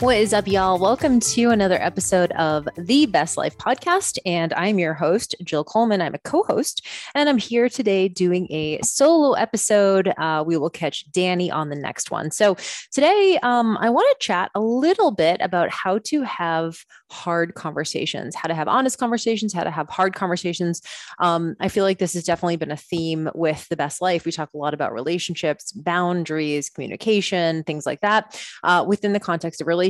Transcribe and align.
What 0.00 0.16
is 0.16 0.32
up, 0.32 0.46
y'all? 0.46 0.78
Welcome 0.78 1.18
to 1.18 1.50
another 1.50 1.82
episode 1.82 2.30
of 2.32 2.68
the 2.76 3.06
Best 3.06 3.36
Life 3.36 3.58
podcast. 3.58 4.16
And 4.24 4.52
I'm 4.52 4.78
your 4.78 4.94
host, 4.94 5.34
Jill 5.42 5.64
Coleman. 5.64 6.00
I'm 6.00 6.14
a 6.14 6.18
co 6.18 6.44
host, 6.44 6.86
and 7.16 7.28
I'm 7.28 7.36
here 7.36 7.68
today 7.68 8.06
doing 8.06 8.46
a 8.52 8.78
solo 8.82 9.32
episode. 9.32 10.12
Uh, 10.16 10.44
we 10.46 10.56
will 10.56 10.70
catch 10.70 11.10
Danny 11.10 11.50
on 11.50 11.68
the 11.68 11.74
next 11.74 12.12
one. 12.12 12.30
So, 12.30 12.56
today, 12.92 13.40
um, 13.42 13.76
I 13.80 13.90
want 13.90 14.06
to 14.12 14.24
chat 14.24 14.52
a 14.54 14.60
little 14.60 15.10
bit 15.10 15.40
about 15.40 15.68
how 15.70 15.98
to 16.04 16.22
have 16.22 16.78
hard 17.10 17.56
conversations, 17.56 18.36
how 18.36 18.46
to 18.46 18.54
have 18.54 18.68
honest 18.68 18.98
conversations, 18.98 19.52
how 19.52 19.64
to 19.64 19.70
have 19.70 19.88
hard 19.88 20.14
conversations. 20.14 20.80
Um, 21.18 21.56
I 21.58 21.68
feel 21.68 21.82
like 21.82 21.98
this 21.98 22.14
has 22.14 22.22
definitely 22.22 22.56
been 22.56 22.70
a 22.70 22.76
theme 22.76 23.30
with 23.34 23.68
the 23.68 23.76
best 23.76 24.00
life. 24.00 24.24
We 24.24 24.30
talk 24.30 24.50
a 24.54 24.58
lot 24.58 24.74
about 24.74 24.92
relationships, 24.92 25.72
boundaries, 25.72 26.70
communication, 26.70 27.64
things 27.64 27.84
like 27.84 28.02
that 28.02 28.40
uh, 28.62 28.84
within 28.86 29.12
the 29.12 29.18
context 29.18 29.60
of 29.60 29.66
relationships. 29.66 29.87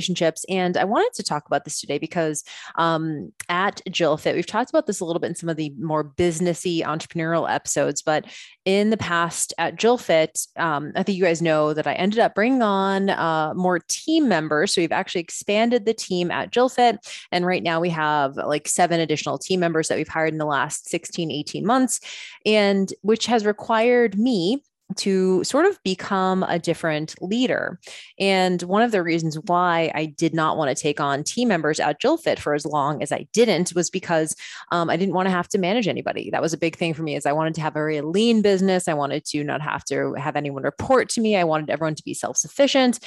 And 0.48 0.76
I 0.76 0.84
wanted 0.84 1.12
to 1.14 1.22
talk 1.22 1.46
about 1.46 1.64
this 1.64 1.80
today 1.80 1.98
because 1.98 2.44
um, 2.76 3.32
at 3.48 3.80
Jill 3.90 4.16
Fit, 4.16 4.34
we've 4.34 4.46
talked 4.46 4.70
about 4.70 4.86
this 4.86 5.00
a 5.00 5.04
little 5.04 5.20
bit 5.20 5.28
in 5.28 5.34
some 5.34 5.48
of 5.48 5.56
the 5.56 5.72
more 5.78 6.04
businessy 6.04 6.82
entrepreneurial 6.82 7.50
episodes, 7.50 8.02
but 8.02 8.26
in 8.64 8.90
the 8.90 8.96
past 8.96 9.54
at 9.58 9.76
Jill 9.76 9.98
Fit, 9.98 10.38
um, 10.56 10.92
I 10.94 11.02
think 11.02 11.18
you 11.18 11.24
guys 11.24 11.42
know 11.42 11.74
that 11.74 11.86
I 11.86 11.94
ended 11.94 12.18
up 12.18 12.34
bringing 12.34 12.62
on 12.62 13.10
uh, 13.10 13.54
more 13.54 13.78
team 13.88 14.28
members. 14.28 14.74
So 14.74 14.80
we've 14.80 14.92
actually 14.92 15.22
expanded 15.22 15.86
the 15.86 15.94
team 15.94 16.30
at 16.30 16.50
Jill 16.50 16.68
Fit 16.68 16.98
and 17.32 17.46
right 17.46 17.62
now 17.62 17.80
we 17.80 17.90
have 17.90 18.36
like 18.36 18.68
seven 18.68 19.00
additional 19.00 19.38
team 19.38 19.60
members 19.60 19.88
that 19.88 19.98
we've 19.98 20.08
hired 20.08 20.32
in 20.32 20.38
the 20.38 20.46
last 20.46 20.88
16, 20.88 21.30
18 21.30 21.66
months, 21.66 22.00
and 22.44 22.92
which 23.02 23.26
has 23.26 23.44
required 23.44 24.18
me 24.18 24.62
to 24.96 25.44
sort 25.44 25.66
of 25.66 25.78
become 25.82 26.42
a 26.44 26.58
different 26.58 27.14
leader. 27.20 27.78
And 28.18 28.62
one 28.62 28.82
of 28.82 28.90
the 28.90 29.02
reasons 29.02 29.38
why 29.46 29.92
I 29.94 30.06
did 30.06 30.34
not 30.34 30.56
want 30.56 30.74
to 30.74 30.80
take 30.80 31.00
on 31.00 31.24
team 31.24 31.48
members 31.48 31.78
at 31.78 32.00
JillFit 32.00 32.38
for 32.38 32.54
as 32.54 32.64
long 32.64 33.02
as 33.02 33.12
I 33.12 33.26
didn't 33.32 33.74
was 33.74 33.90
because 33.90 34.34
um, 34.72 34.88
I 34.88 34.96
didn't 34.96 35.14
want 35.14 35.26
to 35.26 35.30
have 35.30 35.48
to 35.48 35.58
manage 35.58 35.88
anybody. 35.88 36.30
That 36.30 36.42
was 36.42 36.52
a 36.52 36.58
big 36.58 36.76
thing 36.76 36.94
for 36.94 37.02
me 37.02 37.16
is 37.16 37.26
I 37.26 37.32
wanted 37.32 37.54
to 37.54 37.60
have 37.60 37.74
a 37.74 37.74
very 37.74 38.00
lean 38.00 38.40
business. 38.40 38.88
I 38.88 38.94
wanted 38.94 39.24
to 39.26 39.44
not 39.44 39.60
have 39.60 39.84
to 39.86 40.14
have 40.14 40.36
anyone 40.36 40.62
report 40.62 41.10
to 41.10 41.20
me. 41.20 41.36
I 41.36 41.44
wanted 41.44 41.70
everyone 41.70 41.94
to 41.94 42.04
be 42.04 42.14
self-sufficient. 42.14 42.98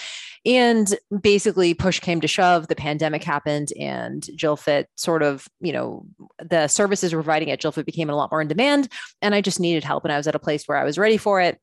And 0.45 0.95
basically 1.21 1.73
push 1.73 1.99
came 1.99 2.21
to 2.21 2.27
shove, 2.27 2.67
the 2.67 2.75
pandemic 2.75 3.23
happened 3.23 3.73
and 3.79 4.23
JillFit 4.35 4.85
sort 4.95 5.23
of, 5.23 5.47
you 5.59 5.71
know, 5.71 6.05
the 6.39 6.67
services 6.67 7.13
we're 7.13 7.21
providing 7.21 7.51
at 7.51 7.61
JillFit 7.61 7.85
became 7.85 8.09
a 8.09 8.15
lot 8.15 8.31
more 8.31 8.41
in 8.41 8.47
demand. 8.47 8.87
And 9.21 9.35
I 9.35 9.41
just 9.41 9.59
needed 9.59 9.83
help. 9.83 10.03
And 10.03 10.11
I 10.11 10.17
was 10.17 10.27
at 10.27 10.35
a 10.35 10.39
place 10.39 10.67
where 10.67 10.77
I 10.77 10.83
was 10.83 10.97
ready 10.97 11.17
for 11.17 11.41
it 11.41 11.59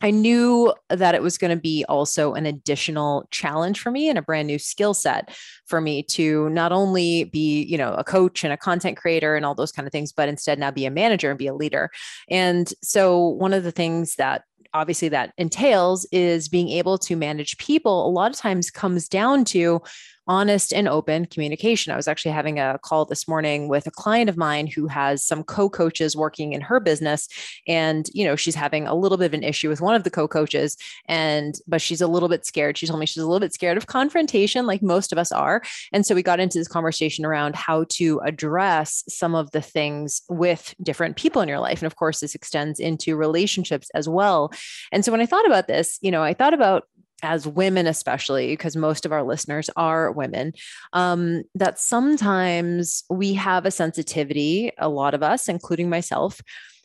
I 0.00 0.10
knew 0.10 0.72
that 0.90 1.14
it 1.14 1.22
was 1.22 1.38
going 1.38 1.50
to 1.50 1.60
be 1.60 1.84
also 1.88 2.34
an 2.34 2.46
additional 2.46 3.26
challenge 3.30 3.80
for 3.80 3.90
me 3.90 4.08
and 4.08 4.18
a 4.18 4.22
brand 4.22 4.46
new 4.46 4.58
skill 4.58 4.94
set 4.94 5.36
for 5.66 5.80
me 5.80 6.02
to 6.04 6.48
not 6.50 6.70
only 6.70 7.24
be, 7.24 7.64
you 7.64 7.76
know, 7.76 7.94
a 7.94 8.04
coach 8.04 8.44
and 8.44 8.52
a 8.52 8.56
content 8.56 8.96
creator 8.96 9.34
and 9.34 9.44
all 9.44 9.56
those 9.56 9.72
kind 9.72 9.88
of 9.88 9.92
things, 9.92 10.12
but 10.12 10.28
instead 10.28 10.58
now 10.58 10.70
be 10.70 10.86
a 10.86 10.90
manager 10.90 11.30
and 11.30 11.38
be 11.38 11.48
a 11.48 11.54
leader. 11.54 11.90
And 12.30 12.72
so 12.82 13.26
one 13.26 13.52
of 13.52 13.64
the 13.64 13.72
things 13.72 14.14
that 14.16 14.42
obviously 14.74 15.08
that 15.08 15.32
entails 15.38 16.06
is 16.12 16.48
being 16.48 16.68
able 16.68 16.98
to 16.98 17.16
manage 17.16 17.56
people 17.58 18.06
a 18.06 18.10
lot 18.10 18.30
of 18.30 18.36
times 18.36 18.70
comes 18.70 19.08
down 19.08 19.44
to 19.46 19.80
honest 20.28 20.72
and 20.72 20.86
open 20.86 21.26
communication. 21.26 21.92
I 21.92 21.96
was 21.96 22.06
actually 22.06 22.32
having 22.32 22.58
a 22.60 22.78
call 22.82 23.06
this 23.06 23.26
morning 23.26 23.68
with 23.68 23.86
a 23.86 23.90
client 23.90 24.28
of 24.28 24.36
mine 24.36 24.66
who 24.66 24.86
has 24.86 25.24
some 25.24 25.42
co-coaches 25.42 26.14
working 26.14 26.52
in 26.52 26.60
her 26.60 26.78
business 26.78 27.28
and 27.66 28.08
you 28.12 28.24
know 28.24 28.36
she's 28.36 28.54
having 28.54 28.86
a 28.86 28.94
little 28.94 29.16
bit 29.18 29.26
of 29.26 29.34
an 29.34 29.42
issue 29.42 29.68
with 29.68 29.80
one 29.80 29.94
of 29.94 30.04
the 30.04 30.10
co-coaches 30.10 30.76
and 31.06 31.56
but 31.66 31.80
she's 31.80 32.00
a 32.00 32.06
little 32.06 32.28
bit 32.28 32.44
scared. 32.44 32.76
She 32.76 32.86
told 32.86 33.00
me 33.00 33.06
she's 33.06 33.22
a 33.22 33.26
little 33.26 33.40
bit 33.40 33.54
scared 33.54 33.78
of 33.78 33.86
confrontation 33.86 34.66
like 34.66 34.82
most 34.82 35.12
of 35.12 35.18
us 35.18 35.32
are. 35.32 35.62
And 35.92 36.04
so 36.04 36.14
we 36.14 36.22
got 36.22 36.40
into 36.40 36.58
this 36.58 36.68
conversation 36.68 37.24
around 37.24 37.56
how 37.56 37.86
to 37.90 38.20
address 38.20 39.02
some 39.08 39.34
of 39.34 39.50
the 39.52 39.62
things 39.62 40.22
with 40.28 40.74
different 40.82 41.16
people 41.16 41.40
in 41.40 41.48
your 41.48 41.60
life 41.60 41.80
and 41.80 41.86
of 41.86 41.96
course 41.96 42.20
this 42.20 42.34
extends 42.34 42.78
into 42.78 43.16
relationships 43.16 43.90
as 43.94 44.08
well. 44.08 44.52
And 44.92 45.04
so 45.04 45.10
when 45.10 45.22
I 45.22 45.26
thought 45.26 45.46
about 45.46 45.68
this, 45.68 45.98
you 46.02 46.10
know, 46.10 46.22
I 46.22 46.34
thought 46.34 46.54
about 46.54 46.84
as 47.22 47.46
women 47.46 47.86
especially 47.86 48.48
because 48.48 48.76
most 48.76 49.04
of 49.04 49.12
our 49.12 49.22
listeners 49.22 49.68
are 49.76 50.12
women 50.12 50.52
um, 50.92 51.42
that 51.54 51.78
sometimes 51.78 53.04
we 53.10 53.34
have 53.34 53.66
a 53.66 53.70
sensitivity 53.70 54.70
a 54.78 54.88
lot 54.88 55.14
of 55.14 55.22
us 55.22 55.48
including 55.48 55.88
myself 55.88 56.40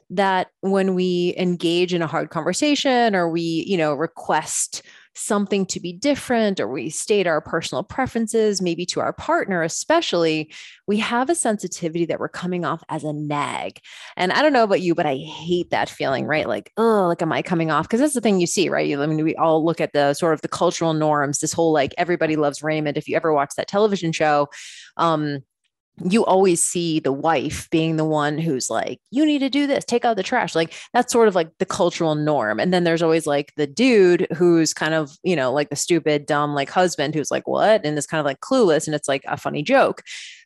that 0.10 0.48
when 0.62 0.96
we 0.96 1.34
engage 1.38 1.94
in 1.94 2.02
a 2.02 2.08
hard 2.08 2.30
conversation 2.30 3.16
or 3.16 3.30
we 3.30 3.42
you 3.68 3.78
know 3.78 3.94
request 3.94 4.82
something 5.16 5.66
to 5.68 5.79
be 5.79 5.94
different 5.94 6.59
or 6.59 6.68
we 6.68 6.90
state 6.90 7.28
our 7.28 7.41
personal 7.41 7.84
preferences, 7.84 8.62
maybe 8.62 8.85
to 8.88 9.00
our 9.00 9.13
partner, 9.13 9.62
especially, 9.62 10.51
we 10.88 10.97
have 10.97 11.29
a 11.29 11.35
sensitivity 11.35 12.06
that 12.06 12.19
we're 12.19 12.29
coming 12.29 12.66
off 12.66 12.84
as 12.90 13.03
a 13.03 13.13
nag. 13.13 13.79
And 14.18 14.31
I 14.31 14.41
don't 14.41 14.53
know 14.53 14.63
about 14.63 14.81
you, 14.81 14.96
but 14.96 15.06
I 15.06 15.16
hate 15.16 15.69
that 15.69 15.90
feeling, 15.90 16.25
right? 16.25 16.47
Like, 16.47 16.72
oh, 16.78 17.07
like, 17.07 17.22
am 17.22 17.31
I 17.31 17.41
coming 17.41 17.72
off? 17.72 17.88
Because 17.88 18.00
that's 18.00 18.13
the 18.13 18.22
thing 18.22 18.40
you 18.40 18.47
see, 18.47 18.69
right? 18.69 18.97
I 18.97 19.06
mean, 19.06 19.24
we 19.24 19.35
all 19.35 19.63
look 19.63 19.79
at 19.79 19.94
the 19.94 20.13
sort 20.13 20.34
of 20.34 20.41
the 20.41 20.47
cultural 20.47 20.94
norms, 20.94 21.40
this 21.40 21.53
whole 21.53 21.72
like 21.72 21.94
everybody 21.97 22.35
loves 22.35 22.63
Raymond. 22.63 22.97
If 22.97 23.07
you 23.07 23.16
ever 23.16 23.34
watch 23.34 23.51
that 23.56 23.68
television 23.68 24.12
show, 24.12 24.50
um, 24.97 25.44
you 26.09 26.26
always 26.26 26.64
see 26.64 27.00
the 27.00 27.12
wife 27.12 27.70
being 27.70 27.98
the 27.98 28.06
one 28.06 28.38
who's 28.38 28.70
like, 28.70 29.00
you 29.12 29.26
need 29.26 29.40
to 29.40 29.50
do 29.50 29.68
this, 29.68 29.86
take 29.86 30.06
out 30.06 30.18
the 30.18 30.24
trash. 30.24 30.56
Like 30.56 30.74
that's 30.92 31.14
sort 31.14 31.28
of 31.28 31.36
like 31.36 31.50
the 31.59 31.66
cultural 31.66 32.16
norm. 32.16 32.59
And 32.59 32.74
then 32.74 32.84
there's 32.84 33.04
always 33.04 33.28
like 33.28 33.54
the 33.58 33.68
dude 33.68 34.28
who's 34.36 34.74
kind 34.74 34.96
of, 34.96 35.18
you 35.24 35.36
know, 35.36 35.54
like 35.54 35.70
the 35.70 35.76
stupid, 35.76 36.26
dumb, 36.26 36.56
like 36.56 36.70
husband 36.70 37.14
who's 37.14 37.30
like, 37.30 37.48
what? 37.48 37.86
And 37.86 37.98
is 37.98 38.08
kind 38.08 38.20
of 38.20 38.26
like 38.26 38.40
clueless. 38.40 38.88
And 38.88 38.96
it's 38.96 39.08
like 39.08 39.24
a 39.28 39.38
funny 39.38 39.62
joke. 39.62 40.02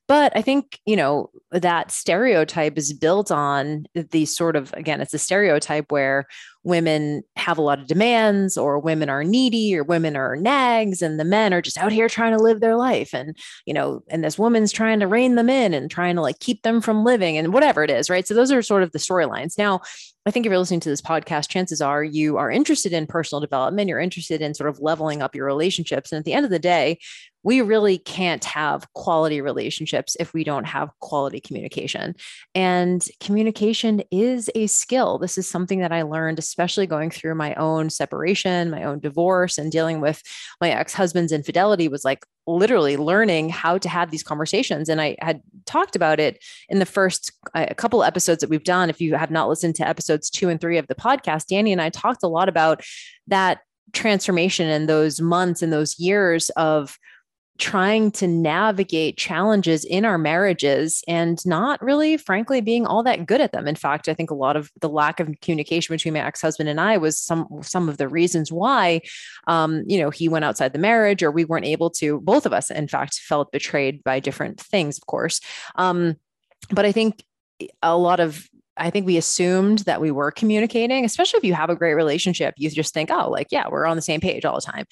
But 0.08 0.32
I 0.36 0.42
think, 0.42 0.80
you 0.86 0.96
know, 0.96 1.30
that 1.52 1.92
stereotype 1.92 2.78
is 2.78 2.94
built 2.94 3.30
on 3.30 3.86
the 3.94 4.26
sort 4.26 4.56
of, 4.56 4.74
again, 4.74 5.02
it's 5.02 5.14
a 5.14 5.20
stereotype 5.20 5.92
where 5.92 6.28
women 6.64 7.24
have 7.36 7.58
a 7.58 7.62
lot 7.62 7.80
of 7.80 7.88
demands 7.88 8.58
or 8.58 8.80
women 8.80 9.10
are 9.10 9.24
needy 9.24 9.76
or 9.78 9.84
women 9.84 10.16
are 10.18 10.36
nags 10.36 11.02
and 11.02 11.20
the 11.20 11.26
men 11.26 11.54
are 11.54 11.62
just 11.62 11.78
out 11.78 11.92
here 11.92 12.10
trying 12.10 12.36
to 12.36 12.44
live 12.44 12.60
their 12.60 12.76
life. 12.76 13.14
And, 13.14 13.38
you 13.66 13.74
know, 13.74 14.02
and 14.10 14.24
this 14.24 14.38
woman's 14.40 14.72
trying 14.72 15.00
to 15.00 15.08
rein 15.08 15.36
them 15.36 15.50
in 15.50 15.74
and 15.74 15.90
trying 15.90 16.16
to 16.16 16.22
like 16.22 16.40
keep 16.40 16.64
them 16.64 16.82
from 16.82 17.06
living 17.06 17.38
and 17.38 17.54
whatever 17.54 17.84
it 17.84 17.92
is. 17.92 18.10
Right. 18.10 18.28
So 18.28 18.34
those 18.34 18.52
are 18.52 18.62
sort 18.62 18.84
of 18.84 18.92
the 18.92 19.00
storylines. 19.00 19.58
Now, 19.58 19.82
I 20.26 20.32
think 20.32 20.46
if 20.46 20.50
you're 20.50 20.60
listening 20.60 20.82
to 20.82 20.90
this 20.90 21.02
podcast, 21.02 21.48
chances 21.48 21.80
are 21.82 22.04
you 22.04 22.36
are 22.36 22.52
interested 22.52 22.92
in 22.92 23.08
personal 23.08 23.40
development. 23.40 23.88
You're 23.88 24.02
interested 24.02 24.42
in 24.42 24.54
sort 24.54 24.70
of 24.70 24.80
leveling 24.82 25.22
up 25.22 25.36
your 25.36 25.46
relationships. 25.46 26.12
And 26.12 26.20
at 26.20 26.26
the 26.26 26.34
end 26.34 26.44
of 26.44 26.52
the 26.52 26.60
day, 26.60 27.00
we 27.48 27.62
really 27.62 27.98
can't 27.98 28.44
have 28.44 28.92
quality 28.92 29.40
relationships 29.40 30.18
if 30.20 30.34
we 30.34 30.44
don't 30.44 30.66
have 30.66 30.90
quality 31.00 31.40
communication. 31.40 32.14
And 32.54 33.08
communication 33.22 34.04
is 34.12 34.50
a 34.54 34.68
skill. 34.68 35.18
This 35.18 35.38
is 35.38 35.50
something 35.50 35.80
that 35.80 35.94
I 35.94 36.02
learned, 36.02 36.40
especially 36.40 36.88
going 36.88 37.10
through 37.10 37.36
my 37.36 37.56
own 37.56 37.90
separation, 37.90 38.70
my 38.70 38.84
own 38.84 39.00
divorce, 39.00 39.58
and 39.58 39.72
dealing 39.72 40.02
with 40.02 40.22
my 40.60 40.72
ex 40.72 40.94
husband's 40.94 41.32
infidelity 41.32 41.88
was 41.88 42.04
like 42.04 42.26
literally 42.48 42.98
learning 42.98 43.48
how 43.48 43.78
to 43.78 43.88
have 43.88 44.12
these 44.12 44.24
conversations. 44.24 44.90
And 44.90 45.00
I 45.00 45.16
had 45.22 45.42
talked 45.66 45.96
about 45.96 46.20
it 46.20 46.44
in 46.68 46.80
the 46.80 46.86
first 46.86 47.32
a 47.56 47.74
couple 47.74 48.04
episodes 48.04 48.42
that 48.42 48.50
we've 48.50 48.66
done. 48.66 48.90
If 48.90 49.00
you 49.00 49.16
have 49.16 49.32
not 49.32 49.48
listened 49.48 49.76
to 49.76 49.88
episodes 49.88 50.30
two 50.30 50.50
and 50.50 50.60
three 50.60 50.78
of 50.78 50.88
the 50.88 50.96
podcast, 50.96 51.46
Danny 51.48 51.72
and 51.72 51.82
I 51.82 51.92
talked 51.92 52.24
a 52.24 52.28
lot 52.28 52.50
about 52.50 52.84
that 53.28 53.60
transformation 53.94 54.68
and 54.68 54.90
those 54.90 55.22
months 55.22 55.62
and 55.62 55.72
those 55.72 55.98
years 55.98 56.50
of 56.58 56.98
trying 57.58 58.12
to 58.12 58.28
navigate 58.28 59.18
challenges 59.18 59.84
in 59.86 60.06
our 60.06 60.18
marriages 60.18 61.04
and 61.08 61.46
not 61.46 61.82
really 61.82 62.18
frankly 62.18 62.62
being 62.62 62.86
all 62.86 63.04
that 63.04 63.26
good 63.26 63.42
at 63.42 63.52
them. 63.52 63.68
In 63.68 63.76
fact 63.76 64.08
i 64.10 64.14
think 64.14 64.32
a 64.32 64.36
lot 64.36 64.56
of 64.56 64.72
the 64.80 64.90
lack 64.90 65.20
of 65.20 65.30
communication 65.42 65.94
between 65.94 66.14
my 66.14 66.26
ex-husband 66.26 66.70
and 66.70 66.80
i 66.80 66.98
was 66.98 67.20
some 67.20 67.48
some 67.62 67.90
of 67.90 67.98
the 67.98 68.08
reasons 68.08 68.52
why 68.52 69.02
um, 69.48 69.84
you 69.88 70.00
know 70.00 70.10
he 70.10 70.30
went 70.30 70.46
outside 70.46 70.74
the 70.74 70.80
marriage 70.80 71.24
or 71.24 71.32
we 71.32 71.46
weren't 71.46 71.66
able 71.66 71.90
to 71.90 72.20
both 72.22 72.46
of 72.46 72.54
us 72.54 72.70
in 72.70 72.88
fact 72.88 73.16
felt 73.16 73.52
betrayed 73.52 74.04
by 74.04 74.20
different 74.20 74.60
things 74.60 74.98
of 74.98 75.06
course. 75.06 75.40
Um, 75.76 76.16
but 76.72 76.86
i 76.86 76.92
think 76.92 77.24
a 77.82 77.98
lot 77.98 78.20
of 78.20 78.48
I 78.78 78.90
think 78.90 79.06
we 79.06 79.18
assumed 79.18 79.80
that 79.80 80.02
we 80.02 80.12
were 80.12 80.32
communicating, 80.32 81.06
especially 81.06 81.38
if 81.38 81.44
you 81.44 81.54
have 81.54 81.70
a 81.70 81.76
great 81.76 81.94
relationship, 81.94 82.54
you 82.58 82.70
just 82.70 82.94
think, 82.94 83.10
oh, 83.12 83.30
like, 83.30 83.48
yeah, 83.52 83.68
we're 83.70 83.86
on 83.86 83.96
the 83.96 84.02
same 84.02 84.22
page 84.22 84.46
all 84.46 84.56
the 84.56 84.62
time. 84.62 84.86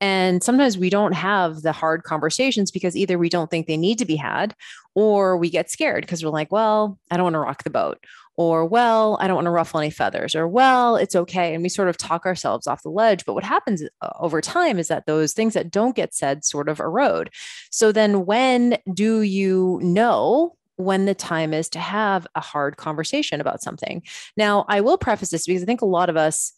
And 0.00 0.42
sometimes 0.42 0.78
we 0.78 0.90
don't 0.90 1.12
have 1.12 1.62
the 1.62 1.72
hard 1.72 2.02
conversations 2.02 2.70
because 2.70 2.96
either 2.96 3.18
we 3.18 3.28
don't 3.28 3.50
think 3.50 3.66
they 3.66 3.76
need 3.76 3.98
to 3.98 4.04
be 4.04 4.16
had 4.16 4.54
or 4.94 5.36
we 5.36 5.50
get 5.50 5.70
scared 5.70 6.02
because 6.02 6.24
we're 6.24 6.30
like, 6.30 6.52
well, 6.52 6.98
I 7.10 7.16
don't 7.16 7.24
want 7.24 7.34
to 7.34 7.40
rock 7.40 7.64
the 7.64 7.70
boat 7.70 7.98
or 8.36 8.64
well 8.64 9.18
i 9.20 9.26
don't 9.26 9.34
want 9.34 9.46
to 9.46 9.50
ruffle 9.50 9.80
any 9.80 9.90
feathers 9.90 10.34
or 10.34 10.48
well 10.48 10.96
it's 10.96 11.14
okay 11.14 11.54
and 11.54 11.62
we 11.62 11.68
sort 11.68 11.88
of 11.88 11.96
talk 11.96 12.24
ourselves 12.24 12.66
off 12.66 12.82
the 12.82 12.88
ledge 12.88 13.24
but 13.24 13.34
what 13.34 13.44
happens 13.44 13.82
uh, 14.00 14.10
over 14.20 14.40
time 14.40 14.78
is 14.78 14.88
that 14.88 15.06
those 15.06 15.32
things 15.32 15.54
that 15.54 15.70
don't 15.70 15.96
get 15.96 16.14
said 16.14 16.44
sort 16.44 16.68
of 16.68 16.80
erode 16.80 17.30
so 17.70 17.92
then 17.92 18.24
when 18.24 18.76
do 18.92 19.20
you 19.20 19.78
know 19.82 20.56
when 20.84 21.06
the 21.06 21.14
time 21.14 21.52
is 21.54 21.68
to 21.70 21.78
have 21.78 22.26
a 22.34 22.40
hard 22.40 22.76
conversation 22.76 23.40
about 23.40 23.62
something. 23.62 24.02
Now, 24.36 24.64
I 24.68 24.80
will 24.80 24.98
preface 24.98 25.30
this 25.30 25.46
because 25.46 25.62
I 25.62 25.66
think 25.66 25.82
a 25.82 25.86
lot 25.86 26.08
of 26.08 26.16
us, 26.16 26.52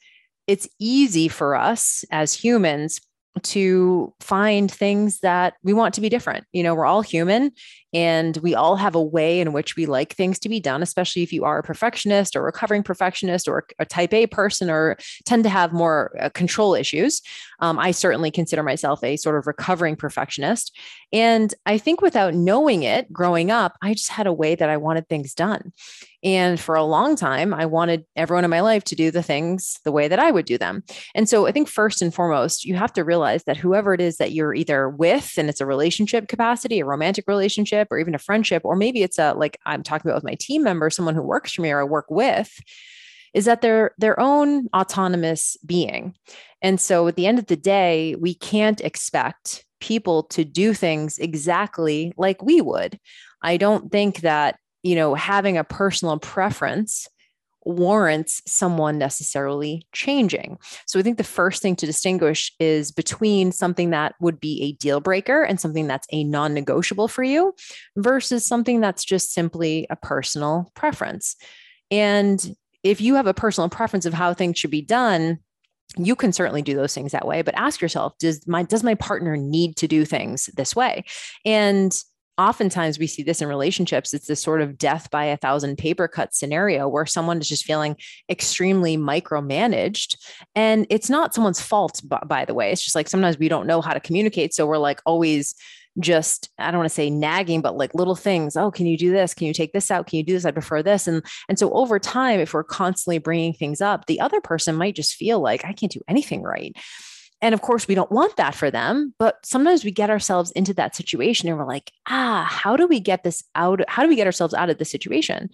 it's 0.47 0.69
easy 0.79 1.29
for 1.29 1.55
us 1.55 2.05
as 2.11 2.35
humans 2.35 3.00
to 3.43 4.15
find 4.21 4.71
things 4.71 5.21
that 5.21 5.55
we 5.63 5.73
want 5.73 5.95
to 5.95 6.01
be 6.01 6.09
different. 6.09 6.47
You 6.53 6.63
know, 6.63 6.75
we're 6.75 6.87
all 6.87 7.03
human 7.03 7.51
and 7.93 8.37
we 8.39 8.55
all 8.55 8.77
have 8.77 8.95
a 8.95 9.03
way 9.03 9.41
in 9.41 9.53
which 9.53 9.77
we 9.77 9.87
like 9.87 10.15
things 10.15 10.39
to 10.41 10.49
be 10.49 10.61
done, 10.61 10.83
especially 10.83 11.23
if 11.23 11.33
you 11.33 11.45
are 11.45 11.59
a 11.59 11.63
perfectionist 11.63 12.37
or 12.37 12.43
recovering 12.43 12.83
perfectionist 12.83 13.49
or 13.49 13.67
a 13.79 13.85
type 13.85 14.13
A 14.13 14.27
person 14.27 14.71
or 14.71 14.97
tend 15.25 15.45
to 15.45 15.51
have 15.51 15.73
more 15.73 16.17
uh, 16.21 16.29
control 16.31 16.75
issues. 16.75 17.23
Um, 17.61 17.79
I 17.79 17.91
certainly 17.91 18.31
consider 18.31 18.63
myself 18.63 19.03
a 19.03 19.17
sort 19.17 19.37
of 19.37 19.47
recovering 19.47 19.97
perfectionist. 19.97 20.77
And 21.13 21.55
I 21.67 21.79
think 21.79 22.01
without 22.01 22.35
knowing 22.35 22.83
it 22.83 23.13
growing 23.13 23.51
up, 23.51 23.77
I 23.83 23.95
just 23.95 24.11
had 24.11 24.27
a 24.27 24.33
way 24.33 24.55
that 24.55 24.69
I 24.69 24.77
wanted 24.77 25.09
things 25.09 25.35
done. 25.35 25.73
And 26.25 26.59
for 26.59 26.75
a 26.75 26.82
long 26.82 27.17
time, 27.17 27.53
I 27.53 27.67
wanted 27.67 28.06
everyone 28.17 28.44
in 28.44 28.50
my 28.50 28.62
life 28.62 28.82
to 28.85 28.97
do 28.97 29.11
the 29.11 29.23
things 29.23 29.79
the 29.85 29.93
way 29.93 30.09
that 30.09 30.19
I 30.19 30.31
would 30.31 30.47
do 30.47 30.56
them. 30.56 30.82
And 31.15 31.29
so 31.29 31.47
I 31.47 31.53
think 31.53 31.69
first 31.69 32.00
and 32.00 32.15
foremost, 32.15 32.65
you 32.65 32.75
have 32.76 32.94
to 32.94 33.05
realize 33.05 33.44
that 33.44 33.59
whoever 33.59 33.93
it 33.93 34.00
is 34.00 34.17
that 34.17 34.32
you're 34.32 34.55
either 34.55 34.88
with, 34.88 35.35
and 35.37 35.50
it's 35.50 35.61
a 35.61 35.67
relationship 35.67 36.26
capacity, 36.26 36.81
a 36.81 36.87
romantic 36.87 37.26
relationship, 37.29 37.88
or 37.91 37.99
even 37.99 38.15
a 38.15 38.19
friendship, 38.19 38.62
or 38.65 38.75
maybe 38.75 39.03
it's 39.03 39.19
a 39.19 39.35
like 39.35 39.61
I'm 39.67 39.82
talking 39.82 40.11
about 40.11 40.17
with 40.17 40.31
my 40.31 40.37
team 40.41 40.62
member, 40.62 40.88
someone 40.88 41.15
who 41.15 41.23
works 41.23 41.53
for 41.53 41.62
me 41.62 41.71
or 41.71 41.81
I 41.81 41.85
work 41.85 42.06
with, 42.09 42.59
is 43.35 43.44
that 43.44 43.61
they're 43.61 43.93
their 43.99 44.19
own 44.19 44.69
autonomous 44.75 45.59
being. 45.67 46.15
And 46.62 46.81
so 46.81 47.06
at 47.06 47.17
the 47.17 47.27
end 47.27 47.38
of 47.38 47.47
the 47.47 47.56
day, 47.56 48.17
we 48.19 48.35
can't 48.35 48.81
expect 48.81 49.67
people 49.81 50.23
to 50.23 50.44
do 50.44 50.73
things 50.73 51.19
exactly 51.19 52.15
like 52.17 52.43
we 52.43 52.62
would. 52.62 52.99
I 53.43 53.59
don't 53.59 53.93
think 53.93 54.20
that, 54.20 54.59
you 54.85 54.95
know, 54.95 55.15
having 55.15 55.57
a 55.57 55.65
personal 55.65 56.19
preference 56.21 57.09
warrants 57.65 58.43
someone 58.47 58.99
necessarily 58.99 59.87
changing. 59.93 60.59
So 60.87 61.01
I 61.01 61.03
think 61.03 61.17
the 61.17 61.25
first 61.25 61.63
thing 61.63 61.75
to 61.77 61.87
distinguish 61.87 62.53
is 62.61 62.93
between 62.93 63.51
something 63.53 63.91
that 63.91 64.15
would 64.21 64.39
be 64.39 64.63
a 64.63 64.73
deal 64.73 65.01
breaker 65.01 65.43
and 65.43 65.59
something 65.59 65.87
that's 65.87 66.07
a 66.13 66.23
non 66.23 66.53
negotiable 66.53 67.09
for 67.09 67.23
you 67.23 67.55
versus 67.97 68.47
something 68.47 68.81
that's 68.81 69.05
just 69.05 69.33
simply 69.33 69.87
a 69.89 69.97
personal 69.97 70.71
preference. 70.75 71.37
And 71.91 72.55
if 72.83 73.01
you 73.01 73.15
have 73.15 73.27
a 73.27 73.35
personal 73.35 73.71
preference 73.71 74.05
of 74.05 74.13
how 74.13 74.35
things 74.35 74.59
should 74.59 74.71
be 74.71 74.83
done, 74.83 75.39
you 75.97 76.15
can 76.15 76.33
certainly 76.33 76.61
do 76.61 76.75
those 76.75 76.95
things 76.95 77.13
that 77.13 77.27
way 77.27 77.43
but 77.43 77.55
ask 77.57 77.81
yourself 77.81 78.17
does 78.19 78.45
my 78.49 78.65
does 78.65 78.83
my 78.83 78.95
partner 78.97 79.37
need 79.37 79.77
to 79.77 79.87
do 79.87 80.05
things 80.05 80.47
this 80.57 80.75
way 80.75 81.05
and 81.45 82.03
oftentimes 82.39 82.99
we 82.99 83.07
see 83.07 83.23
this 83.23 83.41
in 83.41 83.49
relationships 83.49 84.13
it's 84.13 84.27
this 84.27 84.43
sort 84.43 84.61
of 84.61 84.77
death 84.77 85.11
by 85.11 85.25
a 85.25 85.37
thousand 85.37 85.77
paper 85.77 86.09
cuts 86.09 86.39
scenario 86.39 86.89
where 86.89 87.07
someone 87.07 87.39
is 87.39 87.49
just 87.49 87.65
feeling 87.65 87.97
extremely 88.29 88.97
micromanaged. 88.97 90.17
And 90.55 90.87
it's 90.91 91.11
not 91.11 91.35
someone's 91.35 91.61
fault 91.61 92.01
by 92.27 92.45
the 92.45 92.55
way. 92.55 92.73
It's 92.73 92.83
just 92.83 92.95
like 92.95 93.09
sometimes 93.09 93.39
we 93.39 93.49
don't 93.49 93.67
know 93.67 93.81
how 93.81 93.93
to 93.93 94.01
communicate 94.01 94.55
so 94.55 94.67
we're 94.67 94.79
like 94.79 95.01
always 95.07 95.55
just 96.01 96.51
i 96.59 96.73
don't 96.73 96.79
want 96.79 96.89
to 96.89 96.95
say 96.95 97.09
nagging 97.09 97.61
but 97.63 97.77
like 97.77 97.95
little 97.95 98.17
things 98.17 98.57
oh 98.57 98.69
can 98.69 98.87
you 98.87 98.99
do 98.99 99.13
this? 99.13 99.33
Can 99.33 99.47
you 99.47 99.55
take 99.55 99.73
this 99.73 99.91
out? 99.91 100.07
Can 100.07 100.17
you 100.17 100.25
do 100.25 100.33
this? 100.33 100.45
I 100.45 100.51
prefer 100.51 100.83
this. 100.83 101.07
And 101.07 101.25
and 101.49 101.59
so 101.59 101.71
over 101.73 101.99
time 101.99 102.41
if 102.41 102.53
we're 102.53 102.65
constantly 102.65 103.19
bringing 103.19 103.53
things 103.53 103.81
up 103.81 104.07
the 104.07 104.21
other 104.21 104.41
person 104.41 104.75
might 104.75 104.97
just 104.97 105.15
feel 105.15 105.39
like 105.41 105.65
i 105.65 105.73
can't 105.73 105.93
do 105.93 106.01
anything 106.09 106.43
right 106.43 106.77
and 107.44 107.52
of 107.52 107.61
course, 107.61 107.87
we 107.87 107.94
don't 107.94 108.11
want 108.11 108.37
that 108.37 108.55
for 108.55 108.70
them, 108.70 109.12
but 109.19 109.44
sometimes 109.44 109.85
we 109.85 109.91
get 109.91 110.08
ourselves 110.08 110.50
into 110.52 110.73
that 110.75 110.96
situation 110.96 111.46
and 111.46 111.58
we're 111.58 111.67
like, 111.67 111.93
ah, 112.08 112.49
how 112.49 112.75
do 112.75 112.87
we 112.87 112.99
get 112.99 113.23
this 113.23 113.44
out? 113.55 113.82
How 113.87 114.02
do 114.02 114.08
we 114.08 114.17
get 114.17 114.26
ourselves 114.26 114.55
out 114.55 114.70
of 114.70 114.79
this 114.79 114.91
situation? 114.91 115.50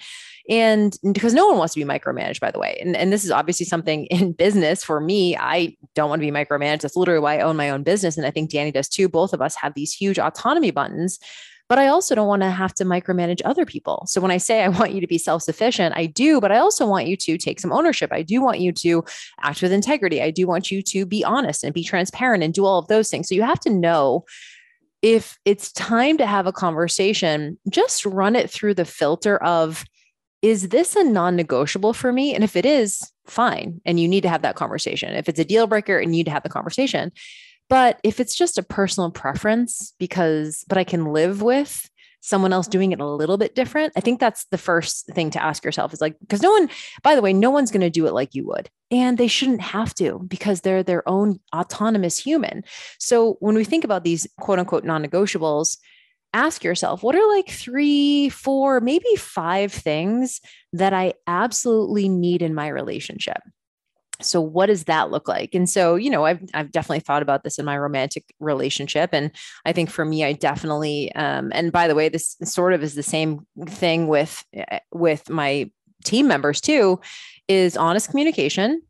And 0.48 0.96
because 1.12 1.34
no 1.34 1.48
one 1.48 1.58
wants 1.58 1.74
to 1.74 1.80
be 1.80 1.84
micromanaged, 1.84 2.38
by 2.38 2.52
the 2.52 2.60
way. 2.60 2.78
And, 2.80 2.96
and 2.96 3.12
this 3.12 3.24
is 3.24 3.32
obviously 3.32 3.66
something 3.66 4.04
in 4.10 4.34
business 4.34 4.84
for 4.84 5.00
me. 5.00 5.36
I 5.36 5.76
don't 5.96 6.08
want 6.08 6.22
to 6.22 6.30
be 6.30 6.32
micromanaged. 6.32 6.82
That's 6.82 6.94
literally 6.94 7.18
why 7.18 7.38
I 7.38 7.42
own 7.42 7.56
my 7.56 7.70
own 7.70 7.82
business. 7.82 8.16
And 8.16 8.24
I 8.24 8.30
think 8.30 8.52
Danny 8.52 8.70
does 8.70 8.88
too. 8.88 9.08
Both 9.08 9.32
of 9.32 9.42
us 9.42 9.56
have 9.56 9.74
these 9.74 9.92
huge 9.92 10.20
autonomy 10.20 10.70
buttons 10.70 11.18
but 11.70 11.78
I 11.78 11.86
also 11.86 12.16
don't 12.16 12.26
want 12.26 12.42
to 12.42 12.50
have 12.50 12.74
to 12.74 12.84
micromanage 12.84 13.40
other 13.44 13.64
people. 13.64 14.02
So 14.08 14.20
when 14.20 14.32
I 14.32 14.38
say 14.38 14.64
I 14.64 14.68
want 14.68 14.92
you 14.92 15.00
to 15.00 15.06
be 15.06 15.18
self 15.18 15.42
sufficient, 15.42 15.96
I 15.96 16.06
do, 16.06 16.40
but 16.40 16.50
I 16.50 16.58
also 16.58 16.84
want 16.84 17.06
you 17.06 17.16
to 17.18 17.38
take 17.38 17.60
some 17.60 17.72
ownership. 17.72 18.12
I 18.12 18.22
do 18.22 18.42
want 18.42 18.58
you 18.58 18.72
to 18.72 19.04
act 19.40 19.62
with 19.62 19.70
integrity. 19.70 20.20
I 20.20 20.32
do 20.32 20.48
want 20.48 20.72
you 20.72 20.82
to 20.82 21.06
be 21.06 21.24
honest 21.24 21.62
and 21.62 21.72
be 21.72 21.84
transparent 21.84 22.42
and 22.42 22.52
do 22.52 22.66
all 22.66 22.80
of 22.80 22.88
those 22.88 23.08
things. 23.08 23.28
So 23.28 23.36
you 23.36 23.42
have 23.42 23.60
to 23.60 23.70
know 23.70 24.24
if 25.00 25.38
it's 25.44 25.70
time 25.72 26.18
to 26.18 26.26
have 26.26 26.48
a 26.48 26.52
conversation, 26.52 27.56
just 27.70 28.04
run 28.04 28.34
it 28.34 28.50
through 28.50 28.74
the 28.74 28.84
filter 28.84 29.36
of, 29.38 29.84
is 30.42 30.70
this 30.70 30.96
a 30.96 31.04
non 31.04 31.36
negotiable 31.36 31.92
for 31.92 32.12
me? 32.12 32.34
And 32.34 32.42
if 32.42 32.56
it 32.56 32.66
is, 32.66 33.12
fine. 33.26 33.80
And 33.84 34.00
you 34.00 34.08
need 34.08 34.22
to 34.22 34.28
have 34.28 34.42
that 34.42 34.56
conversation. 34.56 35.14
If 35.14 35.28
it's 35.28 35.38
a 35.38 35.44
deal 35.44 35.68
breaker 35.68 35.98
and 35.98 36.12
you 36.12 36.18
need 36.18 36.24
to 36.24 36.32
have 36.32 36.42
the 36.42 36.48
conversation, 36.48 37.12
but 37.70 38.00
if 38.02 38.18
it's 38.18 38.34
just 38.34 38.58
a 38.58 38.62
personal 38.62 39.12
preference, 39.12 39.94
because, 39.98 40.64
but 40.68 40.76
I 40.76 40.84
can 40.84 41.12
live 41.12 41.40
with 41.40 41.88
someone 42.20 42.52
else 42.52 42.66
doing 42.66 42.92
it 42.92 43.00
a 43.00 43.06
little 43.06 43.38
bit 43.38 43.54
different, 43.54 43.92
I 43.96 44.00
think 44.00 44.18
that's 44.18 44.44
the 44.50 44.58
first 44.58 45.06
thing 45.06 45.30
to 45.30 45.42
ask 45.42 45.64
yourself 45.64 45.94
is 45.94 46.00
like, 46.00 46.18
because 46.20 46.42
no 46.42 46.50
one, 46.50 46.68
by 47.04 47.14
the 47.14 47.22
way, 47.22 47.32
no 47.32 47.48
one's 47.48 47.70
going 47.70 47.80
to 47.80 47.88
do 47.88 48.06
it 48.06 48.12
like 48.12 48.34
you 48.34 48.44
would. 48.48 48.68
And 48.90 49.16
they 49.16 49.28
shouldn't 49.28 49.62
have 49.62 49.94
to 49.94 50.18
because 50.26 50.60
they're 50.60 50.82
their 50.82 51.08
own 51.08 51.38
autonomous 51.54 52.18
human. 52.18 52.64
So 52.98 53.36
when 53.38 53.54
we 53.54 53.64
think 53.64 53.84
about 53.84 54.02
these 54.02 54.26
quote 54.38 54.58
unquote 54.58 54.84
non 54.84 55.04
negotiables, 55.04 55.78
ask 56.34 56.64
yourself 56.64 57.02
what 57.04 57.14
are 57.14 57.36
like 57.36 57.48
three, 57.48 58.30
four, 58.30 58.80
maybe 58.80 59.14
five 59.16 59.72
things 59.72 60.40
that 60.72 60.92
I 60.92 61.14
absolutely 61.28 62.08
need 62.08 62.42
in 62.42 62.52
my 62.52 62.66
relationship? 62.66 63.40
So 64.24 64.40
what 64.40 64.66
does 64.66 64.84
that 64.84 65.10
look 65.10 65.28
like 65.28 65.54
and 65.54 65.68
so 65.68 65.94
you 65.96 66.10
know 66.10 66.24
i've, 66.24 66.42
I've 66.54 66.70
definitely 66.70 67.00
thought 67.00 67.22
about 67.22 67.44
this 67.44 67.58
in 67.58 67.64
my 67.64 67.76
romantic 67.76 68.24
relationship 68.40 69.10
and 69.12 69.30
i 69.64 69.72
think 69.72 69.90
for 69.90 70.04
me 70.04 70.24
i 70.24 70.32
definitely 70.32 71.12
um, 71.14 71.50
and 71.54 71.72
by 71.72 71.88
the 71.88 71.94
way 71.94 72.08
this 72.08 72.36
sort 72.44 72.72
of 72.72 72.82
is 72.82 72.94
the 72.94 73.02
same 73.02 73.46
thing 73.66 74.08
with 74.08 74.44
eh, 74.54 74.80
with 74.92 75.28
my 75.28 75.70
team 76.04 76.26
members 76.26 76.60
too 76.60 77.00
is 77.48 77.76
honest 77.76 78.08
communication 78.08 78.82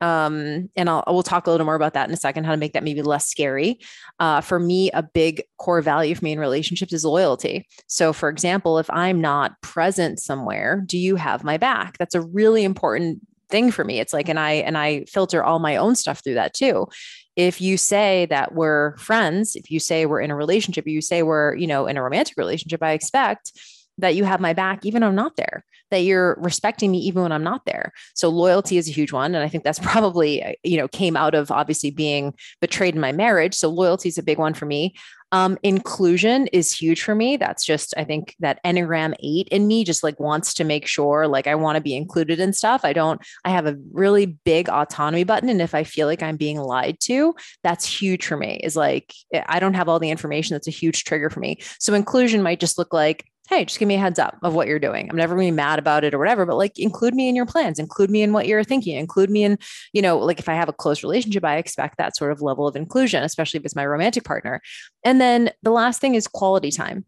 um, 0.00 0.68
and 0.76 0.90
I'll 0.90 1.04
we'll 1.06 1.22
talk 1.22 1.46
a 1.46 1.50
little 1.50 1.64
more 1.64 1.76
about 1.76 1.94
that 1.94 2.08
in 2.08 2.12
a 2.12 2.18
second, 2.18 2.44
how 2.44 2.50
to 2.50 2.58
make 2.58 2.74
that 2.74 2.84
maybe 2.84 3.00
less 3.00 3.26
scary. 3.26 3.78
Uh, 4.20 4.40
for 4.40 4.58
me, 4.60 4.90
a 4.90 5.02
big 5.02 5.42
core 5.58 5.80
value 5.80 6.14
for 6.14 6.24
me 6.24 6.32
in 6.32 6.38
relationships 6.38 6.92
is 6.92 7.04
loyalty. 7.04 7.66
So, 7.86 8.12
for 8.12 8.28
example, 8.28 8.78
if 8.78 8.90
I'm 8.90 9.20
not 9.20 9.60
present 9.62 10.20
somewhere, 10.20 10.82
do 10.84 10.98
you 10.98 11.16
have 11.16 11.42
my 11.42 11.56
back? 11.56 11.96
That's 11.96 12.14
a 12.14 12.20
really 12.20 12.64
important 12.64 13.20
thing 13.54 13.70
for 13.70 13.84
me. 13.84 14.00
It's 14.00 14.12
like, 14.12 14.28
and 14.28 14.40
I 14.40 14.52
and 14.66 14.76
I 14.76 15.04
filter 15.04 15.44
all 15.44 15.60
my 15.60 15.76
own 15.76 15.94
stuff 15.94 16.24
through 16.24 16.34
that 16.34 16.54
too. 16.54 16.88
If 17.36 17.60
you 17.60 17.76
say 17.76 18.26
that 18.26 18.52
we're 18.52 18.96
friends, 18.96 19.54
if 19.54 19.70
you 19.70 19.78
say 19.78 20.06
we're 20.06 20.20
in 20.20 20.32
a 20.32 20.36
relationship, 20.36 20.88
you 20.88 21.00
say 21.00 21.22
we're, 21.22 21.54
you 21.54 21.68
know, 21.68 21.86
in 21.86 21.96
a 21.96 22.02
romantic 22.02 22.36
relationship, 22.36 22.82
I 22.82 22.92
expect 22.92 23.52
that 23.98 24.16
you 24.16 24.24
have 24.24 24.40
my 24.40 24.52
back 24.52 24.84
even 24.84 25.02
when 25.02 25.10
I'm 25.10 25.14
not 25.14 25.36
there, 25.36 25.64
that 25.92 25.98
you're 25.98 26.36
respecting 26.40 26.90
me 26.90 26.98
even 26.98 27.22
when 27.22 27.30
I'm 27.30 27.44
not 27.44 27.64
there. 27.64 27.92
So 28.14 28.28
loyalty 28.28 28.76
is 28.76 28.88
a 28.88 28.92
huge 28.92 29.12
one. 29.12 29.36
And 29.36 29.44
I 29.44 29.48
think 29.48 29.62
that's 29.62 29.78
probably, 29.92 30.42
uh, 30.42 30.52
you 30.64 30.76
know, 30.76 30.88
came 30.88 31.16
out 31.16 31.34
of 31.34 31.52
obviously 31.52 31.92
being 31.92 32.34
betrayed 32.60 32.96
in 32.96 33.00
my 33.00 33.12
marriage. 33.12 33.54
So 33.54 33.68
loyalty 33.68 34.08
is 34.08 34.18
a 34.18 34.22
big 34.22 34.38
one 34.38 34.54
for 34.54 34.66
me. 34.66 34.94
Um, 35.34 35.58
inclusion 35.64 36.46
is 36.52 36.70
huge 36.70 37.02
for 37.02 37.12
me. 37.12 37.36
That's 37.36 37.64
just, 37.66 37.92
I 37.96 38.04
think 38.04 38.36
that 38.38 38.60
Enneagram 38.64 39.14
eight 39.18 39.48
in 39.48 39.66
me 39.66 39.82
just 39.82 40.04
like 40.04 40.20
wants 40.20 40.54
to 40.54 40.62
make 40.62 40.86
sure 40.86 41.26
like 41.26 41.48
I 41.48 41.56
want 41.56 41.74
to 41.74 41.82
be 41.82 41.96
included 41.96 42.38
in 42.38 42.52
stuff. 42.52 42.84
I 42.84 42.92
don't, 42.92 43.20
I 43.44 43.50
have 43.50 43.66
a 43.66 43.76
really 43.92 44.26
big 44.26 44.68
autonomy 44.68 45.24
button. 45.24 45.48
And 45.48 45.60
if 45.60 45.74
I 45.74 45.82
feel 45.82 46.06
like 46.06 46.22
I'm 46.22 46.36
being 46.36 46.60
lied 46.60 47.00
to, 47.00 47.34
that's 47.64 47.84
huge 47.84 48.24
for 48.24 48.36
me 48.36 48.60
is 48.62 48.76
like, 48.76 49.12
I 49.48 49.58
don't 49.58 49.74
have 49.74 49.88
all 49.88 49.98
the 49.98 50.10
information. 50.10 50.54
That's 50.54 50.68
a 50.68 50.70
huge 50.70 51.02
trigger 51.02 51.30
for 51.30 51.40
me. 51.40 51.58
So 51.80 51.94
inclusion 51.94 52.40
might 52.40 52.60
just 52.60 52.78
look 52.78 52.92
like, 52.92 53.26
hey, 53.48 53.64
just 53.64 53.78
give 53.78 53.88
me 53.88 53.96
a 53.96 53.98
heads 53.98 54.18
up 54.18 54.38
of 54.42 54.54
what 54.54 54.66
you're 54.66 54.78
doing. 54.78 55.08
I'm 55.10 55.16
never 55.16 55.34
going 55.34 55.48
to 55.48 55.52
be 55.52 55.56
mad 55.56 55.78
about 55.78 56.02
it 56.02 56.14
or 56.14 56.18
whatever, 56.18 56.46
but 56.46 56.56
like 56.56 56.78
include 56.78 57.14
me 57.14 57.28
in 57.28 57.36
your 57.36 57.44
plans, 57.44 57.78
include 57.78 58.10
me 58.10 58.22
in 58.22 58.32
what 58.32 58.46
you're 58.46 58.64
thinking, 58.64 58.96
include 58.96 59.28
me 59.28 59.44
in, 59.44 59.58
you 59.92 60.00
know, 60.00 60.18
like 60.18 60.38
if 60.38 60.48
I 60.48 60.54
have 60.54 60.68
a 60.68 60.72
close 60.72 61.02
relationship, 61.02 61.44
I 61.44 61.56
expect 61.56 61.98
that 61.98 62.16
sort 62.16 62.32
of 62.32 62.40
level 62.40 62.66
of 62.66 62.74
inclusion, 62.74 63.22
especially 63.22 63.58
if 63.58 63.64
it's 63.64 63.76
my 63.76 63.84
romantic 63.84 64.24
partner. 64.24 64.62
And 65.04 65.20
then 65.20 65.50
the 65.62 65.70
last 65.70 66.00
thing 66.00 66.14
is 66.14 66.26
quality 66.26 66.70
time. 66.70 67.04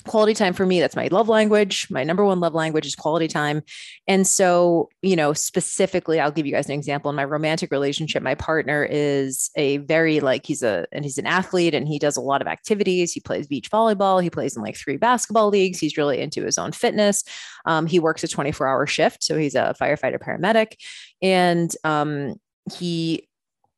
Quality 0.00 0.34
time 0.34 0.52
for 0.52 0.66
me 0.66 0.80
that's 0.80 0.96
my 0.96 1.08
love 1.10 1.28
language. 1.28 1.86
My 1.90 2.04
number 2.04 2.24
one 2.24 2.40
love 2.40 2.54
language 2.54 2.86
is 2.86 2.94
quality 2.94 3.28
time. 3.28 3.62
And 4.06 4.26
so 4.26 4.88
you 5.02 5.16
know 5.16 5.32
specifically 5.32 6.20
i'll 6.20 6.30
give 6.30 6.46
you 6.46 6.52
guys 6.52 6.66
an 6.66 6.72
example. 6.72 7.10
In 7.10 7.16
my 7.16 7.24
romantic 7.24 7.70
relationship 7.70 8.22
my 8.22 8.34
partner 8.34 8.84
is 8.84 9.50
a 9.56 9.78
very 9.78 10.20
like 10.20 10.46
he's 10.46 10.62
a 10.62 10.86
and 10.92 11.04
he's 11.04 11.18
an 11.18 11.26
athlete 11.26 11.74
and 11.74 11.86
he 11.86 11.98
does 11.98 12.16
a 12.16 12.20
lot 12.20 12.40
of 12.40 12.48
activities. 12.48 13.12
He 13.12 13.20
plays 13.20 13.46
beach 13.46 13.70
volleyball. 13.70 14.22
He 14.22 14.30
plays 14.30 14.56
in 14.56 14.62
like 14.62 14.76
three 14.76 14.96
basketball 14.96 15.48
leagues. 15.48 15.78
He's 15.78 15.96
really 15.96 16.20
into 16.20 16.44
his 16.44 16.58
own 16.58 16.72
fitness. 16.72 17.24
Um, 17.66 17.86
he 17.86 17.98
works 17.98 18.24
a 18.24 18.28
24 18.28 18.66
hour 18.66 18.86
shift 18.86 19.22
so 19.22 19.38
he's 19.38 19.54
a 19.54 19.74
firefighter 19.80 20.18
paramedic. 20.18 20.74
And 21.22 21.74
um, 21.84 22.34
he 22.72 23.28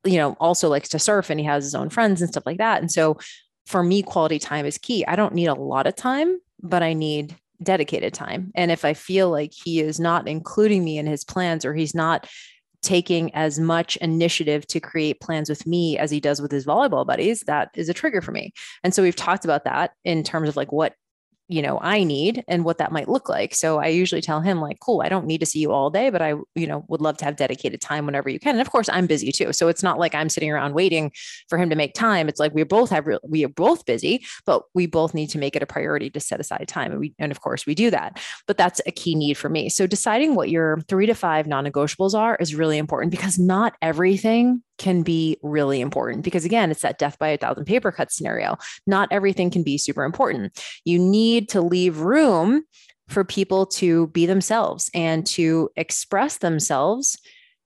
you 0.04 0.16
know 0.16 0.36
also 0.40 0.68
likes 0.68 0.88
to 0.90 0.98
surf 0.98 1.30
and 1.30 1.38
he 1.38 1.46
has 1.46 1.64
his 1.64 1.74
own 1.74 1.88
friends 1.88 2.20
and 2.20 2.30
stuff 2.30 2.46
like 2.46 2.58
that. 2.58 2.80
And 2.80 2.90
so 2.90 3.18
for 3.66 3.82
me, 3.82 4.02
quality 4.02 4.38
time 4.38 4.66
is 4.66 4.78
key. 4.78 5.04
I 5.06 5.16
don't 5.16 5.34
need 5.34 5.46
a 5.46 5.54
lot 5.54 5.86
of 5.86 5.96
time, 5.96 6.38
but 6.62 6.82
I 6.82 6.92
need 6.92 7.36
dedicated 7.62 8.12
time. 8.12 8.50
And 8.54 8.70
if 8.70 8.84
I 8.84 8.94
feel 8.94 9.30
like 9.30 9.52
he 9.52 9.80
is 9.80 10.00
not 10.00 10.26
including 10.28 10.84
me 10.84 10.98
in 10.98 11.06
his 11.06 11.24
plans 11.24 11.64
or 11.64 11.74
he's 11.74 11.94
not 11.94 12.28
taking 12.82 13.32
as 13.34 13.60
much 13.60 13.96
initiative 13.98 14.66
to 14.66 14.80
create 14.80 15.20
plans 15.20 15.48
with 15.48 15.66
me 15.66 15.96
as 15.96 16.10
he 16.10 16.18
does 16.18 16.42
with 16.42 16.50
his 16.50 16.66
volleyball 16.66 17.06
buddies, 17.06 17.42
that 17.42 17.70
is 17.76 17.88
a 17.88 17.94
trigger 17.94 18.20
for 18.20 18.32
me. 18.32 18.52
And 18.82 18.92
so 18.92 19.02
we've 19.02 19.16
talked 19.16 19.44
about 19.44 19.64
that 19.64 19.92
in 20.04 20.24
terms 20.24 20.48
of 20.48 20.56
like 20.56 20.72
what 20.72 20.94
you 21.52 21.62
know 21.62 21.78
i 21.82 22.02
need 22.02 22.42
and 22.48 22.64
what 22.64 22.78
that 22.78 22.92
might 22.92 23.08
look 23.08 23.28
like. 23.28 23.54
So 23.54 23.78
i 23.78 23.88
usually 23.88 24.22
tell 24.22 24.40
him 24.40 24.60
like 24.60 24.80
cool 24.80 25.02
i 25.02 25.08
don't 25.08 25.26
need 25.26 25.38
to 25.38 25.46
see 25.46 25.58
you 25.58 25.72
all 25.72 25.90
day 25.90 26.10
but 26.10 26.22
i 26.22 26.34
you 26.54 26.66
know 26.66 26.84
would 26.88 27.00
love 27.00 27.18
to 27.18 27.24
have 27.24 27.36
dedicated 27.36 27.80
time 27.80 28.06
whenever 28.06 28.28
you 28.30 28.40
can. 28.40 28.52
And 28.52 28.60
of 28.60 28.70
course 28.70 28.88
i'm 28.90 29.06
busy 29.06 29.32
too. 29.32 29.52
So 29.52 29.68
it's 29.68 29.82
not 29.82 29.98
like 29.98 30.14
i'm 30.14 30.28
sitting 30.28 30.50
around 30.50 30.74
waiting 30.74 31.12
for 31.48 31.58
him 31.58 31.70
to 31.70 31.76
make 31.76 31.94
time. 31.94 32.28
It's 32.28 32.40
like 32.40 32.54
we 32.54 32.62
both 32.64 32.90
have 32.90 33.06
we 33.22 33.44
are 33.44 33.48
both 33.48 33.84
busy 33.84 34.24
but 34.46 34.62
we 34.74 34.86
both 34.86 35.14
need 35.14 35.28
to 35.30 35.38
make 35.38 35.54
it 35.56 35.62
a 35.62 35.66
priority 35.66 36.10
to 36.10 36.20
set 36.20 36.40
aside 36.40 36.66
time. 36.68 36.92
And 36.92 37.00
we 37.00 37.14
and 37.18 37.30
of 37.30 37.40
course 37.40 37.66
we 37.66 37.74
do 37.74 37.90
that. 37.90 38.20
But 38.46 38.56
that's 38.56 38.80
a 38.86 38.92
key 38.92 39.14
need 39.14 39.36
for 39.36 39.48
me. 39.48 39.68
So 39.68 39.86
deciding 39.86 40.34
what 40.34 40.48
your 40.48 40.80
3 40.88 41.06
to 41.06 41.14
5 41.14 41.46
non-negotiables 41.46 42.14
are 42.14 42.36
is 42.36 42.54
really 42.54 42.78
important 42.78 43.10
because 43.10 43.38
not 43.38 43.74
everything 43.82 44.62
can 44.78 45.02
be 45.02 45.36
really 45.42 45.80
important 45.80 46.24
because 46.24 46.44
again 46.44 46.70
it's 46.70 46.82
that 46.82 46.98
death 46.98 47.18
by 47.18 47.28
a 47.28 47.36
thousand 47.36 47.64
paper 47.64 47.92
cuts 47.92 48.16
scenario 48.16 48.56
not 48.86 49.08
everything 49.10 49.50
can 49.50 49.62
be 49.62 49.78
super 49.78 50.04
important 50.04 50.62
you 50.84 50.98
need 50.98 51.48
to 51.48 51.60
leave 51.60 52.00
room 52.00 52.64
for 53.08 53.24
people 53.24 53.66
to 53.66 54.06
be 54.08 54.26
themselves 54.26 54.90
and 54.94 55.26
to 55.26 55.68
express 55.76 56.38
themselves 56.38 57.18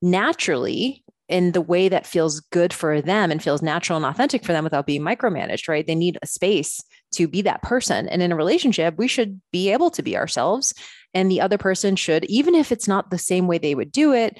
naturally 0.02 1.04
in 1.28 1.52
the 1.52 1.60
way 1.60 1.88
that 1.88 2.06
feels 2.06 2.40
good 2.40 2.72
for 2.72 3.00
them 3.00 3.30
and 3.30 3.42
feels 3.42 3.62
natural 3.62 3.96
and 3.96 4.06
authentic 4.06 4.44
for 4.44 4.52
them 4.52 4.62
without 4.62 4.86
being 4.86 5.02
micromanaged, 5.02 5.68
right? 5.68 5.86
They 5.86 5.94
need 5.94 6.18
a 6.22 6.26
space 6.26 6.80
to 7.14 7.26
be 7.26 7.42
that 7.42 7.62
person. 7.62 8.08
And 8.08 8.22
in 8.22 8.30
a 8.30 8.36
relationship, 8.36 8.94
we 8.96 9.08
should 9.08 9.40
be 9.50 9.72
able 9.72 9.90
to 9.90 10.02
be 10.02 10.16
ourselves. 10.16 10.72
And 11.14 11.30
the 11.30 11.40
other 11.40 11.58
person 11.58 11.96
should, 11.96 12.24
even 12.26 12.54
if 12.54 12.70
it's 12.70 12.86
not 12.86 13.10
the 13.10 13.18
same 13.18 13.48
way 13.48 13.58
they 13.58 13.74
would 13.74 13.90
do 13.90 14.12
it, 14.12 14.38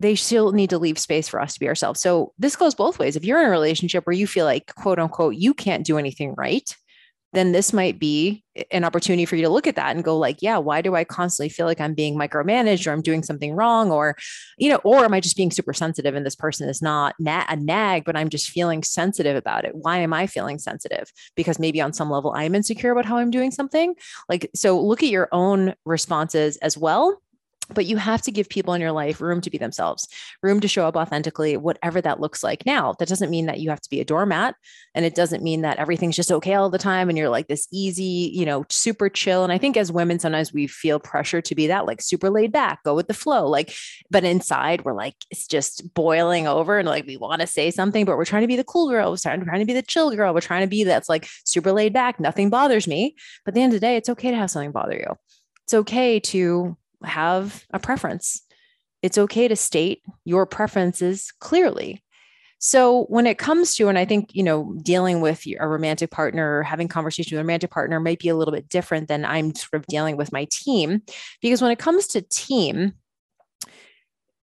they 0.00 0.14
still 0.14 0.52
need 0.52 0.70
to 0.70 0.78
leave 0.78 0.98
space 0.98 1.28
for 1.28 1.40
us 1.40 1.54
to 1.54 1.60
be 1.60 1.68
ourselves. 1.68 2.00
So 2.00 2.32
this 2.38 2.56
goes 2.56 2.74
both 2.74 2.98
ways. 2.98 3.16
If 3.16 3.24
you're 3.24 3.40
in 3.40 3.46
a 3.46 3.50
relationship 3.50 4.06
where 4.06 4.14
you 4.14 4.26
feel 4.26 4.44
like, 4.44 4.74
quote 4.74 4.98
unquote, 4.98 5.34
you 5.34 5.54
can't 5.54 5.84
do 5.84 5.98
anything 5.98 6.34
right, 6.36 6.72
then 7.32 7.52
this 7.52 7.72
might 7.72 7.98
be 7.98 8.42
an 8.70 8.84
opportunity 8.84 9.24
for 9.24 9.36
you 9.36 9.42
to 9.42 9.50
look 9.50 9.66
at 9.66 9.76
that 9.76 9.94
and 9.94 10.02
go 10.02 10.16
like 10.16 10.38
yeah 10.40 10.56
why 10.56 10.80
do 10.80 10.94
i 10.94 11.04
constantly 11.04 11.48
feel 11.48 11.66
like 11.66 11.80
i'm 11.80 11.94
being 11.94 12.16
micromanaged 12.16 12.86
or 12.86 12.92
i'm 12.92 13.02
doing 13.02 13.22
something 13.22 13.52
wrong? 13.52 13.90
Or 13.90 14.16
you 14.56 14.70
know 14.70 14.80
or 14.82 15.04
am 15.04 15.14
i 15.14 15.20
just 15.20 15.36
being 15.36 15.50
super 15.50 15.72
sensitive 15.72 16.14
and 16.14 16.24
this 16.24 16.34
person 16.34 16.68
is 16.68 16.80
not 16.82 17.14
na- 17.18 17.44
a 17.48 17.56
nag 17.56 18.04
but 18.04 18.16
i'm 18.16 18.28
just 18.28 18.50
feeling 18.50 18.82
sensitive 18.82 19.36
about 19.36 19.64
it. 19.64 19.74
Why 19.74 19.98
am 19.98 20.12
i 20.12 20.26
feeling 20.26 20.58
sensitive? 20.58 21.12
Because 21.36 21.58
maybe 21.58 21.80
on 21.80 21.92
some 21.92 22.10
level 22.10 22.32
i'm 22.34 22.54
insecure 22.54 22.92
about 22.92 23.04
how 23.04 23.18
i'm 23.18 23.30
doing 23.30 23.50
something. 23.50 23.94
Like 24.28 24.50
so 24.54 24.80
look 24.80 25.02
at 25.02 25.10
your 25.10 25.28
own 25.32 25.74
responses 25.84 26.56
as 26.58 26.78
well 26.78 27.20
but 27.74 27.86
you 27.86 27.96
have 27.96 28.22
to 28.22 28.30
give 28.30 28.48
people 28.48 28.74
in 28.74 28.80
your 28.80 28.92
life 28.92 29.20
room 29.20 29.40
to 29.42 29.50
be 29.50 29.58
themselves, 29.58 30.08
room 30.42 30.60
to 30.60 30.68
show 30.68 30.86
up 30.86 30.96
authentically, 30.96 31.56
whatever 31.56 32.00
that 32.00 32.20
looks 32.20 32.42
like. 32.42 32.64
Now, 32.64 32.94
that 32.98 33.08
doesn't 33.08 33.30
mean 33.30 33.46
that 33.46 33.60
you 33.60 33.70
have 33.70 33.80
to 33.80 33.90
be 33.90 34.00
a 34.00 34.04
doormat 34.04 34.54
and 34.94 35.04
it 35.04 35.14
doesn't 35.14 35.42
mean 35.42 35.62
that 35.62 35.78
everything's 35.78 36.16
just 36.16 36.32
okay 36.32 36.54
all 36.54 36.70
the 36.70 36.78
time 36.78 37.08
and 37.08 37.18
you're 37.18 37.28
like 37.28 37.48
this 37.48 37.68
easy, 37.72 38.30
you 38.34 38.46
know, 38.46 38.64
super 38.70 39.08
chill. 39.08 39.44
And 39.44 39.52
I 39.52 39.58
think 39.58 39.76
as 39.76 39.92
women, 39.92 40.18
sometimes 40.18 40.52
we 40.52 40.66
feel 40.66 40.98
pressure 40.98 41.42
to 41.42 41.54
be 41.54 41.66
that 41.66 41.86
like 41.86 42.00
super 42.00 42.30
laid 42.30 42.52
back, 42.52 42.82
go 42.84 42.94
with 42.94 43.08
the 43.08 43.14
flow. 43.14 43.46
Like, 43.48 43.74
but 44.10 44.24
inside 44.24 44.84
we're 44.84 44.94
like, 44.94 45.14
it's 45.30 45.46
just 45.46 45.94
boiling 45.94 46.46
over 46.46 46.78
and 46.78 46.88
like 46.88 47.06
we 47.06 47.16
want 47.16 47.40
to 47.40 47.46
say 47.46 47.70
something, 47.70 48.04
but 48.04 48.16
we're 48.16 48.24
trying 48.24 48.42
to 48.42 48.48
be 48.48 48.56
the 48.56 48.64
cool 48.64 48.88
girl. 48.88 49.10
We're 49.10 49.16
trying 49.16 49.60
to 49.60 49.66
be 49.66 49.74
the 49.74 49.82
chill 49.82 50.14
girl. 50.14 50.32
We're 50.32 50.40
trying 50.40 50.62
to 50.62 50.68
be 50.68 50.84
that's 50.84 51.08
like 51.08 51.28
super 51.44 51.72
laid 51.72 51.92
back. 51.92 52.18
Nothing 52.18 52.50
bothers 52.50 52.86
me. 52.88 53.14
But 53.44 53.52
at 53.52 53.54
the 53.54 53.62
end 53.62 53.72
of 53.72 53.80
the 53.80 53.86
day, 53.86 53.96
it's 53.96 54.08
okay 54.08 54.30
to 54.30 54.36
have 54.36 54.50
something 54.50 54.72
bother 54.72 54.96
you. 54.96 55.16
It's 55.64 55.74
okay 55.74 56.18
to 56.20 56.76
have 57.04 57.64
a 57.72 57.78
preference. 57.78 58.42
It's 59.02 59.18
okay 59.18 59.48
to 59.48 59.56
state 59.56 60.02
your 60.24 60.46
preferences 60.46 61.32
clearly. 61.38 62.02
So 62.60 63.04
when 63.04 63.26
it 63.26 63.38
comes 63.38 63.76
to, 63.76 63.88
and 63.88 63.96
I 63.96 64.04
think, 64.04 64.30
you 64.32 64.42
know, 64.42 64.74
dealing 64.82 65.20
with 65.20 65.44
a 65.60 65.68
romantic 65.68 66.10
partner 66.10 66.58
or 66.58 66.62
having 66.64 66.88
conversation 66.88 67.36
with 67.36 67.40
a 67.40 67.44
romantic 67.44 67.70
partner 67.70 68.00
might 68.00 68.18
be 68.18 68.28
a 68.28 68.34
little 68.34 68.52
bit 68.52 68.68
different 68.68 69.06
than 69.06 69.24
I'm 69.24 69.54
sort 69.54 69.80
of 69.80 69.86
dealing 69.86 70.16
with 70.16 70.32
my 70.32 70.46
team. 70.50 71.02
Because 71.40 71.62
when 71.62 71.70
it 71.70 71.78
comes 71.78 72.08
to 72.08 72.22
team, 72.22 72.94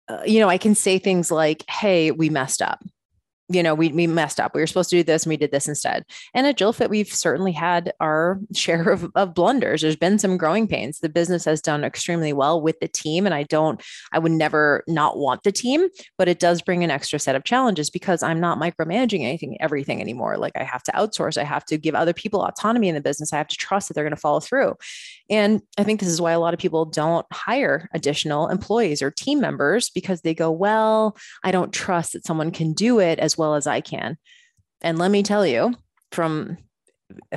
uh, 0.06 0.22
you 0.24 0.38
know, 0.38 0.48
I 0.48 0.58
can 0.58 0.76
say 0.76 0.98
things 0.98 1.32
like, 1.32 1.64
hey, 1.68 2.12
we 2.12 2.30
messed 2.30 2.62
up 2.62 2.84
you 3.48 3.62
know, 3.62 3.74
we, 3.74 3.88
we 3.88 4.06
messed 4.06 4.40
up. 4.40 4.54
We 4.54 4.60
were 4.60 4.66
supposed 4.66 4.90
to 4.90 4.96
do 4.96 5.02
this 5.02 5.24
and 5.24 5.30
we 5.30 5.36
did 5.36 5.50
this 5.50 5.68
instead. 5.68 6.04
And 6.32 6.46
at 6.46 6.56
JillFit, 6.56 6.88
we've 6.88 7.12
certainly 7.12 7.52
had 7.52 7.92
our 8.00 8.40
share 8.54 8.90
of, 8.90 9.10
of 9.14 9.34
blunders. 9.34 9.82
There's 9.82 9.96
been 9.96 10.18
some 10.18 10.38
growing 10.38 10.66
pains. 10.66 11.00
The 11.00 11.08
business 11.08 11.44
has 11.44 11.60
done 11.60 11.84
extremely 11.84 12.32
well 12.32 12.60
with 12.60 12.80
the 12.80 12.88
team. 12.88 13.26
And 13.26 13.34
I 13.34 13.42
don't, 13.42 13.82
I 14.12 14.18
would 14.18 14.32
never 14.32 14.82
not 14.88 15.18
want 15.18 15.42
the 15.42 15.52
team, 15.52 15.88
but 16.16 16.28
it 16.28 16.38
does 16.38 16.62
bring 16.62 16.84
an 16.84 16.90
extra 16.90 17.18
set 17.18 17.36
of 17.36 17.44
challenges 17.44 17.90
because 17.90 18.22
I'm 18.22 18.40
not 18.40 18.58
micromanaging 18.58 19.20
anything, 19.20 19.60
everything 19.60 20.00
anymore. 20.00 20.38
Like 20.38 20.56
I 20.56 20.64
have 20.64 20.82
to 20.84 20.92
outsource, 20.92 21.36
I 21.36 21.44
have 21.44 21.66
to 21.66 21.76
give 21.76 21.94
other 21.94 22.14
people 22.14 22.42
autonomy 22.42 22.88
in 22.88 22.94
the 22.94 23.00
business. 23.00 23.32
I 23.32 23.38
have 23.38 23.48
to 23.48 23.56
trust 23.56 23.88
that 23.88 23.94
they're 23.94 24.04
going 24.04 24.14
to 24.14 24.20
follow 24.20 24.40
through. 24.40 24.74
And 25.28 25.62
I 25.78 25.84
think 25.84 26.00
this 26.00 26.08
is 26.08 26.20
why 26.20 26.32
a 26.32 26.40
lot 26.40 26.54
of 26.54 26.60
people 26.60 26.84
don't 26.84 27.26
hire 27.32 27.88
additional 27.94 28.48
employees 28.48 29.02
or 29.02 29.10
team 29.10 29.40
members 29.40 29.90
because 29.90 30.22
they 30.22 30.34
go, 30.34 30.50
well, 30.50 31.16
I 31.42 31.50
don't 31.50 31.72
trust 31.72 32.12
that 32.12 32.26
someone 32.26 32.50
can 32.50 32.72
do 32.72 33.00
it 33.00 33.18
as 33.18 33.33
well 33.38 33.54
as 33.54 33.66
I 33.66 33.80
can. 33.80 34.16
And 34.80 34.98
let 34.98 35.10
me 35.10 35.22
tell 35.22 35.46
you 35.46 35.74
from 36.12 36.58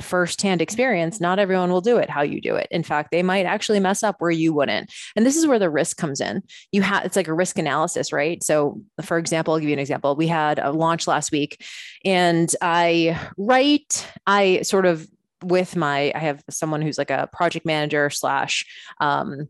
firsthand 0.00 0.62
experience, 0.62 1.20
not 1.20 1.38
everyone 1.38 1.70
will 1.70 1.80
do 1.80 1.98
it 1.98 2.10
how 2.10 2.22
you 2.22 2.40
do 2.40 2.54
it. 2.56 2.68
In 2.70 2.82
fact, 2.82 3.10
they 3.10 3.22
might 3.22 3.46
actually 3.46 3.80
mess 3.80 4.02
up 4.02 4.16
where 4.18 4.30
you 4.30 4.52
wouldn't. 4.52 4.92
And 5.14 5.26
this 5.26 5.36
is 5.36 5.46
where 5.46 5.58
the 5.58 5.70
risk 5.70 5.96
comes 5.96 6.20
in. 6.20 6.42
You 6.72 6.82
have 6.82 7.04
it's 7.04 7.16
like 7.16 7.28
a 7.28 7.34
risk 7.34 7.58
analysis, 7.58 8.12
right? 8.12 8.42
So, 8.42 8.82
for 9.02 9.18
example, 9.18 9.54
I'll 9.54 9.60
give 9.60 9.68
you 9.68 9.74
an 9.74 9.78
example. 9.78 10.16
We 10.16 10.26
had 10.26 10.58
a 10.58 10.72
launch 10.72 11.06
last 11.06 11.32
week, 11.32 11.64
and 12.04 12.52
I 12.60 13.20
write, 13.36 14.06
I 14.26 14.62
sort 14.62 14.86
of 14.86 15.06
with 15.44 15.76
my 15.76 16.10
i 16.16 16.18
have 16.18 16.42
someone 16.50 16.82
who's 16.82 16.98
like 16.98 17.10
a 17.10 17.28
project 17.32 17.64
manager 17.64 18.10
slash 18.10 18.66
um, 19.00 19.48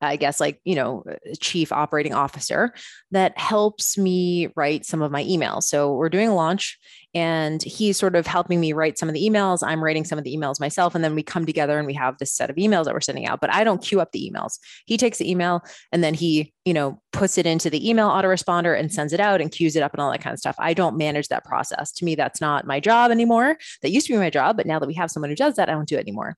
I 0.00 0.16
guess, 0.16 0.40
like, 0.40 0.60
you 0.64 0.74
know, 0.74 1.04
chief 1.40 1.72
operating 1.72 2.14
officer 2.14 2.72
that 3.10 3.36
helps 3.38 3.98
me 3.98 4.48
write 4.56 4.84
some 4.84 5.02
of 5.02 5.10
my 5.10 5.24
emails. 5.24 5.64
So 5.64 5.94
we're 5.94 6.08
doing 6.08 6.28
a 6.28 6.34
launch 6.34 6.78
and 7.14 7.62
he's 7.62 7.96
sort 7.96 8.14
of 8.14 8.26
helping 8.26 8.60
me 8.60 8.72
write 8.72 8.96
some 8.96 9.08
of 9.08 9.14
the 9.14 9.28
emails. 9.28 9.66
I'm 9.66 9.82
writing 9.82 10.04
some 10.04 10.18
of 10.18 10.24
the 10.24 10.34
emails 10.36 10.60
myself. 10.60 10.94
And 10.94 11.02
then 11.02 11.14
we 11.14 11.22
come 11.22 11.44
together 11.44 11.76
and 11.76 11.86
we 11.86 11.94
have 11.94 12.18
this 12.18 12.32
set 12.32 12.50
of 12.50 12.56
emails 12.56 12.84
that 12.84 12.94
we're 12.94 13.00
sending 13.00 13.26
out, 13.26 13.40
but 13.40 13.52
I 13.52 13.64
don't 13.64 13.82
queue 13.82 14.00
up 14.00 14.12
the 14.12 14.30
emails. 14.32 14.58
He 14.86 14.96
takes 14.96 15.18
the 15.18 15.28
email 15.28 15.62
and 15.90 16.04
then 16.04 16.14
he, 16.14 16.52
you 16.64 16.72
know, 16.72 17.00
puts 17.12 17.36
it 17.36 17.46
into 17.46 17.68
the 17.68 17.88
email 17.88 18.08
autoresponder 18.08 18.78
and 18.78 18.92
sends 18.92 19.12
it 19.12 19.18
out 19.20 19.40
and 19.40 19.50
queues 19.50 19.74
it 19.74 19.82
up 19.82 19.92
and 19.92 20.00
all 20.00 20.12
that 20.12 20.22
kind 20.22 20.34
of 20.34 20.38
stuff. 20.38 20.54
I 20.58 20.72
don't 20.72 20.96
manage 20.96 21.28
that 21.28 21.44
process. 21.44 21.90
To 21.92 22.04
me, 22.04 22.14
that's 22.14 22.40
not 22.40 22.66
my 22.66 22.78
job 22.78 23.10
anymore. 23.10 23.56
That 23.82 23.90
used 23.90 24.06
to 24.06 24.12
be 24.12 24.18
my 24.18 24.30
job, 24.30 24.56
but 24.56 24.66
now 24.66 24.78
that 24.78 24.86
we 24.86 24.94
have 24.94 25.10
someone 25.10 25.30
who 25.30 25.36
does 25.36 25.56
that, 25.56 25.68
I 25.68 25.72
don't 25.72 25.88
do 25.88 25.96
it 25.96 26.00
anymore. 26.00 26.36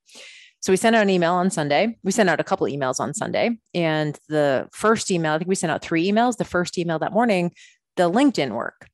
So 0.63 0.73
we 0.73 0.77
sent 0.77 0.95
out 0.95 1.03
an 1.03 1.11
email 1.11 1.35
on 1.35 1.51
Sunday. 1.51 1.99
We 2.05 2.13
sent 2.13 2.31
out 2.31 2.39
a 2.39 2.45
couple 2.45 2.69
emails 2.69 3.01
on 3.01 3.15
Sunday. 3.15 3.59
And 3.75 4.17
the 4.29 4.69
first 4.73 5.11
email, 5.11 5.33
I 5.33 5.39
think 5.39 5.49
we 5.49 5.57
sent 5.57 5.73
out 5.73 5.83
three 5.83 6.09
emails. 6.09 6.37
The 6.37 6.45
first 6.45 6.79
email 6.79 7.01
that 7.01 7.13
morning, 7.13 7.53
the 7.97 8.09
link 8.09 8.35
didn't 8.35 8.55
work. 8.55 8.87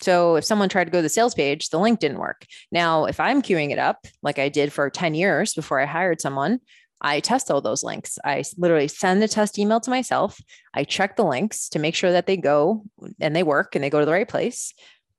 So 0.00 0.36
if 0.36 0.44
someone 0.44 0.68
tried 0.68 0.84
to 0.84 0.90
go 0.90 0.98
to 0.98 1.02
the 1.02 1.08
sales 1.08 1.34
page, 1.34 1.70
the 1.70 1.80
link 1.80 1.98
didn't 1.98 2.18
work. 2.18 2.46
Now, 2.70 3.06
if 3.06 3.18
I'm 3.18 3.42
queuing 3.42 3.70
it 3.70 3.78
up 3.78 4.06
like 4.22 4.38
I 4.38 4.48
did 4.48 4.72
for 4.72 4.88
10 4.88 5.14
years 5.14 5.52
before 5.52 5.80
I 5.80 5.86
hired 5.86 6.20
someone, 6.20 6.60
I 7.00 7.18
test 7.18 7.50
all 7.50 7.60
those 7.60 7.82
links. 7.82 8.18
I 8.24 8.44
literally 8.56 8.88
send 8.88 9.20
the 9.20 9.28
test 9.28 9.58
email 9.58 9.80
to 9.80 9.90
myself. 9.90 10.40
I 10.74 10.84
check 10.84 11.16
the 11.16 11.24
links 11.24 11.68
to 11.70 11.80
make 11.80 11.94
sure 11.94 12.12
that 12.12 12.26
they 12.26 12.36
go 12.36 12.84
and 13.20 13.34
they 13.34 13.42
work 13.42 13.74
and 13.74 13.82
they 13.82 13.90
go 13.90 13.98
to 13.98 14.06
the 14.06 14.12
right 14.12 14.28
place. 14.28 14.72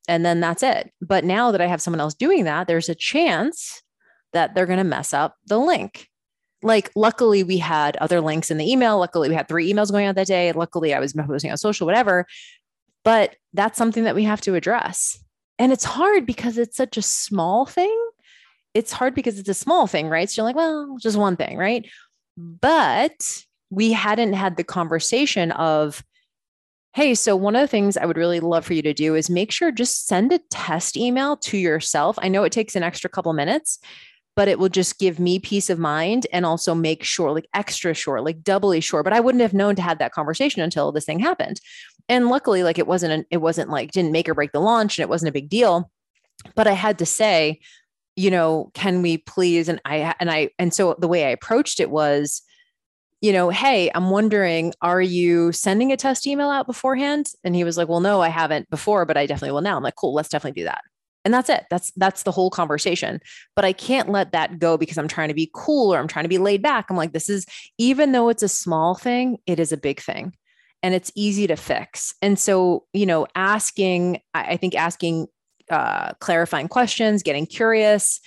And 0.07 0.25
then 0.25 0.39
that's 0.39 0.63
it. 0.63 0.91
But 1.01 1.25
now 1.25 1.51
that 1.51 1.61
I 1.61 1.67
have 1.67 1.81
someone 1.81 1.99
else 1.99 2.13
doing 2.13 2.45
that, 2.45 2.67
there's 2.67 2.87
a 2.87 2.95
chance 2.95 3.81
that 4.37 4.53
they're 4.53 4.71
going 4.71 4.77
to 4.77 4.83
mess 4.95 5.13
up 5.13 5.35
the 5.47 5.57
link. 5.57 6.07
Like, 6.63 6.91
luckily, 6.95 7.43
we 7.43 7.57
had 7.57 7.97
other 7.97 8.21
links 8.21 8.49
in 8.51 8.57
the 8.57 8.71
email. 8.71 8.97
Luckily, 8.99 9.29
we 9.29 9.35
had 9.35 9.47
three 9.47 9.71
emails 9.71 9.91
going 9.91 10.05
out 10.05 10.15
that 10.15 10.27
day. 10.27 10.51
Luckily, 10.53 10.93
I 10.93 10.99
was 10.99 11.13
posting 11.13 11.51
on 11.51 11.57
social, 11.57 11.85
whatever. 11.85 12.25
But 13.03 13.35
that's 13.53 13.77
something 13.77 14.05
that 14.05 14.15
we 14.15 14.23
have 14.23 14.41
to 14.41 14.55
address. 14.55 15.19
And 15.59 15.71
it's 15.71 15.85
hard 15.85 16.25
because 16.25 16.57
it's 16.57 16.77
such 16.77 16.97
a 16.97 17.01
small 17.01 17.65
thing. 17.65 17.97
it's 18.77 18.91
hard 18.91 19.15
because 19.15 19.39
it's 19.39 19.49
a 19.49 19.55
small 19.55 19.87
thing, 19.87 20.07
right? 20.07 20.29
So 20.29 20.39
you're 20.41 20.45
like, 20.45 20.55
well, 20.55 20.97
just 20.99 21.17
one 21.17 21.35
thing, 21.35 21.57
right? 21.57 21.89
But 22.37 23.43
we 23.71 23.91
hadn't 23.91 24.33
had 24.33 24.55
the 24.55 24.63
conversation 24.63 25.51
of, 25.53 26.03
hey, 26.93 27.15
so 27.15 27.35
one 27.35 27.55
of 27.55 27.61
the 27.61 27.67
things 27.67 27.97
I 27.97 28.05
would 28.05 28.17
really 28.17 28.39
love 28.39 28.65
for 28.65 28.75
you 28.75 28.83
to 28.83 28.93
do 28.93 29.15
is 29.15 29.31
make 29.31 29.51
sure 29.51 29.71
just 29.71 30.05
send 30.05 30.31
a 30.31 30.39
test 30.51 30.95
email 30.95 31.37
to 31.37 31.57
yourself. 31.57 32.19
I 32.21 32.27
know 32.27 32.43
it 32.43 32.51
takes 32.51 32.75
an 32.75 32.83
extra 32.83 33.09
couple 33.09 33.33
minutes, 33.33 33.79
but 34.37 34.47
it 34.47 34.59
will 34.59 34.69
just 34.69 34.99
give 34.99 35.19
me 35.19 35.39
peace 35.39 35.67
of 35.67 35.79
mind 35.79 36.27
and 36.31 36.45
also 36.45 36.75
make 36.75 37.03
sure, 37.03 37.31
like 37.31 37.47
extra 37.55 37.95
sure, 37.95 38.21
like 38.21 38.43
doubly 38.43 38.79
sure. 38.79 39.01
But 39.01 39.13
I 39.13 39.19
wouldn't 39.19 39.41
have 39.41 39.53
known 39.53 39.75
to 39.77 39.81
have 39.81 39.97
that 39.97 40.11
conversation 40.11 40.61
until 40.61 40.91
this 40.91 41.05
thing 41.05 41.17
happened. 41.19 41.59
And 42.07 42.29
luckily, 42.29 42.61
like 42.61 42.77
it 42.77 42.85
wasn't, 42.85 43.13
an, 43.13 43.25
it 43.31 43.37
wasn't 43.37 43.71
like 43.71 43.91
didn't 43.91 44.11
make 44.11 44.29
or 44.29 44.35
break 44.35 44.51
the 44.51 44.61
launch, 44.61 44.97
and 44.97 45.03
it 45.03 45.09
wasn't 45.09 45.29
a 45.29 45.33
big 45.33 45.49
deal. 45.49 45.89
But 46.53 46.67
I 46.67 46.73
had 46.73 46.99
to 46.99 47.05
say, 47.05 47.61
you 48.15 48.29
know, 48.29 48.69
can 48.75 49.01
we 49.01 49.17
please? 49.17 49.69
And 49.69 49.81
I 49.85 50.13
and 50.19 50.29
I 50.29 50.51
and 50.59 50.71
so 50.71 50.95
the 50.99 51.07
way 51.07 51.25
I 51.25 51.29
approached 51.29 51.79
it 51.79 51.89
was, 51.89 52.43
you 53.21 53.33
know, 53.33 53.49
hey, 53.49 53.89
I'm 53.95 54.11
wondering, 54.11 54.71
are 54.83 55.01
you 55.01 55.51
sending 55.51 55.91
a 55.91 55.97
test 55.97 56.27
email 56.27 56.51
out 56.51 56.67
beforehand? 56.67 57.31
And 57.43 57.55
he 57.55 57.63
was 57.63 57.75
like, 57.75 57.87
well, 57.87 58.01
no, 58.01 58.21
I 58.21 58.29
haven't 58.29 58.69
before, 58.69 59.03
but 59.05 59.17
I 59.17 59.25
definitely 59.25 59.53
will 59.53 59.61
now. 59.61 59.77
I'm 59.77 59.83
like, 59.83 59.95
cool, 59.95 60.13
let's 60.13 60.29
definitely 60.29 60.61
do 60.61 60.65
that 60.65 60.83
and 61.25 61.33
that's 61.33 61.49
it. 61.49 61.65
That's 61.69 61.91
that's 61.97 62.23
the 62.23 62.31
whole 62.31 62.49
conversation. 62.49 63.19
But 63.55 63.65
i 63.65 63.73
can't 63.73 64.09
let 64.09 64.31
that 64.31 64.59
go 64.59 64.77
because 64.77 64.97
i'm 64.97 65.07
trying 65.07 65.27
to 65.27 65.33
be 65.33 65.51
cool 65.53 65.93
or 65.93 65.99
i'm 65.99 66.07
trying 66.07 66.25
to 66.25 66.29
be 66.29 66.37
laid 66.37 66.61
back. 66.61 66.87
I'm 66.89 66.97
like 66.97 67.13
this 67.13 67.29
is 67.29 67.45
even 67.77 68.11
though 68.11 68.29
it's 68.29 68.43
a 68.43 68.49
small 68.49 68.95
thing 68.95 69.37
it 69.45 69.59
is 69.59 69.71
a 69.71 69.77
big 69.77 70.01
thing 70.01 70.33
and 70.83 70.93
it's 70.93 71.11
easy 71.15 71.47
to 71.47 71.55
fix. 71.55 72.13
And 72.21 72.37
so 72.37 72.85
you 72.93 73.05
know 73.05 73.27
asking 73.35 74.21
i 74.33 74.57
think 74.57 74.75
asking 74.75 75.27
uh, 75.69 76.13
clarifying 76.21 76.69
questions 76.69 77.23
getting 77.23 77.45
curious 77.45 78.21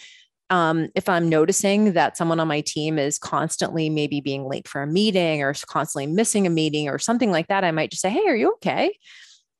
um, 0.50 0.88
if 0.97 1.09
I'm 1.09 1.28
noticing 1.28 1.92
that 1.92 2.16
someone 2.16 2.40
on 2.40 2.49
my 2.49 2.61
team 2.61 2.99
is 2.99 3.18
constantly 3.18 3.88
maybe 3.88 4.20
being 4.20 4.44
late 4.44 4.66
for 4.66 4.82
a 4.82 4.87
meeting 4.87 5.42
or 5.42 5.54
constantly 5.66 6.09
missing 6.09 6.47
a 6.47 6.50
meeting 6.50 6.88
or 6.88 6.99
something 6.99 7.30
like 7.30 7.47
that, 7.47 7.62
I 7.62 7.70
might 7.70 7.90
just 7.90 8.02
say, 8.02 8.11
Hey, 8.11 8.26
are 8.26 8.37
you 8.37 8.52
okay? 8.54 8.92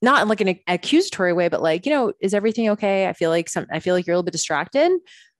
Not 0.02 0.23
in 0.23 0.28
like 0.28 0.40
an 0.40 0.59
accusatory 0.66 1.33
way, 1.33 1.49
but 1.49 1.62
like, 1.62 1.87
you 1.87 1.92
know, 1.92 2.12
is 2.21 2.35
everything 2.35 2.71
okay? 2.71 3.09
I 3.09 3.12
feel 3.12 3.30
like 3.30 3.49
some, 3.49 3.66
I 3.73 3.80
feel 3.80 3.95
like 3.95 4.07
you're 4.07 4.14
a 4.14 4.16
little 4.16 4.25
bit 4.25 4.33
distracted. 4.33 4.90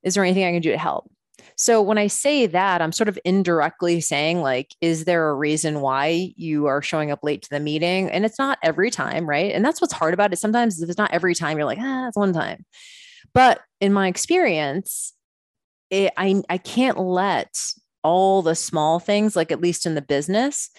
Is 0.03 0.15
there 0.15 0.25
anything 0.25 0.45
I 0.45 0.53
can 0.53 0.63
do 0.63 0.71
to 0.71 0.79
help? 0.79 1.11
So 1.57 1.83
when 1.83 1.99
I 1.99 2.07
say 2.07 2.47
that, 2.47 2.81
I'm 2.81 2.93
sort 2.93 3.09
of 3.09 3.19
indirectly 3.25 4.01
saying, 4.01 4.41
like, 4.41 4.75
is 4.81 5.05
there 5.05 5.29
a 5.29 5.35
reason 5.35 5.81
why 5.81 6.33
you 6.37 6.67
are 6.67 6.83
showing 6.83 7.11
up 7.11 7.21
late 7.23 7.43
to 7.43 7.51
the 7.51 7.61
meeting? 7.61 8.11
And 8.11 8.25
it's 8.25 8.39
not 8.39 8.59
every 8.63 8.91
time, 8.91 9.29
right? 9.29 9.53
And 9.53 9.65
that's 9.65 9.81
what's 9.81 9.93
hard 9.93 10.15
about 10.15 10.33
it. 10.33 10.39
Sometimes 10.39 10.81
if 10.81 10.89
it's 10.89 10.99
not 10.99 11.13
every 11.13 11.35
time, 11.35 11.57
you're 11.57 11.67
like, 11.67 11.79
ah, 11.81 12.09
it's 12.09 12.17
one 12.17 12.33
time. 12.33 12.65
But 13.35 13.61
in 13.81 13.93
my 13.93 14.09
experience, 14.09 15.13
it, 15.91 16.13
I 16.17 16.43
I 16.49 16.59
can't 16.59 16.99
let 16.99 17.59
all 18.03 18.43
the 18.43 18.55
small 18.55 18.99
things, 18.99 19.37
like 19.37 19.53
at 19.53 19.61
least 19.61 19.87
in 19.87 19.95
the 19.95 20.03
business, 20.03 20.71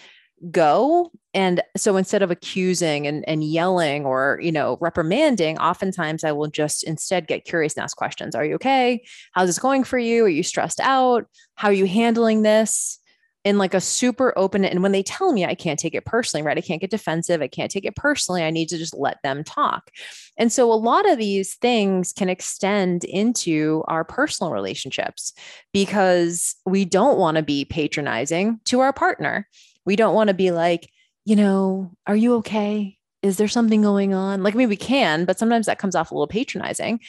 go. 0.50 1.10
And 1.34 1.62
so 1.76 1.96
instead 1.96 2.22
of 2.22 2.30
accusing 2.30 3.06
and, 3.06 3.26
and 3.28 3.44
yelling 3.44 4.04
or 4.04 4.38
you 4.42 4.52
know 4.52 4.76
reprimanding 4.80 5.58
oftentimes 5.58 6.24
i 6.24 6.32
will 6.32 6.48
just 6.48 6.84
instead 6.84 7.26
get 7.26 7.44
curious 7.44 7.74
and 7.74 7.84
ask 7.84 7.96
questions. 7.96 8.34
Are 8.34 8.44
you 8.44 8.56
okay? 8.56 9.02
How's 9.32 9.48
this 9.48 9.58
going 9.58 9.84
for 9.84 9.98
you? 9.98 10.24
Are 10.24 10.28
you 10.28 10.42
stressed 10.42 10.80
out? 10.80 11.26
How 11.54 11.68
are 11.68 11.72
you 11.72 11.86
handling 11.86 12.42
this? 12.42 12.98
In 13.44 13.58
like 13.58 13.74
a 13.74 13.80
super 13.80 14.32
open 14.36 14.64
and 14.64 14.84
when 14.84 14.92
they 14.92 15.02
tell 15.02 15.32
me 15.32 15.44
i 15.44 15.56
can't 15.56 15.76
take 15.76 15.96
it 15.96 16.04
personally 16.04 16.46
right? 16.46 16.56
I 16.56 16.60
can't 16.60 16.80
get 16.80 16.92
defensive. 16.92 17.42
I 17.42 17.48
can't 17.48 17.72
take 17.72 17.84
it 17.84 17.96
personally. 17.96 18.44
I 18.44 18.50
need 18.50 18.68
to 18.68 18.78
just 18.78 18.96
let 18.96 19.20
them 19.24 19.42
talk. 19.42 19.90
And 20.38 20.52
so 20.52 20.72
a 20.72 20.74
lot 20.74 21.10
of 21.10 21.18
these 21.18 21.56
things 21.56 22.12
can 22.12 22.28
extend 22.28 23.02
into 23.02 23.82
our 23.88 24.04
personal 24.04 24.52
relationships 24.52 25.32
because 25.72 26.54
we 26.66 26.84
don't 26.84 27.18
want 27.18 27.36
to 27.36 27.42
be 27.42 27.64
patronizing 27.64 28.60
to 28.66 28.78
our 28.78 28.92
partner 28.92 29.48
we 29.84 29.96
don't 29.96 30.14
want 30.14 30.28
to 30.28 30.34
be 30.34 30.50
like, 30.50 30.88
you 31.24 31.36
know, 31.36 31.92
are 32.06 32.16
you 32.16 32.36
okay? 32.36 32.98
Is 33.22 33.36
there 33.36 33.48
something 33.48 33.82
going 33.82 34.14
on? 34.14 34.42
Like, 34.42 34.54
I 34.54 34.58
mean, 34.58 34.68
we 34.68 34.76
can, 34.76 35.24
but 35.24 35.38
sometimes 35.38 35.66
that 35.66 35.78
comes 35.78 35.94
off 35.94 36.10
a 36.10 36.14
little 36.14 36.26
patronizing. 36.26 37.00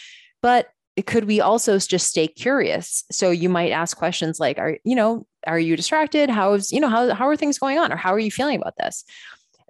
But 0.41 0.67
could 1.07 1.25
we 1.25 1.41
also 1.41 1.79
just 1.79 2.07
stay 2.07 2.27
curious? 2.27 3.03
So 3.11 3.31
you 3.31 3.49
might 3.49 3.71
ask 3.71 3.97
questions 3.97 4.39
like, 4.39 4.59
are, 4.59 4.77
you 4.83 4.95
know, 4.95 5.25
are 5.47 5.59
you 5.59 5.75
distracted? 5.75 6.29
How's, 6.29 6.71
you 6.71 6.79
know, 6.79 6.89
how, 6.89 7.13
how 7.13 7.27
are 7.27 7.35
things 7.35 7.57
going 7.57 7.79
on? 7.79 7.91
Or 7.91 7.95
how 7.95 8.13
are 8.13 8.19
you 8.19 8.29
feeling 8.29 8.61
about 8.61 8.77
this? 8.77 9.03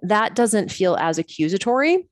That 0.02 0.34
doesn't 0.34 0.70
feel 0.70 0.96
as 0.96 1.18
accusatory 1.18 2.06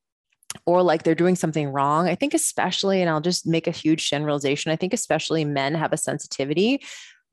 or 0.64 0.82
like 0.82 1.02
they're 1.02 1.14
doing 1.14 1.36
something 1.36 1.68
wrong. 1.68 2.08
I 2.08 2.14
think, 2.14 2.32
especially, 2.32 3.02
and 3.02 3.10
I'll 3.10 3.20
just 3.20 3.46
make 3.46 3.66
a 3.66 3.72
huge 3.72 4.08
generalization, 4.08 4.72
I 4.72 4.76
think, 4.76 4.94
especially 4.94 5.44
men 5.44 5.74
have 5.74 5.92
a 5.92 5.98
sensitivity 5.98 6.82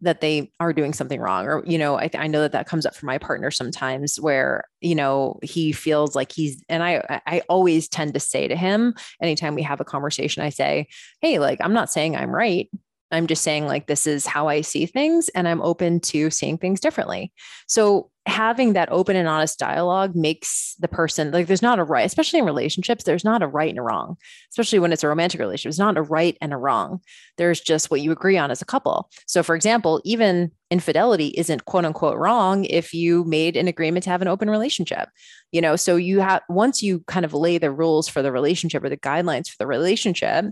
that 0.02 0.22
they 0.22 0.52
are 0.60 0.74
doing 0.74 0.94
something 0.94 1.20
wrong 1.20 1.46
or 1.46 1.64
you 1.66 1.78
know 1.78 1.98
I, 2.00 2.10
I 2.14 2.28
know 2.28 2.42
that 2.42 2.54
that 2.54 2.68
comes 2.68 2.86
up 2.86 2.96
for 2.96 3.06
my 3.06 3.18
partner 3.18 3.52
sometimes 3.52 4.20
where 4.20 4.64
you 4.82 4.96
know 4.96 5.40
he 5.44 5.72
feels 5.72 6.16
like 6.16 6.32
he's 6.32 6.64
and 6.70 6.84
i 6.84 7.22
i 7.28 7.42
always 7.50 7.88
tend 7.90 8.14
to 8.14 8.20
say 8.20 8.48
to 8.48 8.56
him 8.56 8.94
anytime 9.22 9.56
we 9.56 9.64
have 9.64 9.82
a 9.82 9.86
conversation 9.86 10.44
i 10.44 10.50
say 10.50 10.88
hey 11.22 11.40
like 11.40 11.60
i'm 11.62 11.74
not 11.74 11.92
saying 11.92 12.16
i'm 12.16 12.34
right 12.34 12.70
I'm 13.12 13.28
just 13.28 13.44
saying, 13.44 13.66
like, 13.66 13.88
this 13.88 14.06
is 14.06 14.26
how 14.26 14.48
I 14.48 14.62
see 14.62 14.86
things, 14.86 15.30
and 15.30 15.48
I'm 15.48 15.62
open 15.62 16.00
to 16.02 16.30
seeing 16.30 16.58
things 16.58 16.80
differently. 16.80 17.32
So, 17.68 18.12
having 18.26 18.74
that 18.74 18.92
open 18.92 19.16
and 19.16 19.28
honest 19.28 19.58
dialogue 19.58 20.16
makes 20.16 20.76
the 20.80 20.88
person 20.88 21.32
like, 21.32 21.48
there's 21.48 21.64
not 21.64 21.80
a 21.80 21.84
right, 21.84 22.06
especially 22.06 22.38
in 22.38 22.46
relationships, 22.46 23.04
there's 23.04 23.24
not 23.24 23.42
a 23.42 23.48
right 23.48 23.70
and 23.70 23.80
a 23.80 23.82
wrong, 23.82 24.18
especially 24.52 24.78
when 24.78 24.94
it's 24.94 25.04
a 25.04 25.08
romantic 25.08 25.40
relationship. 25.40 25.72
It's 25.72 25.80
not 25.80 25.98
a 25.98 26.04
right 26.04 26.38
and 26.40 26.54
a 26.54 26.58
wrong. 26.58 27.00
There's 27.38 27.60
just 27.60 27.90
what 27.90 28.02
you 28.02 28.12
agree 28.12 28.38
on 28.38 28.52
as 28.52 28.62
a 28.62 28.66
couple. 28.66 29.10
So, 29.26 29.42
for 29.42 29.56
example, 29.56 30.00
even 30.06 30.52
infidelity 30.70 31.30
isn't 31.38 31.66
quote 31.66 31.86
unquote 31.86 32.18
wrong 32.18 32.66
if 32.66 32.94
you 32.94 33.24
made 33.24 33.58
an 33.58 33.68
agreement 33.68 34.04
to 34.04 34.12
have 34.12 34.22
an 34.22 34.28
open 34.28 34.50
relationship. 34.50 35.10
You 35.52 35.62
know, 35.62 35.76
so 35.76 35.96
you 35.96 36.20
have 36.20 36.44
once 36.48 36.84
you 36.84 37.00
kind 37.08 37.26
of 37.26 37.34
lay 37.34 37.58
the 37.58 37.72
rules 37.72 38.08
for 38.08 38.22
the 38.22 38.32
relationship 38.32 38.84
or 38.84 38.90
the 38.90 38.98
guidelines 38.98 39.50
for 39.50 39.56
the 39.58 39.66
relationship, 39.66 40.46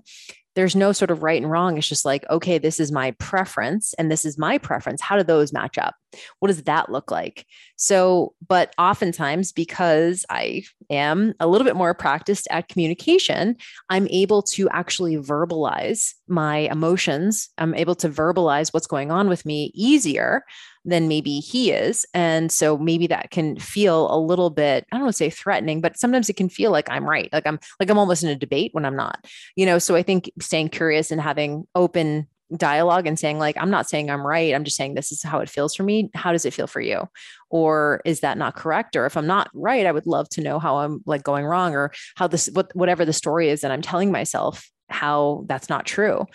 there's 0.58 0.76
no 0.76 0.91
sort 0.91 1.12
of 1.12 1.22
right 1.22 1.39
and 1.39 1.52
wrong. 1.52 1.78
It's 1.78 1.88
just 1.88 2.04
like, 2.04 2.28
okay, 2.32 2.58
this 2.58 2.80
is 2.80 2.91
my 2.91 3.12
preference 3.20 3.93
and 4.00 4.10
this 4.12 4.26
is 4.26 4.39
my 4.39 4.58
preference. 4.58 5.04
How 5.04 5.15
do 5.15 5.22
those 5.22 5.54
match 5.54 5.78
up? 5.78 5.93
What 6.39 6.48
does 6.48 6.63
that 6.63 6.91
look 6.91 7.12
like? 7.12 7.46
So, 7.76 8.34
but 8.48 8.74
oftentimes, 8.78 9.52
because 9.52 10.26
I 10.30 10.63
am 10.89 11.34
a 11.39 11.48
little 11.48 11.65
bit 11.65 11.76
more 11.76 11.93
practiced 11.93 12.48
at 12.50 12.70
communication, 12.70 13.58
I'm 13.89 14.08
able 14.10 14.41
to 14.43 14.70
actually 14.70 15.17
verbalize 15.17 16.13
my 16.28 16.58
emotions. 16.58 17.50
I'm 17.58 17.76
able 17.76 17.96
to 17.96 18.10
verbalize 18.10 18.74
what's 18.74 18.88
going 18.88 19.12
on 19.12 19.30
with 19.30 19.46
me 19.46 19.72
easier 19.74 20.43
than 20.86 21.10
maybe 21.10 21.39
he 21.39 21.72
is. 21.72 22.06
And 22.13 22.52
so 22.52 22.78
maybe 22.78 23.08
that 23.08 23.30
can 23.30 23.58
feel 23.60 24.13
a 24.13 24.17
little 24.17 24.50
bit, 24.50 24.86
I 24.91 24.96
don't 24.96 25.04
want 25.04 25.13
to 25.13 25.17
say 25.17 25.30
threatening, 25.30 25.82
but 25.82 26.00
sometimes 26.00 26.30
it 26.30 26.38
can 26.38 26.48
feel 26.48 26.72
like 26.72 26.89
I'm 26.89 27.08
right. 27.08 27.30
Like 27.34 27.46
I'm 27.46 27.60
like 27.80 27.89
I'm 27.89 27.98
almost 27.98 28.24
in 28.24 28.30
a 28.30 28.36
debate 28.36 28.74
when 28.74 28.86
I'm 28.86 28.96
not. 28.96 29.26
You 29.56 29.65
know, 29.65 29.80
so 29.80 29.96
I 29.96 30.04
think 30.04 30.32
staying 30.39 30.70
curious 30.70 31.12
and 31.12 31.20
having 31.20 31.67
open 31.76 32.28
dialogue 32.55 33.05
and 33.05 33.19
saying 33.19 33.39
like 33.39 33.57
i'm 33.60 33.69
not 33.69 33.89
saying 33.89 34.10
i'm 34.10 34.25
right. 34.25 34.55
I'm 34.55 34.63
just 34.63 34.77
saying 34.77 34.93
this 34.93 35.12
is 35.12 35.21
how 35.21 35.39
it 35.39 35.49
feels 35.49 35.75
for 35.75 35.83
me. 35.83 36.10
How 36.13 36.31
does 36.31 36.45
it 36.45 36.53
feel 36.53 36.67
for 36.67 36.79
you? 36.79 37.10
Or 37.49 38.01
is 38.05 38.21
that 38.21 38.38
not 38.38 38.55
correct? 38.55 38.95
Or 38.95 39.05
if 39.05 39.17
i'm 39.17 39.27
not 39.27 39.49
right 39.53 39.86
i 39.86 39.91
would 39.91 40.07
love 40.07 40.29
to 40.29 40.41
know 40.41 40.60
how 40.60 40.77
i'm 40.77 41.01
like 41.05 41.23
going 41.23 41.45
wrong 41.45 41.75
or 41.75 41.91
how 42.15 42.27
this 42.27 42.49
what, 42.53 42.73
whatever 42.75 43.03
the 43.03 43.13
story 43.13 43.49
is 43.49 43.62
that 43.62 43.71
i'm 43.71 43.81
telling 43.81 44.12
myself 44.12 44.69
how 44.89 45.43
that's 45.47 45.69
not 45.69 45.86
true. 45.86 46.25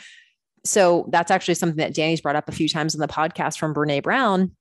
So 0.64 1.08
that's 1.10 1.30
actually 1.30 1.54
something 1.54 1.78
that 1.78 1.94
Danny's 1.94 2.20
brought 2.20 2.36
up 2.36 2.48
a 2.48 2.52
few 2.52 2.68
times 2.68 2.94
in 2.94 3.00
the 3.00 3.08
podcast 3.08 3.58
from 3.58 3.74
Brene 3.74 4.02
Brown. 4.02 4.52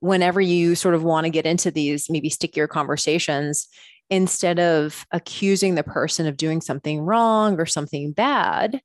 Whenever 0.00 0.40
you 0.40 0.74
sort 0.74 0.94
of 0.94 1.04
want 1.04 1.24
to 1.24 1.30
get 1.30 1.46
into 1.46 1.70
these 1.70 2.10
maybe 2.10 2.28
stickier 2.28 2.66
conversations, 2.66 3.68
instead 4.10 4.58
of 4.60 5.04
accusing 5.10 5.74
the 5.74 5.82
person 5.82 6.26
of 6.26 6.36
doing 6.36 6.60
something 6.60 7.00
wrong 7.00 7.58
or 7.58 7.66
something 7.66 8.12
bad, 8.12 8.80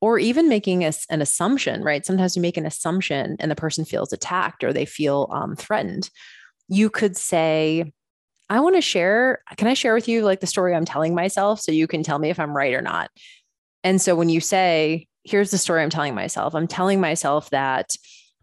or 0.00 0.18
even 0.18 0.48
making 0.48 0.84
a, 0.84 0.92
an 1.10 1.20
assumption, 1.20 1.82
right? 1.82 2.06
Sometimes 2.06 2.34
you 2.34 2.42
make 2.42 2.56
an 2.56 2.66
assumption 2.66 3.36
and 3.38 3.50
the 3.50 3.56
person 3.56 3.84
feels 3.84 4.12
attacked 4.12 4.64
or 4.64 4.72
they 4.72 4.86
feel 4.86 5.28
um, 5.30 5.56
threatened. 5.56 6.10
You 6.68 6.88
could 6.88 7.16
say, 7.16 7.92
I 8.48 8.60
want 8.60 8.76
to 8.76 8.82
share. 8.82 9.42
Can 9.56 9.68
I 9.68 9.74
share 9.74 9.94
with 9.94 10.08
you 10.08 10.22
like 10.22 10.40
the 10.40 10.46
story 10.46 10.74
I'm 10.74 10.84
telling 10.84 11.14
myself 11.14 11.60
so 11.60 11.70
you 11.70 11.86
can 11.86 12.02
tell 12.02 12.18
me 12.18 12.30
if 12.30 12.40
I'm 12.40 12.56
right 12.56 12.74
or 12.74 12.82
not? 12.82 13.10
And 13.84 14.00
so 14.00 14.14
when 14.14 14.28
you 14.28 14.40
say, 14.40 15.06
here's 15.24 15.50
the 15.50 15.58
story 15.58 15.82
I'm 15.82 15.90
telling 15.90 16.14
myself. 16.14 16.54
I'm 16.54 16.66
telling 16.66 17.00
myself 17.00 17.50
that 17.50 17.94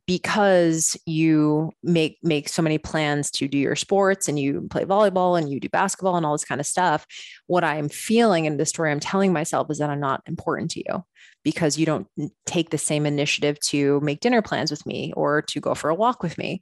because 0.07 0.97
you 1.05 1.69
make 1.83 2.17
make 2.23 2.47
so 2.47 2.61
many 2.61 2.77
plans 2.77 3.29
to 3.29 3.47
do 3.47 3.57
your 3.57 3.75
sports 3.75 4.27
and 4.27 4.39
you 4.39 4.65
play 4.71 4.85
volleyball 4.85 5.37
and 5.37 5.51
you 5.51 5.59
do 5.59 5.69
basketball 5.69 6.15
and 6.15 6.25
all 6.25 6.33
this 6.33 6.45
kind 6.45 6.61
of 6.61 6.65
stuff 6.65 7.05
what 7.47 7.63
i'm 7.63 7.89
feeling 7.89 8.47
and 8.47 8.59
the 8.59 8.65
story 8.65 8.89
i'm 8.91 9.01
telling 9.01 9.31
myself 9.31 9.69
is 9.69 9.77
that 9.77 9.89
i'm 9.89 9.99
not 9.99 10.23
important 10.25 10.71
to 10.71 10.79
you 10.79 11.03
because 11.43 11.77
you 11.77 11.85
don't 11.85 12.07
take 12.45 12.69
the 12.71 12.77
same 12.77 13.05
initiative 13.05 13.59
to 13.59 13.99
make 13.99 14.21
dinner 14.21 14.41
plans 14.41 14.71
with 14.71 14.85
me 14.85 15.13
or 15.15 15.41
to 15.41 15.59
go 15.59 15.75
for 15.75 15.89
a 15.89 15.95
walk 15.95 16.23
with 16.23 16.37
me 16.37 16.61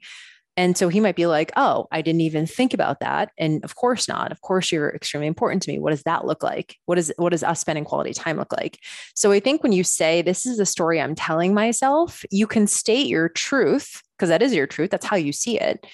And 0.58 0.78
so 0.78 0.88
he 0.88 1.00
might 1.02 1.18
be 1.18 1.26
like, 1.26 1.52
oh, 1.58 1.88
I 1.92 2.02
didn't 2.02 2.22
even 2.22 2.46
think 2.46 2.74
about 2.74 3.02
that. 3.02 3.32
And 3.38 3.64
of 3.66 3.76
course 3.76 4.08
not. 4.08 4.32
Of 4.32 4.42
course, 4.42 4.72
you're 4.72 4.90
extremely 4.90 5.28
important 5.28 5.64
to 5.64 5.72
me. 5.72 5.80
What 5.80 5.90
does 5.90 6.04
that 6.04 6.26
look 6.26 6.44
like? 6.44 6.78
What 6.86 6.98
is 6.98 7.14
what 7.18 7.32
does 7.32 7.44
us 7.44 7.60
spending 7.60 7.84
quality 7.84 8.14
time 8.14 8.38
look 8.38 8.54
like? 8.54 8.80
So 9.16 9.32
I 9.32 9.40
think 9.40 9.64
when 9.64 9.74
you 9.74 9.84
say 9.84 10.22
this 10.22 10.46
is 10.46 10.58
the 10.58 10.66
story 10.66 11.02
I'm 11.02 11.16
telling 11.16 11.54
myself, 11.54 12.24
you 12.32 12.48
can 12.48 12.68
state 12.68 13.08
your 13.08 13.28
truth, 13.30 14.02
because 14.18 14.30
that 14.30 14.42
is 14.42 14.54
your 14.54 14.68
truth. 14.68 14.92
That's 14.92 15.06
how 15.06 15.18
you 15.18 15.34
see 15.34 15.60
it. 15.60 15.86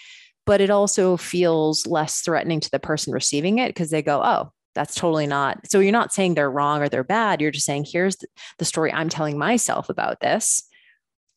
But 0.45 0.61
it 0.61 0.69
also 0.69 1.17
feels 1.17 1.87
less 1.87 2.21
threatening 2.21 2.59
to 2.59 2.71
the 2.71 2.79
person 2.79 3.13
receiving 3.13 3.59
it 3.59 3.69
because 3.69 3.89
they 3.89 4.01
go, 4.01 4.21
oh, 4.23 4.51
that's 4.73 4.95
totally 4.95 5.27
not. 5.27 5.69
So 5.69 5.79
you're 5.79 5.91
not 5.91 6.13
saying 6.13 6.35
they're 6.35 6.49
wrong 6.49 6.81
or 6.81 6.89
they're 6.89 7.03
bad. 7.03 7.41
You're 7.41 7.51
just 7.51 7.65
saying, 7.65 7.85
here's 7.91 8.17
the 8.57 8.65
story 8.65 8.91
I'm 8.91 9.09
telling 9.09 9.37
myself 9.37 9.89
about 9.89 10.19
this. 10.19 10.63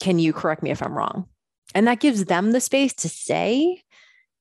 Can 0.00 0.18
you 0.18 0.32
correct 0.32 0.62
me 0.62 0.70
if 0.70 0.82
I'm 0.82 0.96
wrong? 0.96 1.28
And 1.74 1.86
that 1.86 2.00
gives 2.00 2.26
them 2.26 2.52
the 2.52 2.60
space 2.60 2.94
to 2.94 3.08
say 3.08 3.82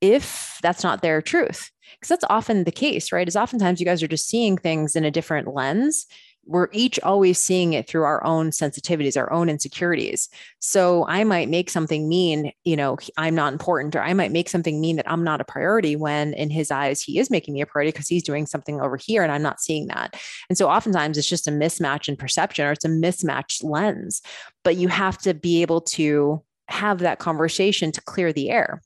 if 0.02 0.60
that's 0.62 0.84
not 0.84 1.02
their 1.02 1.22
truth. 1.22 1.72
Because 1.94 2.10
that's 2.10 2.26
often 2.30 2.64
the 2.64 2.72
case, 2.72 3.12
right? 3.12 3.28
Is 3.28 3.36
oftentimes 3.36 3.80
you 3.80 3.86
guys 3.86 4.04
are 4.04 4.08
just 4.08 4.28
seeing 4.28 4.58
things 4.58 4.96
in 4.96 5.06
a 5.06 5.12
different 5.12 5.54
lens. 5.54 6.06
We're 6.46 6.68
each 6.74 7.00
always 7.00 7.42
seeing 7.42 7.72
it 7.72 7.88
through 7.88 8.04
our 8.04 8.22
own 8.26 8.50
sensitivities, 8.50 9.16
our 9.16 9.32
own 9.32 9.48
insecurities. 9.48 10.28
So 10.60 11.06
I 11.08 11.24
might 11.24 11.48
make 11.48 11.70
something 11.70 12.10
mean, 12.10 12.52
you 12.66 12.76
know, 12.76 12.98
I'm 13.16 13.36
not 13.36 13.54
important, 13.54 13.96
or 13.96 14.02
I 14.02 14.14
might 14.14 14.34
make 14.34 14.50
something 14.50 14.82
mean 14.82 14.98
that 14.98 15.10
I'm 15.10 15.24
not 15.24 15.40
a 15.40 15.46
priority 15.46 15.96
when 15.96 16.34
in 16.34 16.50
his 16.50 16.70
eyes, 16.70 17.02
he 17.02 17.18
is 17.18 17.30
making 17.30 17.54
me 17.54 17.62
a 17.62 17.66
priority 17.66 17.94
because 17.94 18.10
he's 18.10 18.24
doing 18.24 18.46
something 18.46 18.82
over 18.82 18.98
here 18.98 19.24
and 19.24 19.32
I'm 19.32 19.42
not 19.42 19.62
seeing 19.62 19.88
that. 19.88 20.20
And 20.50 20.58
so 20.58 20.70
oftentimes 20.70 21.18
it's 21.18 21.30
just 21.30 21.48
a 21.48 21.52
mismatch 21.52 22.10
in 22.10 22.18
perception 22.18 22.66
or 22.66 22.74
it's 22.74 22.84
a 22.84 22.90
mismatched 22.90 23.64
lens. 23.64 24.22
But 24.66 24.76
you 24.76 24.90
have 24.90 25.18
to 25.20 25.34
be 25.34 25.62
able 25.62 25.80
to 25.82 26.44
have 26.68 27.00
that 27.00 27.20
conversation 27.20 27.92
to 27.92 28.02
clear 28.02 28.34
the 28.34 28.50
air. 28.50 28.82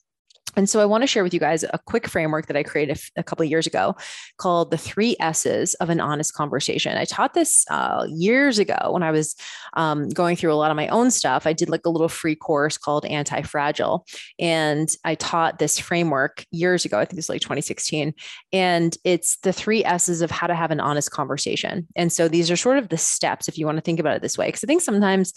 And 0.57 0.67
so 0.67 0.79
I 0.79 0.85
want 0.85 1.03
to 1.03 1.07
share 1.07 1.23
with 1.23 1.35
you 1.35 1.39
guys 1.39 1.63
a 1.63 1.79
quick 1.85 2.07
framework 2.07 2.47
that 2.47 2.57
I 2.57 2.63
created 2.63 2.99
a 3.15 3.21
couple 3.21 3.43
of 3.43 3.49
years 3.49 3.67
ago 3.67 3.95
called 4.37 4.71
the 4.71 4.77
three 4.77 5.15
S's 5.19 5.75
of 5.75 5.91
an 5.91 5.99
honest 5.99 6.33
conversation. 6.33 6.97
I 6.97 7.05
taught 7.05 7.35
this 7.35 7.63
uh, 7.69 8.07
years 8.09 8.57
ago 8.57 8.89
when 8.89 9.03
I 9.03 9.11
was 9.11 9.35
um, 9.73 10.09
going 10.09 10.35
through 10.35 10.51
a 10.51 10.55
lot 10.55 10.71
of 10.71 10.75
my 10.75 10.87
own 10.87 11.11
stuff. 11.11 11.45
I 11.45 11.53
did 11.53 11.69
like 11.69 11.85
a 11.85 11.91
little 11.91 12.09
free 12.09 12.35
course 12.35 12.75
called 12.75 13.05
Anti 13.05 13.43
Fragile. 13.43 14.05
And 14.39 14.89
I 15.05 15.13
taught 15.13 15.59
this 15.59 15.77
framework 15.77 16.43
years 16.49 16.85
ago. 16.85 16.97
I 16.97 17.05
think 17.05 17.19
it's 17.19 17.29
like 17.29 17.41
2016. 17.41 18.15
And 18.51 18.97
it's 19.03 19.37
the 19.37 19.53
three 19.53 19.85
S's 19.85 20.23
of 20.23 20.31
how 20.31 20.47
to 20.47 20.55
have 20.55 20.71
an 20.71 20.79
honest 20.79 21.11
conversation. 21.11 21.87
And 21.95 22.11
so 22.11 22.27
these 22.27 22.49
are 22.49 22.57
sort 22.57 22.79
of 22.79 22.89
the 22.89 22.97
steps 22.97 23.47
if 23.47 23.59
you 23.59 23.67
want 23.67 23.77
to 23.77 23.83
think 23.83 23.99
about 23.99 24.15
it 24.15 24.23
this 24.23 24.39
way. 24.39 24.47
Because 24.47 24.63
I 24.63 24.67
think 24.67 24.81
sometimes 24.81 25.33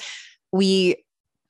we 0.51 0.97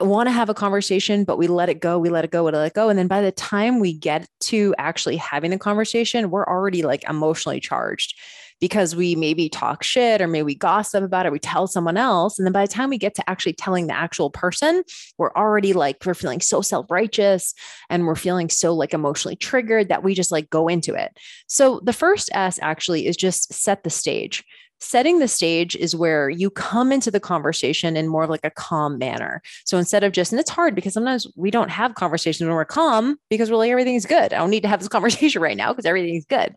want 0.00 0.28
to 0.28 0.32
have 0.32 0.48
a 0.48 0.54
conversation, 0.54 1.24
but 1.24 1.38
we 1.38 1.46
let 1.46 1.68
it 1.68 1.80
go, 1.80 1.98
we 1.98 2.10
let 2.10 2.24
it 2.24 2.30
go, 2.30 2.44
we 2.44 2.52
let 2.52 2.66
it 2.66 2.74
go. 2.74 2.88
And 2.88 2.98
then 2.98 3.08
by 3.08 3.20
the 3.20 3.32
time 3.32 3.80
we 3.80 3.92
get 3.92 4.28
to 4.40 4.74
actually 4.78 5.16
having 5.16 5.50
the 5.50 5.58
conversation, 5.58 6.30
we're 6.30 6.46
already 6.46 6.82
like 6.82 7.04
emotionally 7.08 7.60
charged 7.60 8.18
because 8.60 8.94
we 8.94 9.14
maybe 9.16 9.48
talk 9.48 9.82
shit 9.82 10.20
or 10.20 10.26
maybe 10.26 10.42
we 10.42 10.54
gossip 10.54 11.02
about 11.02 11.26
it, 11.26 11.32
we 11.32 11.38
tell 11.38 11.66
someone 11.66 11.96
else. 11.96 12.38
And 12.38 12.46
then 12.46 12.52
by 12.52 12.66
the 12.66 12.72
time 12.72 12.90
we 12.90 12.98
get 12.98 13.14
to 13.14 13.28
actually 13.28 13.54
telling 13.54 13.86
the 13.86 13.96
actual 13.96 14.30
person, 14.30 14.82
we're 15.18 15.32
already 15.32 15.72
like, 15.72 15.96
we're 16.04 16.14
feeling 16.14 16.40
so 16.40 16.60
self 16.60 16.90
righteous 16.90 17.54
and 17.88 18.06
we're 18.06 18.14
feeling 18.14 18.50
so 18.50 18.74
like 18.74 18.92
emotionally 18.92 19.36
triggered 19.36 19.88
that 19.88 20.02
we 20.02 20.14
just 20.14 20.30
like 20.30 20.50
go 20.50 20.68
into 20.68 20.94
it. 20.94 21.16
So 21.46 21.80
the 21.84 21.94
first 21.94 22.30
S 22.34 22.58
actually 22.60 23.06
is 23.06 23.16
just 23.16 23.52
set 23.52 23.82
the 23.82 23.90
stage 23.90 24.44
setting 24.80 25.18
the 25.18 25.28
stage 25.28 25.76
is 25.76 25.94
where 25.94 26.30
you 26.30 26.50
come 26.50 26.90
into 26.90 27.10
the 27.10 27.20
conversation 27.20 27.96
in 27.96 28.08
more 28.08 28.24
of 28.24 28.30
like 28.30 28.44
a 28.44 28.50
calm 28.50 28.98
manner. 28.98 29.42
So 29.64 29.78
instead 29.78 30.04
of 30.04 30.12
just, 30.12 30.32
and 30.32 30.40
it's 30.40 30.50
hard 30.50 30.74
because 30.74 30.94
sometimes 30.94 31.26
we 31.36 31.50
don't 31.50 31.70
have 31.70 31.94
conversations 31.94 32.46
when 32.46 32.54
we're 32.54 32.64
calm 32.64 33.18
because 33.28 33.50
we're 33.50 33.58
like, 33.58 33.70
everything's 33.70 34.06
good. 34.06 34.32
I 34.32 34.38
don't 34.38 34.50
need 34.50 34.62
to 34.62 34.68
have 34.68 34.80
this 34.80 34.88
conversation 35.00 35.42
right 35.42 35.56
now 35.56 35.72
because 35.72 35.86
everything's 35.86 36.24
good. 36.24 36.56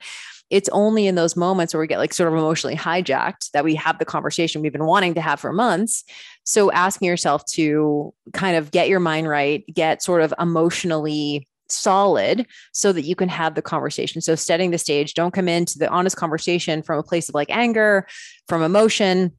It's 0.49 0.69
only 0.69 1.07
in 1.07 1.15
those 1.15 1.35
moments 1.35 1.73
where 1.73 1.81
we 1.81 1.87
get 1.87 1.97
like 1.97 2.13
sort 2.13 2.31
of 2.31 2.37
emotionally 2.37 2.75
hijacked 2.75 3.51
that 3.51 3.63
we 3.63 3.75
have 3.75 3.97
the 3.97 4.05
conversation 4.05 4.61
we've 4.61 4.71
been 4.71 4.85
wanting 4.85 5.15
to 5.15 5.21
have 5.21 5.39
for 5.39 5.51
months. 5.51 6.03
So 6.43 6.71
asking 6.71 7.07
yourself 7.07 7.45
to 7.53 8.13
kind 8.33 8.55
of 8.55 8.71
get 8.71 8.89
your 8.89 8.99
mind 8.99 9.27
right, 9.27 9.65
get 9.73 10.03
sort 10.03 10.21
of 10.21 10.33
emotionally 10.39 11.47
solid 11.73 12.47
so 12.71 12.91
that 12.93 13.03
you 13.03 13.15
can 13.15 13.29
have 13.29 13.55
the 13.55 13.61
conversation. 13.61 14.21
So 14.21 14.35
setting 14.35 14.71
the 14.71 14.77
stage, 14.77 15.13
don't 15.13 15.33
come 15.33 15.47
into 15.47 15.77
the 15.77 15.89
honest 15.89 16.15
conversation 16.15 16.81
from 16.83 16.99
a 16.99 17.03
place 17.03 17.29
of 17.29 17.35
like 17.35 17.49
anger, 17.49 18.07
from 18.47 18.61
emotion. 18.61 19.33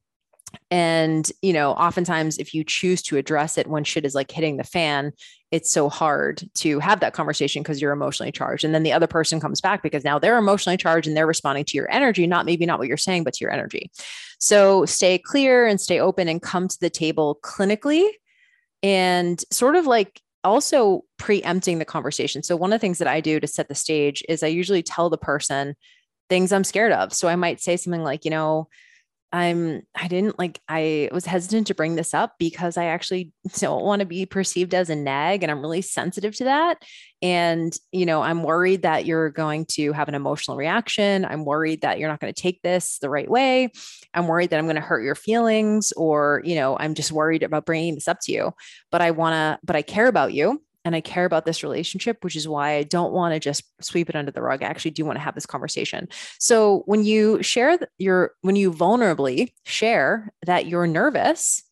And, 0.71 1.31
you 1.43 1.53
know, 1.53 1.73
oftentimes 1.73 2.39
if 2.39 2.55
you 2.55 2.65
choose 2.65 3.03
to 3.03 3.17
address 3.17 3.59
it 3.59 3.67
when 3.67 3.85
shit 3.85 4.05
is 4.05 4.15
like 4.15 4.31
hitting 4.31 4.57
the 4.57 4.65
fan, 4.65 5.13
it's 5.51 5.71
so 5.71 5.89
hard 5.89 6.43
to 6.55 6.79
have 6.81 7.01
that 7.01 7.13
conversation 7.13 7.63
because 7.63 7.81
you're 7.81 7.93
emotionally 7.93 8.33
charged. 8.33 8.65
And 8.65 8.75
then 8.75 8.83
the 8.83 8.93
other 8.93 9.07
person 9.07 9.41
comes 9.41 9.61
back 9.61 9.83
because 9.83 10.05
now 10.05 10.19
they're 10.19 10.39
emotionally 10.39 10.77
charged 10.77 11.07
and 11.07 11.17
they're 11.17 11.27
responding 11.27 11.65
to 11.67 11.77
your 11.77 11.91
energy, 11.91 12.27
not 12.27 12.47
maybe 12.47 12.67
not 12.67 12.79
what 12.79 12.89
you're 12.89 12.97
saying, 12.97 13.25
but 13.25 13.35
to 13.35 13.45
your 13.45 13.53
energy. 13.53 13.91
So 14.39 14.85
stay 14.85 15.19
clear 15.19 15.67
and 15.67 15.81
stay 15.81 16.01
open 16.01 16.29
and 16.29 16.43
come 16.43 16.69
to 16.69 16.81
the 16.81 16.91
table 16.91 17.39
clinically 17.43 18.09
and 18.83 19.43
sort 19.51 19.77
of 19.77 19.87
like 19.87 20.21
also 20.45 21.05
preempting 21.19 21.79
the 21.79 21.85
conversation. 21.85 22.43
So, 22.43 22.57
one 22.57 22.73
of 22.73 22.81
the 22.81 22.85
things 22.85 22.99
that 22.99 23.09
I 23.09 23.21
do 23.21 23.41
to 23.41 23.47
set 23.47 23.69
the 23.69 23.75
stage 23.75 24.23
is 24.29 24.43
I 24.43 24.49
usually 24.49 24.83
tell 24.83 25.11
the 25.11 25.19
person 25.19 25.75
things 26.29 26.53
I'm 26.53 26.65
scared 26.65 26.93
of. 26.93 27.13
So, 27.13 27.29
I 27.29 27.37
might 27.37 27.61
say 27.61 27.77
something 27.77 28.03
like, 28.03 28.25
you 28.25 28.31
know, 28.31 28.69
I'm 29.35 29.83
I 29.97 30.07
didn't 30.07 30.39
like 30.39 30.61
I 30.69 31.09
was 31.11 31.27
hesitant 31.27 31.67
to 31.67 31.75
bring 31.75 31.97
this 31.97 32.15
up 32.15 32.35
because 32.39 32.77
I 32.77 32.85
actually 32.85 33.33
don't 33.59 33.83
want 33.83 33.99
to 33.99 34.07
be 34.07 34.27
perceived 34.27 34.75
as 34.75 34.91
a 34.91 34.95
nag 34.95 35.43
and 35.43 35.51
I'm 35.51 35.61
really 35.61 35.83
sensitive 35.83 36.37
to 36.37 36.45
that. 36.45 36.81
And 37.21 37.77
you 37.91 38.07
know 38.07 38.23
I'm 38.23 38.45
worried 38.45 38.83
that 38.83 39.07
you're 39.07 39.31
going 39.31 39.67
to 39.71 39.91
have 39.91 40.09
an 40.09 40.15
emotional 40.15 40.57
reaction. 40.57 41.25
I'm 41.25 41.45
worried 41.45 41.81
that 41.81 41.99
you're 41.99 42.09
not 42.09 42.21
going 42.21 42.33
to 42.33 42.41
take 42.41 42.63
this 42.63 42.99
the 43.01 43.11
right 43.11 43.29
way. 43.29 43.71
I'm 44.15 44.29
worried 44.29 44.51
that 44.51 44.61
I'm 44.61 44.67
going 44.67 44.77
to 44.77 44.81
hurt 44.81 45.03
your 45.03 45.17
feelings 45.17 45.93
or 45.97 46.41
you 46.45 46.55
know 46.55 46.79
I'm 46.79 46.95
just 46.95 47.11
worried 47.11 47.43
about 47.43 47.67
bringing 47.67 47.97
this 47.97 48.07
up 48.07 48.21
to 48.23 48.33
you. 48.33 48.53
But 48.93 49.03
I 49.03 49.11
want 49.11 49.35
to 49.35 49.59
but 49.67 49.75
I 49.75 49.83
care 49.83 50.07
about 50.07 50.33
you 50.33 50.63
and 50.85 50.95
I 50.95 51.01
care 51.01 51.25
about 51.25 51.47
this 51.47 51.63
relationship, 51.63 52.23
which 52.23 52.37
is 52.37 52.47
why 52.47 52.73
I 52.73 52.83
don't 52.83 53.13
want 53.13 53.35
to 53.35 53.41
just 53.41 53.65
sweep 53.81 54.11
it 54.11 54.17
under 54.17 54.31
the 54.31 54.43
rug. 54.43 54.63
I 54.63 54.67
actually 54.67 54.91
do 54.91 55.05
want 55.05 55.17
to 55.17 55.23
have 55.23 55.35
this 55.35 55.47
conversation. 55.47 56.09
So 56.39 56.83
when 56.87 57.05
you 57.05 57.43
share 57.43 57.79
your, 57.99 58.33
when 58.43 58.57
you 58.57 58.73
vulnerably 58.73 59.53
share 59.65 60.33
that 60.45 60.67
you're 60.67 60.87
nervous, 60.87 61.63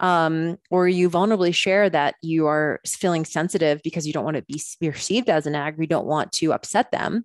um, 0.00 0.58
or 0.70 0.88
you 0.88 1.10
vulnerably 1.10 1.54
share 1.54 1.90
that 1.90 2.14
you 2.22 2.46
are 2.46 2.80
feeling 2.86 3.24
sensitive 3.24 3.82
because 3.84 4.06
you 4.06 4.12
don't 4.12 4.24
want 4.24 4.36
to 4.36 4.42
be 4.42 4.90
perceived 4.90 5.28
as 5.28 5.46
an 5.46 5.54
ag, 5.54 5.76
you 5.78 5.86
don't 5.86 6.06
want 6.06 6.32
to 6.32 6.52
upset 6.52 6.90
them. 6.90 7.24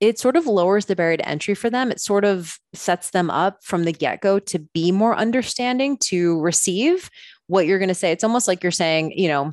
It 0.00 0.18
sort 0.18 0.36
of 0.36 0.46
lowers 0.46 0.86
the 0.86 0.96
barrier 0.96 1.18
to 1.18 1.28
entry 1.28 1.54
for 1.54 1.68
them. 1.68 1.90
It 1.90 2.00
sort 2.00 2.24
of 2.24 2.58
sets 2.74 3.10
them 3.10 3.30
up 3.30 3.64
from 3.64 3.84
the 3.84 3.92
get 3.92 4.20
go 4.20 4.38
to 4.38 4.58
be 4.58 4.92
more 4.92 5.16
understanding, 5.16 5.98
to 5.98 6.40
receive 6.40 7.10
what 7.48 7.66
you're 7.66 7.78
going 7.78 7.88
to 7.88 7.94
say. 7.94 8.12
It's 8.12 8.24
almost 8.24 8.48
like 8.48 8.62
you're 8.62 8.70
saying, 8.70 9.12
you 9.18 9.28
know, 9.28 9.52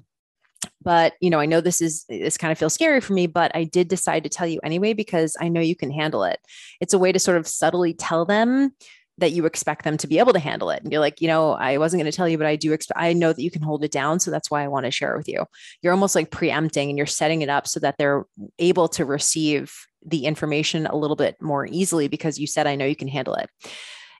but 0.81 1.13
you 1.21 1.29
know 1.29 1.39
i 1.39 1.45
know 1.45 1.61
this 1.61 1.81
is 1.81 2.05
this 2.09 2.37
kind 2.37 2.51
of 2.51 2.57
feels 2.57 2.73
scary 2.73 3.01
for 3.01 3.13
me 3.13 3.27
but 3.27 3.51
i 3.55 3.63
did 3.63 3.87
decide 3.87 4.23
to 4.23 4.29
tell 4.29 4.47
you 4.47 4.59
anyway 4.63 4.93
because 4.93 5.35
i 5.41 5.47
know 5.47 5.61
you 5.61 5.75
can 5.75 5.91
handle 5.91 6.23
it. 6.23 6.39
It's 6.79 6.93
a 6.93 6.99
way 6.99 7.11
to 7.11 7.19
sort 7.19 7.37
of 7.37 7.47
subtly 7.47 7.93
tell 7.93 8.25
them 8.25 8.73
that 9.19 9.31
you 9.31 9.45
expect 9.45 9.83
them 9.83 9.97
to 9.97 10.07
be 10.07 10.19
able 10.19 10.33
to 10.33 10.39
handle 10.39 10.69
it 10.69 10.83
and 10.83 10.91
you're 10.91 11.01
like 11.01 11.21
you 11.21 11.27
know 11.27 11.53
i 11.53 11.77
wasn't 11.77 11.99
going 11.99 12.11
to 12.11 12.15
tell 12.15 12.29
you 12.29 12.37
but 12.37 12.47
i 12.47 12.55
do 12.55 12.73
expect 12.73 12.99
i 12.99 13.13
know 13.13 13.33
that 13.33 13.41
you 13.41 13.51
can 13.51 13.61
hold 13.61 13.83
it 13.83 13.91
down 13.91 14.19
so 14.19 14.29
that's 14.29 14.51
why 14.51 14.63
i 14.63 14.67
want 14.67 14.85
to 14.85 14.91
share 14.91 15.13
it 15.13 15.17
with 15.17 15.27
you. 15.27 15.45
You're 15.81 15.93
almost 15.93 16.15
like 16.15 16.31
preempting 16.31 16.89
and 16.89 16.97
you're 16.97 17.07
setting 17.07 17.41
it 17.41 17.49
up 17.49 17.67
so 17.67 17.79
that 17.79 17.95
they're 17.97 18.25
able 18.59 18.87
to 18.89 19.05
receive 19.05 19.75
the 20.05 20.25
information 20.25 20.85
a 20.85 20.95
little 20.95 21.15
bit 21.15 21.41
more 21.41 21.65
easily 21.65 22.07
because 22.07 22.39
you 22.39 22.47
said 22.47 22.67
i 22.67 22.75
know 22.75 22.85
you 22.85 22.95
can 22.95 23.07
handle 23.07 23.35
it 23.35 23.49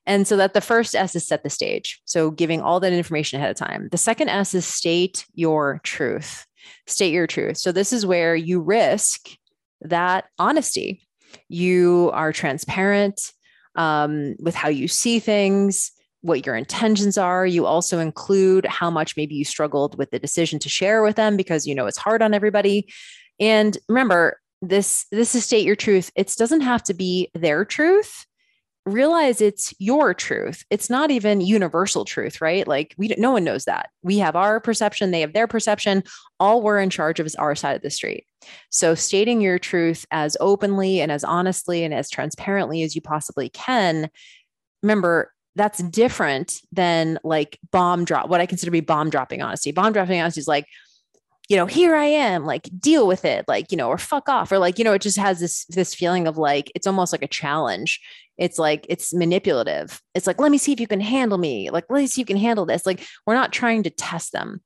and 0.08 0.26
so 0.26 0.38
that 0.38 0.54
the 0.54 0.62
first 0.62 0.96
S 0.96 1.16
is 1.16 1.28
set 1.28 1.44
the 1.44 1.50
stage. 1.50 2.02
So 2.06 2.32
giving 2.32 2.62
all 2.62 2.80
that 2.80 2.94
information 2.94 3.38
ahead 3.38 3.52
of 3.52 3.58
time. 3.58 3.90
The 3.92 3.98
second 3.98 4.30
S 4.30 4.56
is 4.56 4.66
state 4.66 5.26
your 5.34 5.82
truth. 5.84 6.46
State 6.88 7.12
your 7.12 7.28
truth. 7.28 7.58
So 7.58 7.74
this 7.74 7.92
is 7.92 8.06
where 8.06 8.36
you 8.36 8.62
risk 8.62 9.30
that 9.82 10.26
honesty. 10.40 11.06
You 11.50 12.10
are 12.14 12.32
transparent 12.32 13.34
um, 13.76 14.36
with 14.40 14.56
how 14.56 14.70
you 14.70 14.88
see 14.88 15.20
things, 15.20 15.92
what 16.22 16.46
your 16.46 16.56
intentions 16.56 17.18
are. 17.18 17.46
You 17.46 17.66
also 17.66 18.00
include 18.00 18.66
how 18.66 18.90
much 18.90 19.18
maybe 19.18 19.36
you 19.36 19.44
struggled 19.44 19.98
with 19.98 20.12
the 20.12 20.20
decision 20.20 20.58
to 20.60 20.70
share 20.70 21.04
with 21.04 21.18
them 21.18 21.36
because 21.36 21.68
you 21.68 21.76
know 21.76 21.86
it's 21.86 21.98
hard 21.98 22.22
on 22.22 22.34
everybody. 22.34 22.88
And 23.42 23.78
remember, 23.90 24.40
this 24.62 25.06
this 25.12 25.36
is 25.36 25.44
state 25.44 25.66
your 25.66 25.76
truth. 25.76 26.12
It 26.16 26.34
doesn't 26.38 26.62
have 26.62 26.82
to 26.84 26.94
be 26.94 27.30
their 27.36 27.66
truth 27.66 28.26
realize 28.88 29.42
it's 29.42 29.74
your 29.80 30.14
truth. 30.14 30.64
It's 30.70 30.90
not 30.90 31.12
even 31.12 31.42
universal 31.42 32.06
truth, 32.06 32.42
right? 32.42 32.68
Like 32.68 32.96
we 32.98 33.10
no 33.18 33.32
one 33.32 33.44
knows 33.44 33.66
that. 33.66 33.90
We 34.02 34.18
have 34.20 34.36
our 34.36 34.60
perception, 34.60 35.12
they 35.12 35.22
have 35.22 35.34
their 35.34 35.48
perception. 35.48 36.04
All 36.40 36.62
we're 36.62 36.80
in 36.80 36.90
charge 36.90 37.20
of 37.20 37.26
is 37.26 37.36
our 37.36 37.56
side 37.56 37.76
of 37.76 37.82
the 37.82 37.90
street. 37.90 38.26
So 38.70 38.96
stating 38.96 39.42
your 39.42 39.60
truth 39.60 40.06
as 40.12 40.38
openly 40.40 41.02
and 41.02 41.12
as 41.12 41.24
honestly 41.24 41.84
and 41.84 41.94
as 41.94 42.10
transparently 42.10 42.84
as 42.84 42.96
you 42.96 43.02
possibly 43.02 43.50
can. 43.50 44.10
Remember, 44.84 45.34
that's 45.56 45.80
different 45.80 46.62
than 46.72 47.20
like 47.24 47.60
bomb 47.72 48.06
drop, 48.06 48.30
what 48.30 48.42
I 48.42 48.46
consider 48.46 48.68
to 48.68 48.72
be 48.72 48.80
bomb 48.80 49.10
dropping 49.10 49.42
honesty. 49.42 49.72
Bomb 49.72 49.92
dropping 49.92 50.22
honesty 50.22 50.40
is 50.40 50.48
like, 50.48 50.66
you 51.50 51.56
know, 51.56 51.66
here 51.66 51.96
I 51.96 52.06
am, 52.06 52.46
like 52.46 52.70
deal 52.80 53.08
with 53.08 53.26
it, 53.26 53.46
like, 53.48 53.72
you 53.72 53.78
know, 53.78 53.88
or 53.88 53.98
fuck 53.98 54.30
off, 54.30 54.52
or 54.52 54.60
like, 54.60 54.78
you 54.78 54.84
know, 54.84 54.94
it 54.94 55.02
just 55.02 55.18
has 55.18 55.40
this 55.40 55.66
this 55.66 55.96
feeling 55.96 56.28
of 56.28 56.38
like 56.38 56.72
it's 56.76 56.88
almost 56.88 57.12
like 57.14 57.24
a 57.24 57.28
challenge. 57.28 58.02
It's 58.38 58.60
like 58.60 58.86
it's 58.90 59.14
manipulative. 59.14 60.02
It's 60.14 60.28
like, 60.28 60.40
let 60.40 60.52
me 60.52 60.58
see 60.58 60.72
if 60.72 60.80
you 60.80 60.88
can 60.88 61.02
handle 61.02 61.38
me. 61.38 61.70
Like, 61.70 61.86
let 61.90 62.00
me 62.00 62.08
see 62.08 62.22
if 62.22 62.30
you 62.30 62.34
can 62.36 62.42
handle 62.42 62.66
this. 62.66 62.86
Like, 62.86 63.06
we're 63.26 63.34
not 63.34 63.52
trying 63.52 63.84
to 63.84 63.90
test 63.90 64.32
them. 64.32 64.62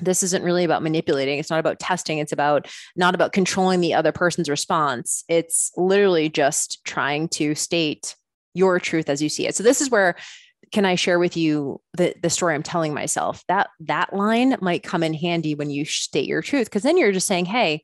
This 0.00 0.22
isn't 0.22 0.42
really 0.42 0.64
about 0.64 0.82
manipulating. 0.82 1.38
It's 1.38 1.50
not 1.50 1.60
about 1.60 1.78
testing. 1.78 2.18
It's 2.18 2.32
about 2.32 2.66
not 2.96 3.14
about 3.14 3.32
controlling 3.32 3.80
the 3.80 3.94
other 3.94 4.12
person's 4.12 4.48
response. 4.48 5.24
It's 5.28 5.70
literally 5.76 6.28
just 6.28 6.84
trying 6.84 7.28
to 7.30 7.54
state 7.54 8.16
your 8.54 8.80
truth 8.80 9.08
as 9.08 9.22
you 9.22 9.28
see 9.28 9.46
it. 9.46 9.54
So 9.54 9.62
this 9.62 9.80
is 9.80 9.90
where 9.90 10.16
can 10.72 10.84
I 10.84 10.94
share 10.94 11.18
with 11.18 11.36
you 11.36 11.80
the, 11.96 12.14
the 12.22 12.30
story 12.30 12.54
I'm 12.54 12.62
telling 12.62 12.94
myself? 12.94 13.44
That 13.48 13.68
that 13.80 14.14
line 14.14 14.56
might 14.60 14.82
come 14.82 15.02
in 15.02 15.14
handy 15.14 15.54
when 15.54 15.70
you 15.70 15.84
state 15.84 16.26
your 16.26 16.42
truth, 16.42 16.66
because 16.66 16.82
then 16.82 16.96
you're 16.96 17.12
just 17.12 17.26
saying, 17.26 17.44
hey, 17.44 17.82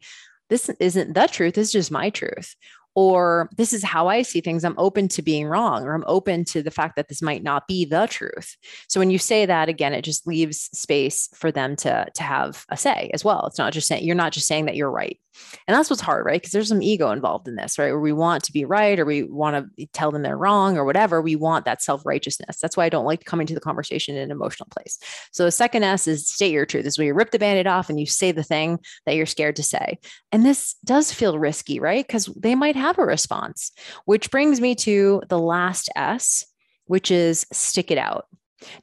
this 0.49 0.71
isn't 0.81 1.15
the 1.15 1.27
truth, 1.27 1.55
this 1.55 1.67
is 1.69 1.73
just 1.73 1.91
my 1.91 2.09
truth 2.11 2.57
or 2.95 3.49
this 3.57 3.73
is 3.73 3.85
how 3.85 4.09
I 4.09 4.23
see 4.23 4.41
things. 4.41 4.65
I'm 4.65 4.79
open 4.79 5.09
to 5.09 5.23
being 5.23 5.47
wrong, 5.47 5.85
or 5.85 5.95
I'm 5.95 6.05
open 6.07 6.45
to 6.47 6.63
the 6.63 6.71
fact 6.71 6.97
that 6.97 7.09
this 7.09 7.23
might 7.23 7.43
not 7.43 7.69
be 7.69 7.85
the 7.85 8.07
truth. 8.09 8.57
So 8.89 9.01
when 9.01 9.11
you 9.11 9.19
say 9.19 9.47
that 9.47 9.69
again, 9.69 9.93
it 9.93 10.03
just 10.03 10.27
leaves 10.27 10.69
space 10.73 11.29
for 11.35 11.53
them 11.53 11.77
to 11.77 12.07
to 12.15 12.23
have 12.23 12.65
a 12.69 12.77
say 12.77 13.11
as 13.15 13.25
well. 13.25 13.47
It's 13.47 13.59
not 13.59 13.73
just 13.73 13.89
saying 13.89 14.05
you're 14.05 14.15
not 14.15 14.33
just 14.33 14.47
saying 14.47 14.67
that 14.67 14.77
you're 14.77 14.91
right. 14.91 15.19
And 15.67 15.77
that's 15.77 15.89
what's 15.89 16.03
hard, 16.03 16.27
right? 16.27 16.41
Because 16.41 16.53
there's 16.53 16.69
some 16.69 16.83
ego 16.83 17.11
involved 17.11 17.47
in 17.47 17.55
this, 17.55 17.79
right? 17.79 17.93
Where 17.93 18.01
we 18.01 18.13
want 18.13 18.45
to 18.45 18.53
be 18.53 18.65
right 18.65 18.99
or 18.99 19.05
we 19.05 19.23
want 19.23 19.77
to 19.77 19.87
tell 19.93 20.11
them 20.11 20.23
they're 20.23 20.37
wrong 20.37 20.77
or 20.77 20.85
whatever. 20.85 21.23
We 21.23 21.37
want 21.37 21.65
that 21.65 21.83
self 21.83 22.05
righteousness. 22.05 22.59
That's 22.61 22.77
why 22.77 22.87
I 22.87 22.89
don't 22.89 23.07
like 23.07 23.25
coming 23.25 23.47
to 23.47 23.55
the 23.55 23.61
conversation 23.61 24.17
in 24.17 24.23
an 24.23 24.31
emotional 24.31 24.69
place. 24.71 24.99
So 25.33 25.45
the 25.45 25.53
second 25.53 25.85
S 25.85 26.09
is 26.09 26.29
state 26.29 26.53
your 26.53 26.67
truth. 26.67 26.87
Is 26.87 26.99
where 26.99 27.07
you 27.07 27.15
rip 27.15 27.31
the 27.31 27.39
band 27.39 27.59
aid 27.59 27.67
off 27.67 27.89
and 27.89 28.01
you 28.01 28.07
say 28.07 28.33
the 28.33 28.43
thing 28.43 28.81
that 29.07 29.15
you're 29.15 29.27
scared 29.27 29.57
to 29.57 29.63
say. 29.63 29.99
And 30.33 30.45
this 30.45 30.75
does 30.85 31.13
feel 31.13 31.39
risky, 31.39 31.79
right? 31.79 32.07
Because 32.07 32.27
they 32.37 32.55
might 32.55 32.77
have 32.77 32.89
have 32.89 32.99
a 32.99 33.07
response, 33.07 33.71
which 34.07 34.31
brings 34.31 34.61
me 34.61 34.75
to 34.75 35.23
the 35.29 35.39
last 35.39 35.89
S, 35.95 36.45
which 36.87 37.11
is 37.11 37.47
stick 37.53 37.91
it 37.91 37.99
out. 37.99 38.27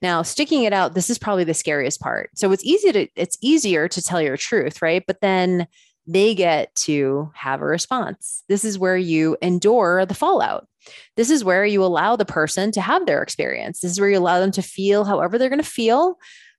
Now, 0.02 0.22
sticking 0.22 0.64
it 0.64 0.72
out, 0.72 0.94
this 0.94 1.10
is 1.10 1.18
probably 1.18 1.44
the 1.44 1.54
scariest 1.54 2.00
part. 2.00 2.30
So 2.36 2.52
it's 2.52 2.64
easy 2.64 2.94
to 2.94 3.08
it's 3.16 3.38
easier 3.42 3.90
to 3.90 4.02
tell 4.02 4.22
your 4.22 4.38
truth, 4.38 4.82
right? 4.82 5.04
But 5.06 5.20
then 5.22 5.68
they 6.08 6.36
get 6.36 6.74
to 6.76 7.32
have 7.34 7.62
a 7.62 7.66
response. 7.66 8.44
This 8.48 8.64
is 8.64 8.78
where 8.78 8.98
you 8.98 9.38
endure 9.42 10.06
the 10.06 10.14
fallout. 10.14 10.68
This 11.16 11.30
is 11.30 11.44
where 11.44 11.66
you 11.66 11.84
allow 11.84 12.16
the 12.16 12.26
person 12.26 12.72
to 12.74 12.82
have 12.82 13.06
their 13.06 13.24
experience. 13.24 13.80
This 13.80 13.92
is 13.92 14.00
where 14.00 14.10
you 14.10 14.20
allow 14.20 14.40
them 14.40 14.52
to 14.52 14.62
feel 14.62 15.04
however 15.04 15.38
they're 15.38 15.50
going 15.50 15.62
to 15.62 15.68
feel. 15.68 16.18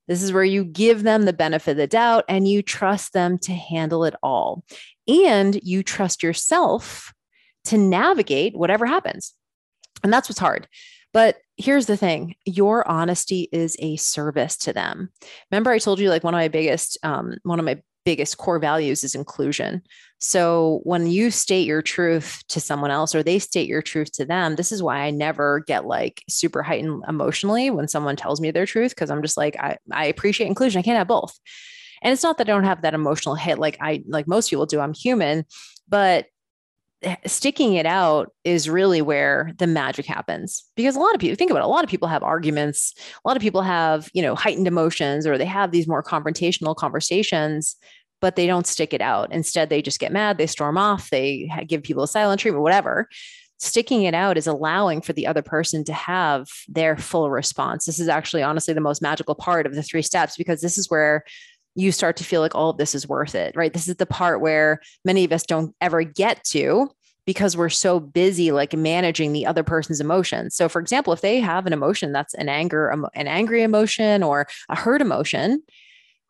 This 0.09 0.23
is 0.23 0.33
where 0.33 0.45
you 0.45 0.65
give 0.65 1.03
them 1.03 1.25
the 1.25 1.33
benefit 1.33 1.73
of 1.73 1.77
the 1.77 1.87
doubt 1.87 2.25
and 2.29 2.47
you 2.47 2.63
trust 2.63 3.13
them 3.13 3.39
to 3.39 3.53
handle 3.53 4.05
it 4.05 4.15
all. 4.23 4.65
And 5.09 5.59
you 5.63 5.83
trust 5.83 6.23
yourself 6.23 7.13
to 7.67 7.79
navigate 7.79 8.57
whatever 8.57 8.87
happens. 8.87 9.35
And 10.03 10.13
that's 10.13 10.29
what's 10.29 10.39
hard. 10.39 10.69
But 11.13 11.39
here's 11.57 11.87
the 11.87 11.97
thing 11.97 12.35
your 12.45 12.87
honesty 12.87 13.49
is 13.51 13.77
a 13.79 13.97
service 13.97 14.57
to 14.59 14.73
them. 14.73 15.11
Remember, 15.51 15.71
I 15.71 15.79
told 15.79 15.99
you 15.99 16.11
like 16.11 16.25
one 16.25 16.35
of 16.35 16.39
my 16.39 16.49
biggest, 16.49 16.99
um, 17.03 17.37
one 17.43 17.59
of 17.59 17.65
my 17.65 17.81
biggest 18.07 18.39
core 18.39 18.61
values 18.61 19.03
is 19.05 19.17
inclusion. 19.17 19.83
So 20.19 20.81
when 20.85 21.09
you 21.09 21.31
state 21.31 21.67
your 21.67 21.83
truth 21.83 22.43
to 22.49 22.61
someone 22.61 22.93
else 22.93 23.15
or 23.15 23.23
they 23.23 23.41
state 23.41 23.69
your 23.69 23.83
truth 23.83 24.13
to 24.13 24.25
them, 24.25 24.55
this 24.55 24.71
is 24.73 24.83
why 24.83 25.01
I 25.01 25.11
never 25.11 25.65
get 25.67 25.85
like 25.85 26.23
super 26.31 26.63
heightened 26.63 27.05
emotionally 27.09 27.69
when 27.69 27.89
someone 27.89 28.17
tells 28.17 28.41
me 28.41 28.53
their 28.53 28.65
truth 28.65 28.93
because 28.93 29.11
I'm 29.11 29.23
just 29.23 29.37
like 29.37 29.57
I, 29.57 29.77
I 29.93 30.07
appreciate 30.07 30.47
inclusion. 30.47 30.79
I 30.79 30.83
can't 30.83 30.97
have 30.97 31.09
both. 31.09 31.39
And 32.01 32.13
it's 32.13 32.23
not 32.23 32.39
that 32.39 32.49
I 32.49 32.53
don't 32.53 32.65
have 32.65 32.83
that 32.83 32.95
emotional 32.95 33.35
hit 33.35 33.59
like 33.59 33.77
I 33.81 34.05
like 34.07 34.29
most 34.29 34.51
people 34.51 34.67
do. 34.67 34.81
I'm 34.81 34.95
human, 34.95 35.45
but 35.89 36.27
sticking 37.27 37.75
it 37.75 37.87
out 37.87 38.33
is 38.45 38.69
really 38.69 39.03
where 39.03 39.53
the 39.59 39.67
magic 39.67 40.07
happens. 40.07 40.65
Because 40.77 40.97
a 40.97 41.01
lot 41.01 41.15
of 41.15 41.21
people 41.21 41.37
think 41.37 41.51
about 41.51 41.63
it, 41.63 41.67
a 41.67 41.69
lot 41.69 41.85
of 41.85 41.91
people 41.91 42.09
have 42.09 42.23
arguments. 42.23 42.95
A 43.25 43.29
lot 43.29 43.37
of 43.37 43.43
people 43.43 43.63
have 43.63 44.11
you 44.15 44.23
know 44.23 44.35
heightened 44.35 44.67
emotions 44.67 45.27
or 45.27 45.39
they 45.39 45.45
have 45.45 45.71
these 45.71 45.89
more 45.89 46.03
confrontational 46.03 46.75
conversations 46.75 47.77
but 48.23 48.35
they 48.35 48.47
don't 48.47 48.67
stick 48.67 48.95
it 48.95 49.03
out. 49.03 49.31
Instead 49.31 49.69
they 49.69 49.83
just 49.83 50.01
get 50.01 50.13
mad 50.13 50.39
they 50.39 50.47
storm 50.47 50.79
off 50.79 51.11
they 51.11 51.51
give 51.67 51.83
people 51.83 52.03
a 52.03 52.09
silent 52.09 52.41
treatment 52.41 52.63
whatever. 52.63 53.09
Sticking 53.59 54.03
it 54.03 54.13
out 54.13 54.37
is 54.37 54.47
allowing 54.47 55.01
for 55.01 55.15
the 55.15 55.27
other 55.27 55.41
person 55.41 55.83
to 55.85 55.93
have 55.95 56.47
their 56.69 56.95
full 56.97 57.31
response. 57.31 57.87
This 57.87 57.99
is 57.99 58.09
actually 58.09 58.43
honestly 58.43 58.75
the 58.75 58.81
most 58.83 59.01
magical 59.01 59.35
part 59.35 59.65
of 59.67 59.75
the 59.75 59.83
three 59.83 60.03
steps 60.03 60.37
because 60.37 60.61
this 60.61 60.77
is 60.77 60.91
where 60.91 61.25
you 61.77 61.93
start 61.93 62.17
to 62.17 62.25
feel 62.25 62.41
like 62.41 62.55
all 62.55 62.71
of 62.71 62.79
this 62.79 62.95
is 62.95 63.09
worth 63.09 63.35
it, 63.35 63.55
right? 63.55 63.73
This 63.73 63.87
is 63.87 63.97
the 63.97 64.07
part 64.07 64.41
where 64.41 64.81
many 65.05 65.25
of 65.25 65.33
us 65.33 65.45
don't 65.45 65.75
ever 65.81 66.03
get 66.03 66.43
to 66.45 66.91
because 67.27 67.57
we're 67.57 67.69
so 67.69 68.01
busy 68.01 68.53
like 68.53 68.73
managing 68.73 69.33
the 69.33 69.47
other 69.47 69.63
person's 69.63 70.01
emotions. 70.01 70.55
So 70.55 70.69
for 70.69 70.81
example, 70.81 71.13
if 71.13 71.21
they 71.21 71.41
have 71.41 71.67
an 71.67 71.73
emotion 71.73 72.13
that's 72.13 72.35
an 72.35 72.49
anger 72.49 72.89
an 72.89 73.27
angry 73.27 73.63
emotion 73.63 74.23
or 74.23 74.47
a 74.69 74.77
hurt 74.77 75.03
emotion, 75.03 75.63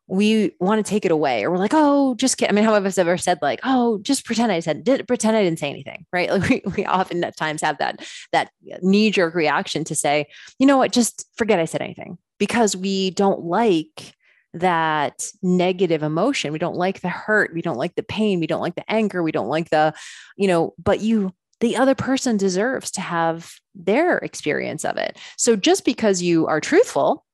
we 0.09 0.53
want 0.61 0.85
to 0.85 0.89
take 0.89 1.05
it 1.05 1.11
away 1.11 1.45
or 1.45 1.51
we're 1.51 1.59
like, 1.59 1.75
oh, 1.75 2.15
just 2.15 2.39
kidding. 2.39 2.53
I 2.53 2.55
mean, 2.55 2.65
how 2.65 2.71
many 2.71 2.83
of 2.83 2.87
us 2.87 2.99
ever 2.99 3.19
said 3.19 3.39
like, 3.43 3.61
oh, 3.65 3.99
just 4.03 4.25
pretend 4.25 4.53
I 4.53 4.61
said, 4.61 4.85
did, 4.85 5.07
pretend 5.07 5.37
I 5.37 5.43
didn't 5.43 5.59
say 5.59 5.71
anything, 5.71 6.07
right? 6.13 6.31
Like 6.37 6.49
we, 6.49 6.63
we 6.77 6.85
often 6.85 7.23
at 7.25 7.37
times 7.37 7.63
have 7.63 7.79
that, 7.79 8.07
that 8.33 8.51
knee 8.83 9.11
jerk 9.11 9.35
reaction 9.35 9.85
to 9.85 9.95
say, 9.95 10.27
you 10.59 10.67
know 10.67 10.79
what, 10.79 10.93
just 10.93 11.27
forget 11.37 11.59
I 11.59 11.65
said 11.65 11.83
anything 11.83 12.19
because 12.39 12.77
we 12.77 13.11
don't 13.11 13.45
like 13.45 14.15
that 14.61 15.27
negative 15.43 16.03
emotion. 16.03 16.53
We 16.53 16.59
don't 16.59 16.77
like 16.77 17.01
the 17.01 17.09
hurt. 17.09 17.53
We 17.55 17.63
don't 17.63 17.77
like 17.77 17.95
the 17.95 18.03
pain. 18.03 18.41
We 18.41 18.47
don't 18.47 18.61
like 18.61 18.75
the 18.75 18.91
anger. 18.91 19.23
We 19.23 19.33
don't 19.33 19.49
like 19.49 19.71
the, 19.71 19.95
you 20.37 20.49
know, 20.49 20.75
but 20.83 21.01
you, 21.01 21.33
the 21.61 21.77
other 21.77 21.95
person 21.95 22.37
deserves 22.37 22.91
to 22.93 23.01
have 23.01 23.53
their 23.75 24.19
experience 24.19 24.85
of 24.85 24.97
it. 24.97 25.19
So 25.37 25.57
just 25.57 25.85
because 25.85 26.23
you 26.23 26.47
are 26.47 26.61
truthful 26.61 27.25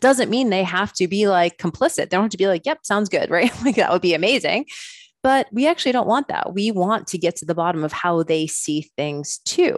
doesn't 0.00 0.30
mean 0.30 0.50
they 0.50 0.64
have 0.64 0.92
to 0.94 1.06
be 1.06 1.28
like 1.28 1.58
complicit. 1.58 1.96
They 1.96 2.06
don't 2.06 2.22
have 2.22 2.30
to 2.30 2.38
be 2.38 2.46
like, 2.46 2.64
yep, 2.64 2.78
sounds 2.82 3.08
good, 3.08 3.30
right? 3.30 3.52
like 3.64 3.76
that 3.76 3.92
would 3.92 4.02
be 4.02 4.14
amazing. 4.14 4.66
But 5.22 5.46
we 5.52 5.68
actually 5.68 5.92
don't 5.92 6.08
want 6.08 6.28
that. 6.28 6.52
We 6.52 6.72
want 6.72 7.06
to 7.08 7.18
get 7.18 7.36
to 7.36 7.44
the 7.44 7.54
bottom 7.54 7.84
of 7.84 7.92
how 7.92 8.22
they 8.24 8.46
see 8.46 8.90
things 8.96 9.38
too. 9.44 9.76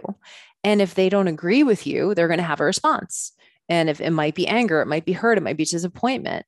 And 0.63 0.81
if 0.81 0.95
they 0.95 1.09
don't 1.09 1.27
agree 1.27 1.61
with 1.61 1.85
you, 1.85 2.15
they're 2.15 2.27
going 2.27 2.39
to 2.39 2.43
have 2.43 2.59
a 2.59 2.65
response. 2.65 3.31
And 3.69 3.89
if 3.89 4.01
it 4.01 4.09
might 4.09 4.33
be 4.33 4.47
anger, 4.47 4.81
it 4.81 4.87
might 4.87 5.05
be 5.05 5.13
hurt, 5.13 5.37
it 5.37 5.43
might 5.43 5.57
be 5.57 5.65
disappointment. 5.65 6.45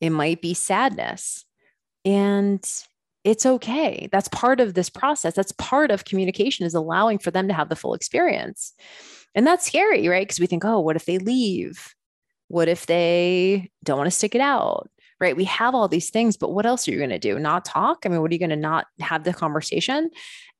It 0.00 0.10
might 0.10 0.40
be 0.40 0.54
sadness. 0.54 1.44
And 2.04 2.64
it's 3.24 3.46
okay. 3.46 4.08
That's 4.12 4.28
part 4.28 4.60
of 4.60 4.74
this 4.74 4.90
process. 4.90 5.34
That's 5.34 5.52
part 5.52 5.90
of 5.90 6.04
communication 6.04 6.66
is 6.66 6.74
allowing 6.74 7.18
for 7.18 7.30
them 7.30 7.48
to 7.48 7.54
have 7.54 7.70
the 7.70 7.76
full 7.76 7.94
experience. 7.94 8.74
And 9.34 9.46
that's 9.46 9.66
scary, 9.66 10.06
right? 10.08 10.26
Because 10.26 10.38
we 10.38 10.46
think, 10.46 10.64
oh, 10.64 10.80
what 10.80 10.96
if 10.96 11.06
they 11.06 11.18
leave? 11.18 11.94
What 12.48 12.68
if 12.68 12.86
they 12.86 13.70
don't 13.82 13.96
want 13.96 14.06
to 14.06 14.16
stick 14.16 14.34
it 14.34 14.40
out? 14.40 14.90
Right. 15.20 15.36
We 15.36 15.44
have 15.44 15.74
all 15.74 15.88
these 15.88 16.10
things, 16.10 16.36
but 16.36 16.52
what 16.52 16.66
else 16.66 16.86
are 16.86 16.90
you 16.90 16.98
going 16.98 17.08
to 17.10 17.18
do? 17.18 17.38
Not 17.38 17.64
talk? 17.64 18.04
I 18.04 18.08
mean, 18.08 18.20
what 18.20 18.30
are 18.30 18.34
you 18.34 18.38
going 18.38 18.50
to 18.50 18.56
not 18.56 18.86
have 19.00 19.24
the 19.24 19.32
conversation? 19.32 20.10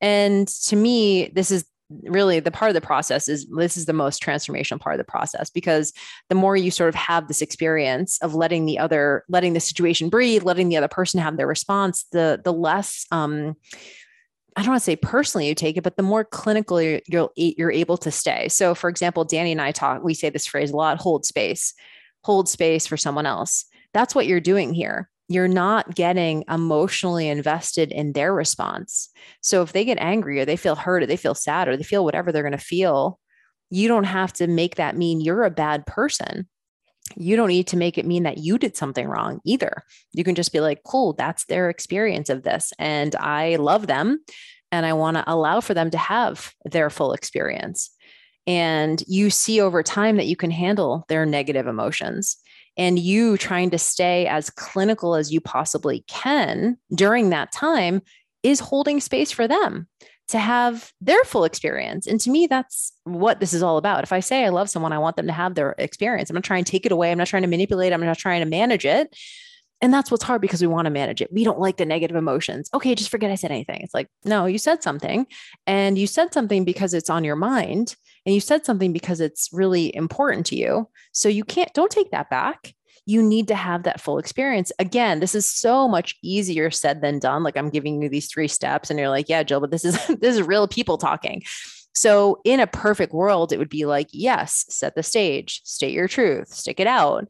And 0.01 0.49
to 0.49 0.77
me, 0.77 1.29
this 1.35 1.51
is 1.51 1.66
really 1.90 2.40
the 2.40 2.51
part 2.51 2.70
of 2.70 2.75
the 2.75 2.81
process 2.81 3.29
is 3.29 3.47
this 3.57 3.77
is 3.77 3.87
the 3.87 3.92
most 3.92 4.23
transformational 4.23 4.81
part 4.81 4.94
of 4.94 4.99
the 4.99 5.11
process 5.11 5.51
because 5.51 5.92
the 6.29 6.35
more 6.35 6.57
you 6.57 6.70
sort 6.70 6.88
of 6.88 6.94
have 6.94 7.29
this 7.29 7.42
experience 7.42 8.18
of 8.23 8.35
letting 8.35 8.64
the 8.64 8.79
other 8.79 9.25
letting 9.29 9.53
the 9.53 9.61
situation 9.61 10.09
breathe 10.09 10.42
letting 10.42 10.68
the 10.68 10.77
other 10.77 10.88
person 10.88 11.20
have 11.20 11.37
their 11.37 11.47
response 11.47 12.07
the 12.12 12.40
the 12.42 12.53
less 12.53 13.07
um 13.12 13.55
I 14.57 14.61
don't 14.61 14.70
want 14.70 14.83
to 14.83 14.85
say 14.85 14.94
personally 14.94 15.49
you 15.49 15.55
take 15.57 15.77
it, 15.77 15.83
but 15.83 15.97
the 15.97 16.05
more 16.05 16.25
clinically 16.25 17.01
you're, 17.09 17.29
you're 17.35 17.73
able 17.73 17.97
to 17.97 18.12
stay. 18.12 18.49
So, 18.49 18.73
for 18.73 18.88
example, 18.88 19.25
Danny 19.25 19.51
and 19.51 19.61
I 19.61 19.73
talk, 19.73 20.05
we 20.05 20.14
say 20.14 20.31
this 20.31 20.47
phrase 20.47 20.70
a 20.70 20.77
lot 20.77 21.01
hold 21.01 21.27
space, 21.27 21.75
hold 22.23 22.49
space 22.49 22.87
for 22.87 22.97
someone 22.97 23.27
else. 23.27 23.64
That's 23.92 24.14
what 24.14 24.29
you're 24.29 24.38
doing 24.38 24.73
here 24.73 25.11
you're 25.29 25.49
not 25.49 25.95
getting 25.95 26.45
emotionally 26.49 27.29
invested 27.29 27.91
in 27.91 28.13
their 28.13 28.35
response. 28.35 29.09
So 29.41 29.63
if 29.63 29.73
they 29.73 29.85
get 29.85 29.99
angry 29.99 30.41
or 30.41 30.45
they 30.45 30.57
feel 30.57 30.75
hurt 30.75 31.03
or 31.03 31.07
they 31.07 31.17
feel 31.17 31.35
sad 31.35 31.69
or 31.69 31.77
they 31.77 31.83
feel 31.83 32.05
whatever 32.05 32.31
they're 32.31 32.43
going 32.43 32.53
to 32.53 32.59
feel, 32.59 33.19
you 33.71 33.89
don't 33.89 34.05
have 34.05 34.33
to 34.35 34.47
make 34.47 34.77
that 34.77 34.97
mean 34.97 35.21
you're 35.21 35.45
a 35.45 35.51
bad 35.51 35.87
person. 35.87 36.49
You 37.17 37.37
don't 37.37 37.49
need 37.49 37.67
to 37.69 37.77
make 37.77 37.99
it 37.99 38.07
mean 38.07 38.23
that 38.23 38.39
you 38.39 38.59
did 38.59 38.77
something 38.77 39.07
wrong 39.07 39.41
either. 39.45 39.83
You 40.13 40.25
can 40.25 40.35
just 40.35 40.53
be 40.53 40.61
like, 40.61 40.83
cool, 40.85 41.13
that's 41.15 41.45
their 41.47 41.71
experience 41.71 42.29
of 42.29 42.43
this. 42.43 42.73
And 42.79 43.15
I 43.17 43.57
love 43.57 43.87
them. 43.87 44.21
And 44.73 44.85
I 44.87 44.93
want 44.95 45.17
to 45.17 45.25
allow 45.27 45.61
for 45.61 45.75
them 45.75 45.91
to 45.91 45.99
have 45.99 46.53
their 46.65 46.91
full 46.91 47.13
experience. 47.13 47.91
And 48.47 49.03
you 49.07 49.31
see 49.31 49.61
over 49.61 49.83
time 49.83 50.17
that 50.17 50.27
you 50.27 50.37
can 50.37 50.51
handle 50.51 51.05
their 51.09 51.25
negative 51.25 51.67
emotions 51.67 52.37
and 52.77 52.99
you 52.99 53.37
trying 53.37 53.71
to 53.71 53.79
stay 53.79 54.27
as 54.27 54.51
clinical 54.51 55.15
as 55.15 55.33
you 55.33 55.41
possibly 55.41 56.05
can 56.09 56.77
during 56.95 57.31
that 57.31 57.53
time 57.53 58.03
is 58.43 58.61
holding 58.61 59.01
space 59.01 59.31
for 59.31 59.49
them 59.49 59.89
to 60.29 60.39
have 60.39 60.93
their 61.01 61.23
full 61.25 61.45
experience. 61.45 62.07
And 62.07 62.19
to 62.21 62.31
me, 62.31 62.47
that's 62.47 62.93
what 63.05 63.41
this 63.41 63.53
is 63.53 63.63
all 63.63 63.77
about. 63.77 64.05
If 64.05 64.13
I 64.13 64.21
say 64.21 64.45
I 64.45 64.49
love 64.49 64.71
someone, 64.71 64.93
I 64.93 64.99
want 64.99 65.17
them 65.17 65.27
to 65.27 65.33
have 65.33 65.55
their 65.55 65.75
experience. 65.79 66.31
I'm 66.31 66.35
not 66.35 66.45
trying 66.45 66.65
to 66.65 66.71
take 66.71 66.87
it 66.87 66.93
away. 66.93 67.13
I'm 67.13 67.19
not 67.19 67.27
trying 67.27 67.43
to 67.43 67.49
manipulate. 67.49 67.93
I'm 67.93 68.01
not 68.01 68.19
trying 68.19 68.41
to 68.41 68.49
manage 68.49 68.87
it. 68.87 69.15
And 69.81 69.93
that's 69.93 70.11
what's 70.11 70.25
hard 70.25 70.41
because 70.41 70.63
we 70.63 70.67
want 70.67 70.87
to 70.87 70.91
manage 70.91 71.21
it. 71.21 71.31
We 71.31 71.45
don't 71.45 71.59
like 71.59 71.77
the 71.77 71.85
negative 71.85 72.17
emotions. 72.17 72.71
Okay, 72.73 72.95
just 72.95 73.11
forget 73.11 73.31
I 73.31 73.35
said 73.35 73.51
anything. 73.51 73.83
It's 73.83 73.93
like, 73.93 74.09
no, 74.25 74.47
you 74.47 74.57
said 74.57 74.83
something 74.83 75.27
and 75.67 75.99
you 75.99 76.07
said 76.07 76.33
something 76.33 76.65
because 76.65 76.95
it's 76.95 77.11
on 77.11 77.23
your 77.23 77.37
mind 77.37 77.95
and 78.27 78.35
you 78.35 78.41
said 78.41 78.65
something 78.65 78.93
because 78.93 79.21
it's 79.21 79.51
really 79.53 79.95
important 79.95 80.47
to 80.47 80.57
you. 80.57 80.89
So 81.13 81.29
you 81.29 81.45
can't, 81.45 81.73
don't 81.75 81.91
take 81.91 82.11
that 82.11 82.31
back. 82.31 82.75
You 83.07 83.23
need 83.23 83.49
to 83.49 83.55
have 83.55 83.83
that 83.83 84.01
full 84.01 84.19
experience. 84.19 84.73
Again, 84.79 85.21
this 85.21 85.35
is 85.35 85.49
so 85.49 85.87
much 85.87 86.17
easier 86.23 86.71
said 86.71 87.03
than 87.03 87.19
done. 87.19 87.43
Like 87.43 87.57
I'm 87.57 87.69
giving 87.69 88.01
you 88.03 88.09
these 88.09 88.29
three 88.29 88.49
steps 88.49 88.91
and 88.91 88.99
you're 88.99 89.11
like, 89.11 89.29
yeah, 89.29 89.43
Jill, 89.43 89.61
but 89.61 89.71
this 89.71 89.85
is, 89.85 89.95
this 90.21 90.37
is 90.37 90.43
real 90.43 90.67
people 90.67 90.97
talking. 90.97 91.43
So, 91.97 92.41
in 92.45 92.59
a 92.59 92.67
perfect 92.67 93.13
world, 93.13 93.53
it 93.53 93.59
would 93.59 93.69
be 93.69 93.85
like, 93.85 94.09
yes, 94.11 94.65
set 94.69 94.97
the 94.97 95.05
stage, 95.05 95.63
state 95.65 95.93
your 95.93 96.09
truth, 96.09 96.49
stick 96.49 96.81
it 96.81 96.89
out. 96.89 97.29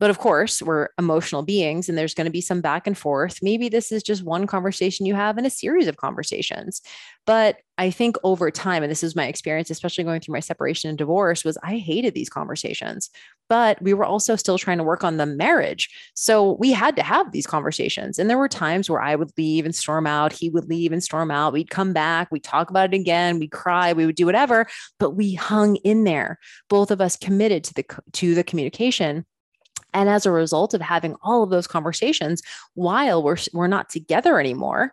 But 0.00 0.10
of 0.10 0.18
course, 0.18 0.60
we're 0.60 0.88
emotional 0.98 1.42
beings 1.42 1.88
and 1.88 1.96
there's 1.96 2.14
going 2.14 2.26
to 2.26 2.30
be 2.30 2.40
some 2.40 2.60
back 2.60 2.86
and 2.86 2.98
forth. 2.98 3.38
Maybe 3.42 3.68
this 3.68 3.92
is 3.92 4.02
just 4.02 4.24
one 4.24 4.46
conversation 4.46 5.06
you 5.06 5.14
have 5.14 5.38
in 5.38 5.46
a 5.46 5.50
series 5.50 5.86
of 5.86 5.96
conversations. 5.96 6.82
But 7.26 7.58
I 7.78 7.90
think 7.90 8.16
over 8.22 8.50
time, 8.50 8.82
and 8.82 8.90
this 8.90 9.02
is 9.02 9.16
my 9.16 9.26
experience, 9.26 9.70
especially 9.70 10.04
going 10.04 10.20
through 10.20 10.34
my 10.34 10.40
separation 10.40 10.88
and 10.88 10.98
divorce, 10.98 11.44
was 11.44 11.58
I 11.62 11.76
hated 11.78 12.14
these 12.14 12.28
conversations. 12.28 13.10
But 13.48 13.80
we 13.82 13.94
were 13.94 14.04
also 14.04 14.36
still 14.36 14.58
trying 14.58 14.78
to 14.78 14.84
work 14.84 15.04
on 15.04 15.16
the 15.16 15.26
marriage. 15.26 15.88
So 16.14 16.52
we 16.52 16.72
had 16.72 16.96
to 16.96 17.02
have 17.02 17.32
these 17.32 17.46
conversations. 17.46 18.18
And 18.18 18.28
there 18.28 18.38
were 18.38 18.48
times 18.48 18.88
where 18.88 19.02
I 19.02 19.14
would 19.14 19.30
leave 19.36 19.64
and 19.64 19.74
storm 19.74 20.06
out. 20.06 20.32
He 20.32 20.50
would 20.50 20.68
leave 20.68 20.92
and 20.92 21.02
storm 21.02 21.30
out. 21.30 21.52
We'd 21.52 21.70
come 21.70 21.92
back. 21.92 22.30
We'd 22.30 22.44
talk 22.44 22.70
about 22.70 22.92
it 22.92 23.00
again. 23.00 23.38
We'd 23.38 23.52
cry. 23.52 23.92
We 23.92 24.06
would 24.06 24.16
do 24.16 24.26
whatever. 24.26 24.66
But 24.98 25.10
we 25.10 25.34
hung 25.34 25.76
in 25.76 26.04
there. 26.04 26.38
Both 26.68 26.90
of 26.90 27.00
us 27.00 27.16
committed 27.16 27.64
to 27.64 27.74
the 27.74 27.84
to 28.14 28.34
the 28.34 28.44
communication 28.44 29.24
and 29.94 30.08
as 30.08 30.26
a 30.26 30.32
result 30.32 30.74
of 30.74 30.80
having 30.80 31.14
all 31.22 31.42
of 31.42 31.50
those 31.50 31.66
conversations 31.66 32.42
while 32.74 33.22
we're, 33.22 33.36
we're 33.52 33.68
not 33.68 33.88
together 33.88 34.38
anymore, 34.38 34.92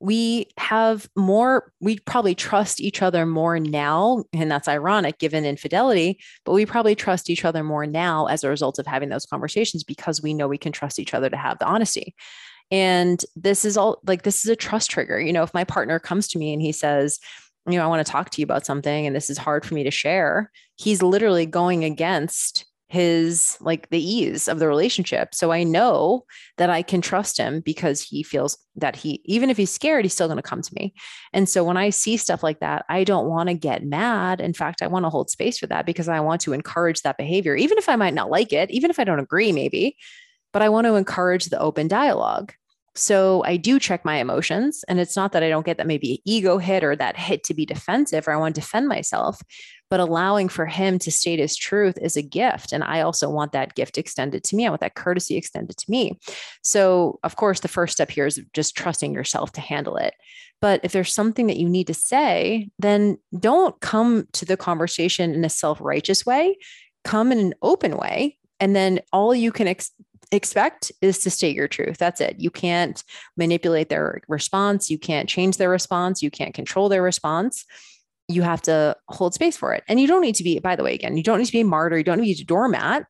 we 0.00 0.48
have 0.58 1.08
more, 1.16 1.72
we 1.80 1.98
probably 2.00 2.34
trust 2.34 2.78
each 2.78 3.00
other 3.00 3.24
more 3.24 3.58
now. 3.58 4.24
And 4.34 4.50
that's 4.50 4.68
ironic 4.68 5.18
given 5.18 5.46
infidelity, 5.46 6.20
but 6.44 6.52
we 6.52 6.66
probably 6.66 6.94
trust 6.94 7.30
each 7.30 7.44
other 7.44 7.64
more 7.64 7.86
now 7.86 8.26
as 8.26 8.44
a 8.44 8.50
result 8.50 8.78
of 8.78 8.86
having 8.86 9.08
those 9.08 9.24
conversations 9.24 9.82
because 9.82 10.20
we 10.20 10.34
know 10.34 10.46
we 10.46 10.58
can 10.58 10.72
trust 10.72 10.98
each 10.98 11.14
other 11.14 11.30
to 11.30 11.36
have 11.36 11.58
the 11.58 11.66
honesty. 11.66 12.14
And 12.70 13.24
this 13.34 13.64
is 13.64 13.78
all 13.78 14.00
like, 14.06 14.22
this 14.22 14.44
is 14.44 14.50
a 14.50 14.56
trust 14.56 14.90
trigger. 14.90 15.18
You 15.18 15.32
know, 15.32 15.42
if 15.42 15.54
my 15.54 15.64
partner 15.64 15.98
comes 15.98 16.28
to 16.28 16.38
me 16.38 16.52
and 16.52 16.60
he 16.60 16.72
says, 16.72 17.18
you 17.66 17.78
know, 17.78 17.84
I 17.84 17.88
want 17.88 18.04
to 18.04 18.10
talk 18.10 18.28
to 18.30 18.42
you 18.42 18.44
about 18.44 18.66
something 18.66 19.06
and 19.06 19.16
this 19.16 19.30
is 19.30 19.38
hard 19.38 19.64
for 19.64 19.72
me 19.72 19.84
to 19.84 19.90
share, 19.90 20.50
he's 20.76 21.02
literally 21.02 21.46
going 21.46 21.82
against 21.84 22.66
his 22.88 23.56
like 23.60 23.88
the 23.88 24.02
ease 24.02 24.46
of 24.46 24.58
the 24.58 24.68
relationship. 24.68 25.34
So 25.34 25.50
I 25.50 25.64
know 25.64 26.24
that 26.58 26.70
I 26.70 26.82
can 26.82 27.00
trust 27.00 27.38
him 27.38 27.60
because 27.60 28.02
he 28.02 28.22
feels 28.22 28.58
that 28.76 28.94
he, 28.94 29.22
even 29.24 29.50
if 29.50 29.56
he's 29.56 29.72
scared, 29.72 30.04
he's 30.04 30.12
still 30.12 30.28
going 30.28 30.36
to 30.36 30.42
come 30.42 30.62
to 30.62 30.74
me. 30.74 30.94
And 31.32 31.48
so 31.48 31.64
when 31.64 31.76
I 31.76 31.90
see 31.90 32.16
stuff 32.16 32.42
like 32.42 32.60
that, 32.60 32.84
I 32.88 33.04
don't 33.04 33.28
want 33.28 33.48
to 33.48 33.54
get 33.54 33.84
mad. 33.84 34.40
In 34.40 34.52
fact, 34.52 34.82
I 34.82 34.86
want 34.86 35.06
to 35.06 35.10
hold 35.10 35.30
space 35.30 35.58
for 35.58 35.66
that 35.68 35.86
because 35.86 36.08
I 36.08 36.20
want 36.20 36.42
to 36.42 36.52
encourage 36.52 37.02
that 37.02 37.16
behavior, 37.16 37.56
even 37.56 37.78
if 37.78 37.88
I 37.88 37.96
might 37.96 38.14
not 38.14 38.30
like 38.30 38.52
it, 38.52 38.70
even 38.70 38.90
if 38.90 38.98
I 38.98 39.04
don't 39.04 39.18
agree, 39.18 39.50
maybe, 39.50 39.96
but 40.52 40.62
I 40.62 40.68
want 40.68 40.86
to 40.86 40.94
encourage 40.94 41.46
the 41.46 41.60
open 41.60 41.88
dialogue. 41.88 42.52
So 42.96 43.42
I 43.44 43.56
do 43.56 43.80
check 43.80 44.04
my 44.04 44.16
emotions. 44.16 44.84
And 44.86 45.00
it's 45.00 45.16
not 45.16 45.32
that 45.32 45.42
I 45.42 45.48
don't 45.48 45.66
get 45.66 45.78
that 45.78 45.86
maybe 45.86 46.22
ego 46.24 46.58
hit 46.58 46.84
or 46.84 46.94
that 46.94 47.16
hit 47.16 47.42
to 47.44 47.54
be 47.54 47.66
defensive 47.66 48.28
or 48.28 48.32
I 48.32 48.36
want 48.36 48.54
to 48.54 48.60
defend 48.60 48.86
myself, 48.86 49.40
but 49.94 50.00
allowing 50.00 50.48
for 50.48 50.66
him 50.66 50.98
to 50.98 51.12
state 51.12 51.38
his 51.38 51.56
truth 51.56 51.96
is 52.02 52.16
a 52.16 52.22
gift. 52.22 52.72
And 52.72 52.82
I 52.82 53.02
also 53.02 53.30
want 53.30 53.52
that 53.52 53.76
gift 53.76 53.96
extended 53.96 54.42
to 54.42 54.56
me. 54.56 54.66
I 54.66 54.68
want 54.68 54.80
that 54.80 54.96
courtesy 54.96 55.36
extended 55.36 55.76
to 55.76 55.88
me. 55.88 56.18
So, 56.62 57.20
of 57.22 57.36
course, 57.36 57.60
the 57.60 57.68
first 57.68 57.92
step 57.92 58.10
here 58.10 58.26
is 58.26 58.40
just 58.54 58.76
trusting 58.76 59.14
yourself 59.14 59.52
to 59.52 59.60
handle 59.60 59.94
it. 59.94 60.14
But 60.60 60.80
if 60.82 60.90
there's 60.90 61.12
something 61.12 61.46
that 61.46 61.58
you 61.58 61.68
need 61.68 61.86
to 61.86 61.94
say, 61.94 62.70
then 62.80 63.18
don't 63.38 63.78
come 63.78 64.26
to 64.32 64.44
the 64.44 64.56
conversation 64.56 65.32
in 65.32 65.44
a 65.44 65.48
self 65.48 65.80
righteous 65.80 66.26
way, 66.26 66.58
come 67.04 67.30
in 67.30 67.38
an 67.38 67.54
open 67.62 67.96
way. 67.96 68.36
And 68.58 68.74
then 68.74 68.98
all 69.12 69.32
you 69.32 69.52
can 69.52 69.68
ex- 69.68 69.92
expect 70.32 70.90
is 71.02 71.20
to 71.20 71.30
state 71.30 71.54
your 71.54 71.68
truth. 71.68 71.98
That's 71.98 72.20
it. 72.20 72.40
You 72.40 72.50
can't 72.50 73.00
manipulate 73.36 73.90
their 73.90 74.22
response. 74.26 74.90
You 74.90 74.98
can't 74.98 75.28
change 75.28 75.56
their 75.56 75.70
response. 75.70 76.20
You 76.20 76.32
can't 76.32 76.52
control 76.52 76.88
their 76.88 77.00
response. 77.00 77.64
You 78.28 78.42
have 78.42 78.62
to 78.62 78.96
hold 79.08 79.34
space 79.34 79.56
for 79.56 79.74
it. 79.74 79.84
And 79.88 80.00
you 80.00 80.06
don't 80.06 80.22
need 80.22 80.36
to 80.36 80.44
be, 80.44 80.58
by 80.58 80.76
the 80.76 80.82
way, 80.82 80.94
again, 80.94 81.16
you 81.16 81.22
don't 81.22 81.38
need 81.38 81.46
to 81.46 81.52
be 81.52 81.60
a 81.60 81.64
martyr. 81.64 81.98
You 81.98 82.04
don't 82.04 82.20
need 82.20 82.34
to 82.34 82.38
be 82.38 82.44
a 82.44 82.46
doormat, 82.46 83.06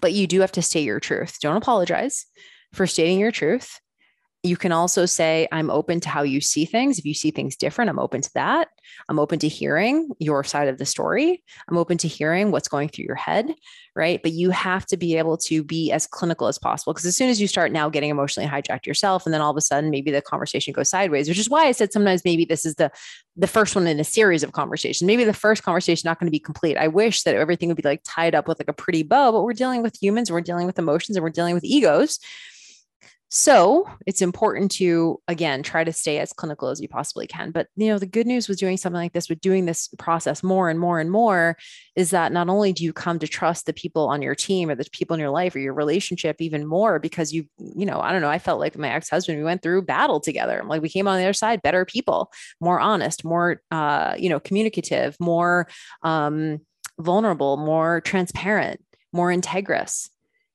but 0.00 0.12
you 0.12 0.26
do 0.26 0.40
have 0.40 0.52
to 0.52 0.62
state 0.62 0.84
your 0.84 1.00
truth. 1.00 1.38
Don't 1.40 1.56
apologize 1.56 2.26
for 2.72 2.86
stating 2.86 3.18
your 3.18 3.30
truth. 3.30 3.78
You 4.44 4.56
can 4.56 4.72
also 4.72 5.06
say, 5.06 5.46
I'm 5.52 5.70
open 5.70 6.00
to 6.00 6.08
how 6.08 6.22
you 6.22 6.40
see 6.40 6.64
things. 6.64 6.98
If 6.98 7.04
you 7.04 7.14
see 7.14 7.30
things 7.30 7.54
different, 7.54 7.88
I'm 7.88 8.00
open 8.00 8.22
to 8.22 8.30
that. 8.34 8.68
I'm 9.08 9.20
open 9.20 9.38
to 9.38 9.48
hearing 9.48 10.10
your 10.18 10.42
side 10.42 10.66
of 10.66 10.78
the 10.78 10.84
story. 10.84 11.44
I'm 11.68 11.76
open 11.76 11.96
to 11.98 12.08
hearing 12.08 12.50
what's 12.50 12.66
going 12.66 12.88
through 12.88 13.04
your 13.04 13.14
head, 13.14 13.54
right? 13.94 14.20
But 14.20 14.32
you 14.32 14.50
have 14.50 14.84
to 14.86 14.96
be 14.96 15.16
able 15.16 15.36
to 15.38 15.62
be 15.62 15.92
as 15.92 16.08
clinical 16.08 16.48
as 16.48 16.58
possible. 16.58 16.92
Because 16.92 17.06
as 17.06 17.16
soon 17.16 17.30
as 17.30 17.40
you 17.40 17.46
start 17.46 17.70
now 17.70 17.88
getting 17.88 18.10
emotionally 18.10 18.48
hijacked 18.48 18.84
yourself, 18.84 19.26
and 19.26 19.32
then 19.32 19.40
all 19.40 19.52
of 19.52 19.56
a 19.56 19.60
sudden 19.60 19.90
maybe 19.90 20.10
the 20.10 20.20
conversation 20.20 20.72
goes 20.72 20.90
sideways, 20.90 21.28
which 21.28 21.38
is 21.38 21.48
why 21.48 21.66
I 21.66 21.72
said 21.72 21.92
sometimes 21.92 22.24
maybe 22.24 22.44
this 22.44 22.66
is 22.66 22.74
the 22.74 22.90
the 23.36 23.46
first 23.46 23.74
one 23.74 23.86
in 23.86 23.98
a 23.98 24.04
series 24.04 24.42
of 24.42 24.52
conversations. 24.52 25.06
Maybe 25.06 25.24
the 25.24 25.32
first 25.32 25.62
conversation 25.62 26.06
not 26.06 26.18
going 26.18 26.26
to 26.26 26.32
be 26.32 26.38
complete. 26.38 26.76
I 26.76 26.88
wish 26.88 27.22
that 27.22 27.34
everything 27.34 27.68
would 27.68 27.78
be 27.78 27.82
like 27.82 28.02
tied 28.04 28.34
up 28.34 28.46
with 28.46 28.58
like 28.58 28.68
a 28.68 28.74
pretty 28.74 29.04
bow, 29.04 29.32
but 29.32 29.42
we're 29.42 29.54
dealing 29.54 29.82
with 29.82 30.02
humans, 30.02 30.30
we're 30.30 30.42
dealing 30.42 30.66
with 30.66 30.78
emotions, 30.78 31.16
and 31.16 31.22
we're 31.22 31.30
dealing 31.30 31.54
with 31.54 31.64
egos. 31.64 32.18
So 33.34 33.88
it's 34.06 34.20
important 34.20 34.72
to, 34.72 35.18
again, 35.26 35.62
try 35.62 35.84
to 35.84 35.92
stay 35.94 36.18
as 36.18 36.34
clinical 36.34 36.68
as 36.68 36.82
you 36.82 36.88
possibly 36.88 37.26
can. 37.26 37.50
But, 37.50 37.66
you 37.76 37.88
know, 37.88 37.98
the 37.98 38.04
good 38.04 38.26
news 38.26 38.46
with 38.46 38.58
doing 38.58 38.76
something 38.76 39.00
like 39.00 39.14
this, 39.14 39.30
with 39.30 39.40
doing 39.40 39.64
this 39.64 39.88
process 39.98 40.42
more 40.42 40.68
and 40.68 40.78
more 40.78 41.00
and 41.00 41.10
more, 41.10 41.56
is 41.96 42.10
that 42.10 42.30
not 42.30 42.50
only 42.50 42.74
do 42.74 42.84
you 42.84 42.92
come 42.92 43.18
to 43.20 43.26
trust 43.26 43.64
the 43.64 43.72
people 43.72 44.06
on 44.06 44.20
your 44.20 44.34
team 44.34 44.68
or 44.68 44.74
the 44.74 44.84
people 44.92 45.14
in 45.14 45.20
your 45.20 45.30
life 45.30 45.56
or 45.56 45.60
your 45.60 45.72
relationship 45.72 46.42
even 46.42 46.66
more 46.66 46.98
because 46.98 47.32
you, 47.32 47.46
you 47.58 47.86
know, 47.86 48.02
I 48.02 48.12
don't 48.12 48.20
know, 48.20 48.28
I 48.28 48.38
felt 48.38 48.60
like 48.60 48.76
my 48.76 48.90
ex 48.90 49.08
husband, 49.08 49.38
we 49.38 49.44
went 49.44 49.62
through 49.62 49.86
battle 49.86 50.20
together. 50.20 50.62
Like 50.66 50.82
we 50.82 50.90
came 50.90 51.08
on 51.08 51.16
the 51.16 51.24
other 51.24 51.32
side 51.32 51.62
better 51.62 51.86
people, 51.86 52.30
more 52.60 52.80
honest, 52.80 53.24
more, 53.24 53.62
uh, 53.70 54.14
you 54.18 54.28
know, 54.28 54.40
communicative, 54.40 55.16
more 55.18 55.68
um, 56.02 56.58
vulnerable, 57.00 57.56
more 57.56 58.02
transparent, 58.02 58.84
more 59.10 59.28
integrous 59.28 60.10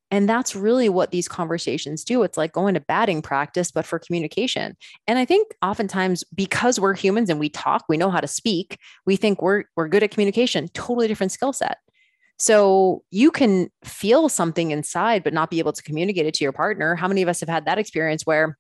and 0.10 0.28
that's 0.28 0.56
really 0.56 0.89
what 0.89 1.12
these 1.12 1.28
conversations 1.28 2.04
do. 2.04 2.24
It's 2.24 2.38
like 2.38 2.54
going 2.54 2.74
to 2.76 2.80
batting 2.80 3.22
practice, 3.22 3.72
but 3.72 3.86
for 3.86 4.00
communication. 4.00 4.78
And 5.08 5.20
I 5.20 5.26
think 5.26 5.54
oftentimes 5.62 6.24
because 6.34 6.80
we're 6.80 6.93
humans 6.93 7.30
and 7.30 7.39
we 7.39 7.50
talk, 7.50 7.86
we 7.89 7.98
know 7.98 8.10
how 8.10 8.22
to 8.22 8.28
speak, 8.28 8.80
we 9.06 9.15
think 9.15 9.41
we're 9.41 9.65
we're 9.76 9.88
good 9.88 10.04
at 10.04 10.12
communication, 10.12 10.70
totally 10.70 11.08
different 11.08 11.32
skill 11.32 11.54
set. 11.54 11.78
So 12.39 13.04
you 13.10 13.32
can 13.32 13.70
feel 13.84 14.30
something 14.30 14.72
inside, 14.72 15.24
but 15.24 15.34
not 15.34 15.50
be 15.50 15.60
able 15.60 15.74
to 15.74 15.84
communicate 15.84 16.28
it 16.28 16.36
to 16.36 16.43
your 16.43 16.54
partner. 16.54 16.96
How 16.96 17.08
many 17.08 17.22
of 17.24 17.30
us 17.30 17.39
have 17.39 17.50
had 17.50 17.65
that 17.65 17.80
experience 17.80 18.26
where 18.26 18.58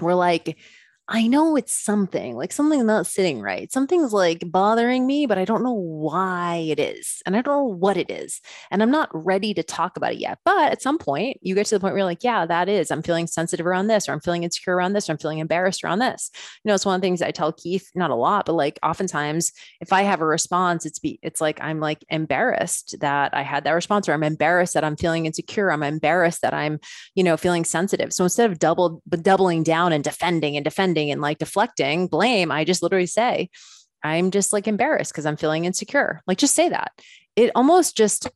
we're 0.00 0.14
like, 0.14 0.58
I 1.06 1.26
know 1.26 1.54
it's 1.54 1.76
something 1.76 2.34
like 2.34 2.50
something 2.50 2.86
not 2.86 3.06
sitting 3.06 3.42
right. 3.42 3.70
Something's 3.70 4.14
like 4.14 4.50
bothering 4.50 5.06
me, 5.06 5.26
but 5.26 5.36
I 5.36 5.44
don't 5.44 5.62
know 5.62 5.74
why 5.74 6.64
it 6.66 6.80
is. 6.80 7.20
And 7.26 7.36
I 7.36 7.42
don't 7.42 7.54
know 7.54 7.76
what 7.76 7.98
it 7.98 8.10
is. 8.10 8.40
And 8.70 8.82
I'm 8.82 8.90
not 8.90 9.10
ready 9.12 9.52
to 9.52 9.62
talk 9.62 9.98
about 9.98 10.14
it 10.14 10.18
yet. 10.18 10.38
But 10.46 10.72
at 10.72 10.80
some 10.80 10.96
point, 10.96 11.36
you 11.42 11.54
get 11.54 11.66
to 11.66 11.74
the 11.74 11.80
point 11.80 11.92
where 11.92 11.98
you're 11.98 12.06
like, 12.06 12.24
yeah, 12.24 12.46
that 12.46 12.70
is. 12.70 12.90
I'm 12.90 13.02
feeling 13.02 13.26
sensitive 13.26 13.66
around 13.66 13.88
this, 13.88 14.08
or 14.08 14.12
I'm 14.12 14.20
feeling 14.20 14.44
insecure 14.44 14.76
around 14.76 14.94
this, 14.94 15.10
or 15.10 15.12
I'm 15.12 15.18
feeling 15.18 15.40
embarrassed 15.40 15.84
around 15.84 15.98
this. 15.98 16.30
You 16.64 16.70
know, 16.70 16.74
it's 16.74 16.86
one 16.86 16.94
of 16.94 17.02
the 17.02 17.06
things 17.06 17.20
I 17.20 17.32
tell 17.32 17.52
Keith, 17.52 17.90
not 17.94 18.10
a 18.10 18.14
lot, 18.14 18.46
but 18.46 18.54
like 18.54 18.78
oftentimes 18.82 19.52
if 19.82 19.92
I 19.92 20.02
have 20.02 20.22
a 20.22 20.26
response, 20.26 20.86
it's 20.86 20.98
be 20.98 21.18
it's 21.22 21.40
like 21.40 21.60
I'm 21.60 21.80
like 21.80 22.02
embarrassed 22.08 22.96
that 23.00 23.34
I 23.34 23.42
had 23.42 23.64
that 23.64 23.72
response, 23.72 24.08
or 24.08 24.14
I'm 24.14 24.22
embarrassed 24.22 24.72
that 24.72 24.84
I'm 24.84 24.96
feeling 24.96 25.26
insecure. 25.26 25.70
I'm 25.70 25.82
embarrassed 25.82 26.40
that 26.40 26.54
I'm, 26.54 26.80
you 27.14 27.22
know, 27.22 27.36
feeling 27.36 27.64
sensitive. 27.66 28.14
So 28.14 28.24
instead 28.24 28.50
of 28.50 28.58
double 28.58 29.02
doubling 29.10 29.64
down 29.64 29.92
and 29.92 30.02
defending 30.02 30.56
and 30.56 30.64
defending 30.64 30.93
and 31.10 31.20
like 31.20 31.38
deflecting 31.38 32.06
blame, 32.06 32.50
I 32.50 32.64
just 32.64 32.82
literally 32.82 33.06
say, 33.06 33.50
I'm 34.02 34.30
just 34.30 34.52
like 34.52 34.68
embarrassed 34.68 35.12
because 35.12 35.26
I'm 35.26 35.36
feeling 35.36 35.64
insecure. 35.64 36.22
Like 36.26 36.38
just 36.38 36.54
say 36.54 36.68
that. 36.68 36.92
It 37.36 37.50
almost 37.54 37.96
just 37.96 38.28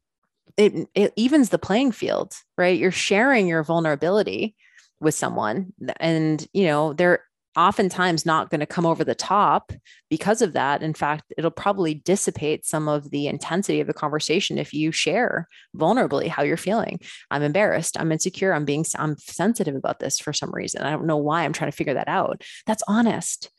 it 0.56 0.88
it 0.94 1.12
evens 1.16 1.50
the 1.50 1.58
playing 1.58 1.92
field, 1.92 2.32
right? 2.56 2.78
You're 2.78 2.90
sharing 2.90 3.46
your 3.46 3.62
vulnerability 3.62 4.56
with 5.00 5.14
someone 5.14 5.72
and 6.00 6.46
you 6.52 6.66
know, 6.66 6.94
they're 6.94 7.20
oftentimes 7.58 8.24
not 8.24 8.50
going 8.50 8.60
to 8.60 8.66
come 8.66 8.86
over 8.86 9.02
the 9.02 9.14
top 9.14 9.72
because 10.08 10.40
of 10.40 10.52
that. 10.52 10.82
In 10.82 10.94
fact, 10.94 11.24
it'll 11.36 11.50
probably 11.50 11.94
dissipate 11.94 12.64
some 12.64 12.88
of 12.88 13.10
the 13.10 13.26
intensity 13.26 13.80
of 13.80 13.88
the 13.88 13.92
conversation 13.92 14.58
if 14.58 14.72
you 14.72 14.92
share 14.92 15.48
vulnerably 15.76 16.28
how 16.28 16.44
you're 16.44 16.56
feeling. 16.56 17.00
I'm 17.30 17.42
embarrassed. 17.42 17.98
I'm 17.98 18.12
insecure. 18.12 18.52
I'm 18.52 18.64
being, 18.64 18.84
I'm 18.96 19.16
sensitive 19.18 19.74
about 19.74 19.98
this 19.98 20.20
for 20.20 20.32
some 20.32 20.52
reason. 20.52 20.82
I 20.82 20.90
don't 20.90 21.06
know 21.06 21.16
why. 21.16 21.44
I'm 21.44 21.52
trying 21.52 21.70
to 21.70 21.76
figure 21.76 21.94
that 21.94 22.08
out. 22.08 22.42
That's 22.66 22.84
honest. 22.86 23.50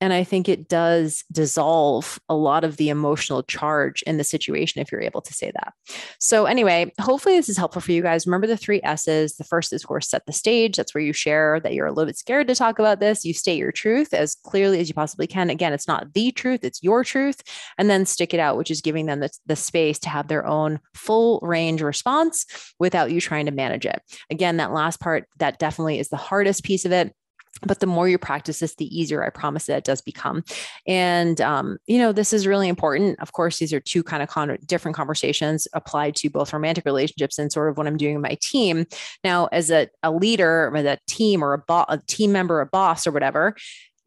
And 0.00 0.12
I 0.12 0.24
think 0.24 0.48
it 0.48 0.68
does 0.68 1.24
dissolve 1.30 2.18
a 2.28 2.34
lot 2.34 2.64
of 2.64 2.78
the 2.78 2.88
emotional 2.88 3.42
charge 3.42 4.02
in 4.02 4.16
the 4.16 4.24
situation 4.24 4.80
if 4.80 4.90
you're 4.90 5.02
able 5.02 5.20
to 5.20 5.34
say 5.34 5.52
that. 5.52 5.74
So, 6.18 6.46
anyway, 6.46 6.92
hopefully 7.00 7.36
this 7.36 7.48
is 7.48 7.58
helpful 7.58 7.82
for 7.82 7.92
you 7.92 8.02
guys. 8.02 8.26
Remember 8.26 8.46
the 8.46 8.56
three 8.56 8.80
S's. 8.82 9.36
The 9.36 9.44
first 9.44 9.72
is, 9.72 9.82
of 9.82 9.88
course, 9.88 10.08
set 10.08 10.24
the 10.26 10.32
stage. 10.32 10.76
That's 10.76 10.94
where 10.94 11.04
you 11.04 11.12
share 11.12 11.60
that 11.60 11.74
you're 11.74 11.86
a 11.86 11.92
little 11.92 12.06
bit 12.06 12.16
scared 12.16 12.48
to 12.48 12.54
talk 12.54 12.78
about 12.78 13.00
this. 13.00 13.24
You 13.24 13.34
state 13.34 13.58
your 13.58 13.72
truth 13.72 14.14
as 14.14 14.34
clearly 14.34 14.80
as 14.80 14.88
you 14.88 14.94
possibly 14.94 15.26
can. 15.26 15.50
Again, 15.50 15.72
it's 15.72 15.88
not 15.88 16.14
the 16.14 16.32
truth, 16.32 16.64
it's 16.64 16.82
your 16.82 17.04
truth. 17.04 17.42
And 17.76 17.90
then 17.90 18.06
stick 18.06 18.32
it 18.32 18.40
out, 18.40 18.56
which 18.56 18.70
is 18.70 18.80
giving 18.80 19.06
them 19.06 19.20
the, 19.20 19.30
the 19.46 19.56
space 19.56 19.98
to 20.00 20.08
have 20.08 20.28
their 20.28 20.46
own 20.46 20.80
full 20.94 21.40
range 21.42 21.82
response 21.82 22.46
without 22.78 23.10
you 23.10 23.20
trying 23.20 23.46
to 23.46 23.52
manage 23.52 23.84
it. 23.84 24.00
Again, 24.30 24.56
that 24.56 24.72
last 24.72 25.00
part, 25.00 25.26
that 25.38 25.58
definitely 25.58 25.98
is 25.98 26.08
the 26.08 26.16
hardest 26.16 26.64
piece 26.64 26.84
of 26.84 26.92
it 26.92 27.14
but 27.62 27.80
the 27.80 27.86
more 27.86 28.08
you 28.08 28.18
practice 28.18 28.60
this 28.60 28.74
the 28.76 28.98
easier 28.98 29.24
i 29.24 29.30
promise 29.30 29.66
that 29.66 29.78
it 29.78 29.84
does 29.84 30.00
become 30.00 30.42
and 30.86 31.40
um, 31.40 31.78
you 31.86 31.98
know 31.98 32.12
this 32.12 32.32
is 32.32 32.46
really 32.46 32.68
important 32.68 33.18
of 33.20 33.32
course 33.32 33.58
these 33.58 33.72
are 33.72 33.80
two 33.80 34.02
kind 34.02 34.22
of 34.22 34.28
con- 34.28 34.58
different 34.66 34.96
conversations 34.96 35.66
applied 35.72 36.14
to 36.14 36.30
both 36.30 36.52
romantic 36.52 36.84
relationships 36.84 37.38
and 37.38 37.52
sort 37.52 37.68
of 37.68 37.76
what 37.76 37.86
i'm 37.86 37.96
doing 37.96 38.16
in 38.16 38.20
my 38.20 38.36
team 38.40 38.86
now 39.24 39.46
as 39.52 39.70
a, 39.70 39.88
a 40.02 40.10
leader 40.10 40.68
or 40.68 40.76
a 40.76 40.98
team 41.06 41.42
or 41.42 41.52
a, 41.54 41.58
bo- 41.58 41.86
a 41.88 41.98
team 42.06 42.32
member 42.32 42.60
a 42.60 42.66
boss 42.66 43.06
or 43.06 43.10
whatever 43.10 43.54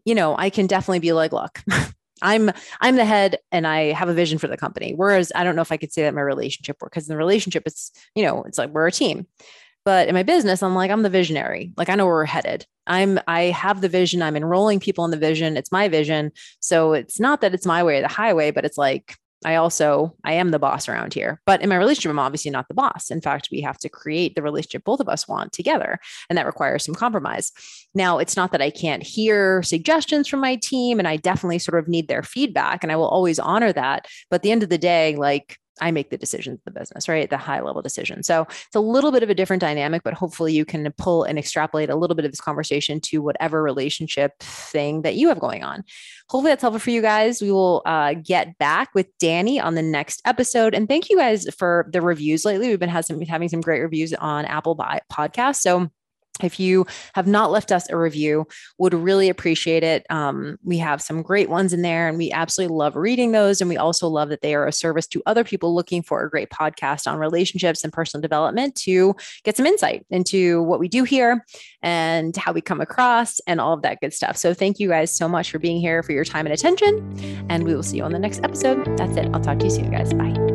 you 0.05 0.15
know 0.15 0.35
i 0.37 0.49
can 0.49 0.67
definitely 0.67 0.99
be 0.99 1.13
like 1.13 1.31
look 1.31 1.59
I'm 2.23 2.51
I'm 2.79 2.95
the 2.95 3.05
head 3.05 3.37
and 3.51 3.67
I 3.67 3.91
have 3.91 4.07
a 4.07 4.13
vision 4.13 4.39
for 4.39 4.47
the 4.47 4.57
company. 4.57 4.93
Whereas 4.95 5.31
I 5.35 5.43
don't 5.43 5.55
know 5.55 5.61
if 5.61 5.73
I 5.73 5.77
could 5.77 5.91
say 5.91 6.03
that 6.03 6.09
in 6.09 6.15
my 6.15 6.21
relationship 6.21 6.77
work 6.81 6.91
because 6.91 7.07
in 7.07 7.13
the 7.13 7.17
relationship 7.17 7.63
it's 7.65 7.91
you 8.15 8.23
know 8.23 8.43
it's 8.43 8.57
like 8.57 8.69
we're 8.69 8.87
a 8.87 8.91
team. 8.91 9.27
But 9.85 10.07
in 10.07 10.13
my 10.13 10.23
business, 10.23 10.63
I'm 10.63 10.75
like, 10.75 10.91
I'm 10.91 11.03
the 11.03 11.09
visionary. 11.09 11.73
Like 11.77 11.89
I 11.89 11.95
know 11.95 12.05
where 12.05 12.15
we're 12.15 12.25
headed. 12.25 12.65
I'm 12.87 13.19
I 13.27 13.43
have 13.43 13.81
the 13.81 13.89
vision. 13.89 14.21
I'm 14.21 14.35
enrolling 14.35 14.79
people 14.79 15.05
in 15.05 15.11
the 15.11 15.17
vision. 15.17 15.57
It's 15.57 15.71
my 15.71 15.87
vision. 15.87 16.31
So 16.59 16.93
it's 16.93 17.19
not 17.19 17.41
that 17.41 17.53
it's 17.53 17.65
my 17.65 17.83
way 17.83 17.97
or 17.97 18.01
the 18.01 18.07
highway, 18.07 18.51
but 18.51 18.65
it's 18.65 18.77
like 18.77 19.15
I 19.45 19.55
also 19.55 20.15
I 20.23 20.33
am 20.33 20.51
the 20.51 20.59
boss 20.59 20.87
around 20.87 21.13
here. 21.13 21.41
But 21.45 21.61
in 21.61 21.69
my 21.69 21.75
relationship, 21.77 22.11
I'm 22.11 22.19
obviously 22.19 22.51
not 22.51 22.67
the 22.67 22.73
boss. 22.73 23.11
In 23.11 23.21
fact, 23.21 23.49
we 23.51 23.61
have 23.61 23.77
to 23.79 23.89
create 23.89 24.35
the 24.35 24.41
relationship 24.41 24.83
both 24.83 24.99
of 24.99 25.09
us 25.09 25.27
want 25.27 25.51
together, 25.51 25.99
and 26.29 26.37
that 26.37 26.45
requires 26.45 26.85
some 26.85 26.95
compromise. 26.95 27.51
Now, 27.93 28.19
it's 28.19 28.35
not 28.35 28.51
that 28.51 28.61
I 28.61 28.69
can't 28.69 29.03
hear 29.03 29.61
suggestions 29.63 30.27
from 30.27 30.39
my 30.39 30.55
team, 30.55 30.99
and 30.99 31.07
I 31.07 31.17
definitely 31.17 31.59
sort 31.59 31.79
of 31.79 31.87
need 31.87 32.07
their 32.07 32.23
feedback, 32.23 32.83
and 32.83 32.91
I 32.91 32.95
will 32.95 33.07
always 33.07 33.39
honor 33.39 33.73
that. 33.73 34.07
But 34.29 34.37
at 34.37 34.41
the 34.43 34.51
end 34.51 34.63
of 34.63 34.69
the 34.69 34.77
day, 34.77 35.15
like 35.15 35.57
I 35.81 35.91
make 35.91 36.09
the 36.09 36.17
decisions 36.17 36.59
of 36.59 36.73
the 36.73 36.79
business, 36.79 37.09
right? 37.09 37.29
The 37.29 37.37
high 37.37 37.61
level 37.61 37.81
decision. 37.81 38.23
So 38.23 38.43
it's 38.43 38.75
a 38.75 38.79
little 38.79 39.11
bit 39.11 39.23
of 39.23 39.29
a 39.29 39.35
different 39.35 39.61
dynamic, 39.61 40.03
but 40.03 40.13
hopefully 40.13 40.53
you 40.53 40.65
can 40.65 40.91
pull 40.97 41.23
and 41.23 41.39
extrapolate 41.39 41.89
a 41.89 41.95
little 41.95 42.15
bit 42.15 42.25
of 42.25 42.31
this 42.31 42.41
conversation 42.41 42.99
to 43.01 43.21
whatever 43.21 43.63
relationship 43.63 44.33
thing 44.39 45.01
that 45.01 45.15
you 45.15 45.29
have 45.29 45.39
going 45.39 45.63
on. 45.63 45.83
Hopefully 46.29 46.51
that's 46.51 46.61
helpful 46.61 46.79
for 46.79 46.91
you 46.91 47.01
guys. 47.01 47.41
We 47.41 47.51
will 47.51 47.81
uh, 47.85 48.13
get 48.13 48.57
back 48.57 48.89
with 48.93 49.07
Danny 49.19 49.59
on 49.59 49.75
the 49.75 49.81
next 49.81 50.21
episode. 50.25 50.73
And 50.75 50.87
thank 50.87 51.09
you 51.09 51.17
guys 51.17 51.47
for 51.57 51.87
the 51.91 52.01
reviews 52.01 52.45
lately. 52.45 52.69
We've 52.69 52.79
been 52.79 52.89
having 52.89 53.03
some, 53.03 53.21
having 53.21 53.49
some 53.49 53.61
great 53.61 53.81
reviews 53.81 54.13
on 54.13 54.45
Apple 54.45 54.75
Podcasts. 55.11 55.61
So 55.61 55.89
if 56.41 56.59
you 56.59 56.85
have 57.13 57.27
not 57.27 57.51
left 57.51 57.71
us 57.71 57.89
a 57.89 57.97
review 57.97 58.47
would 58.79 58.93
really 58.93 59.29
appreciate 59.29 59.83
it. 59.83 60.05
Um, 60.09 60.57
we 60.63 60.79
have 60.79 61.01
some 61.01 61.21
great 61.21 61.49
ones 61.49 61.73
in 61.73 61.83
there 61.83 62.07
and 62.07 62.17
we 62.17 62.31
absolutely 62.31 62.75
love 62.75 62.95
reading 62.95 63.31
those 63.31 63.61
and 63.61 63.69
we 63.69 63.77
also 63.77 64.07
love 64.07 64.29
that 64.29 64.41
they 64.41 64.55
are 64.55 64.65
a 64.65 64.71
service 64.71 65.05
to 65.07 65.21
other 65.25 65.43
people 65.43 65.75
looking 65.75 66.01
for 66.01 66.23
a 66.23 66.29
great 66.29 66.49
podcast 66.49 67.05
on 67.05 67.19
relationships 67.19 67.83
and 67.83 67.93
personal 67.93 68.21
development 68.21 68.73
to 68.75 69.15
get 69.43 69.55
some 69.55 69.67
insight 69.67 70.05
into 70.09 70.63
what 70.63 70.79
we 70.79 70.87
do 70.87 71.03
here 71.03 71.45
and 71.83 72.35
how 72.35 72.51
we 72.51 72.61
come 72.61 72.81
across 72.81 73.39
and 73.41 73.61
all 73.61 73.73
of 73.73 73.83
that 73.83 74.01
good 74.01 74.13
stuff. 74.13 74.35
So 74.35 74.53
thank 74.53 74.79
you 74.79 74.89
guys 74.89 75.15
so 75.15 75.27
much 75.27 75.51
for 75.51 75.59
being 75.59 75.79
here 75.79 76.01
for 76.01 76.13
your 76.13 76.25
time 76.25 76.47
and 76.47 76.53
attention 76.53 77.45
and 77.49 77.63
we 77.63 77.75
will 77.75 77.83
see 77.83 77.97
you 77.97 78.03
on 78.03 78.11
the 78.11 78.19
next 78.19 78.43
episode. 78.43 78.97
That's 78.97 79.15
it. 79.17 79.29
I'll 79.33 79.41
talk 79.41 79.59
to 79.59 79.65
you 79.65 79.71
soon 79.71 79.91
guys. 79.91 80.13
Bye 80.13 80.52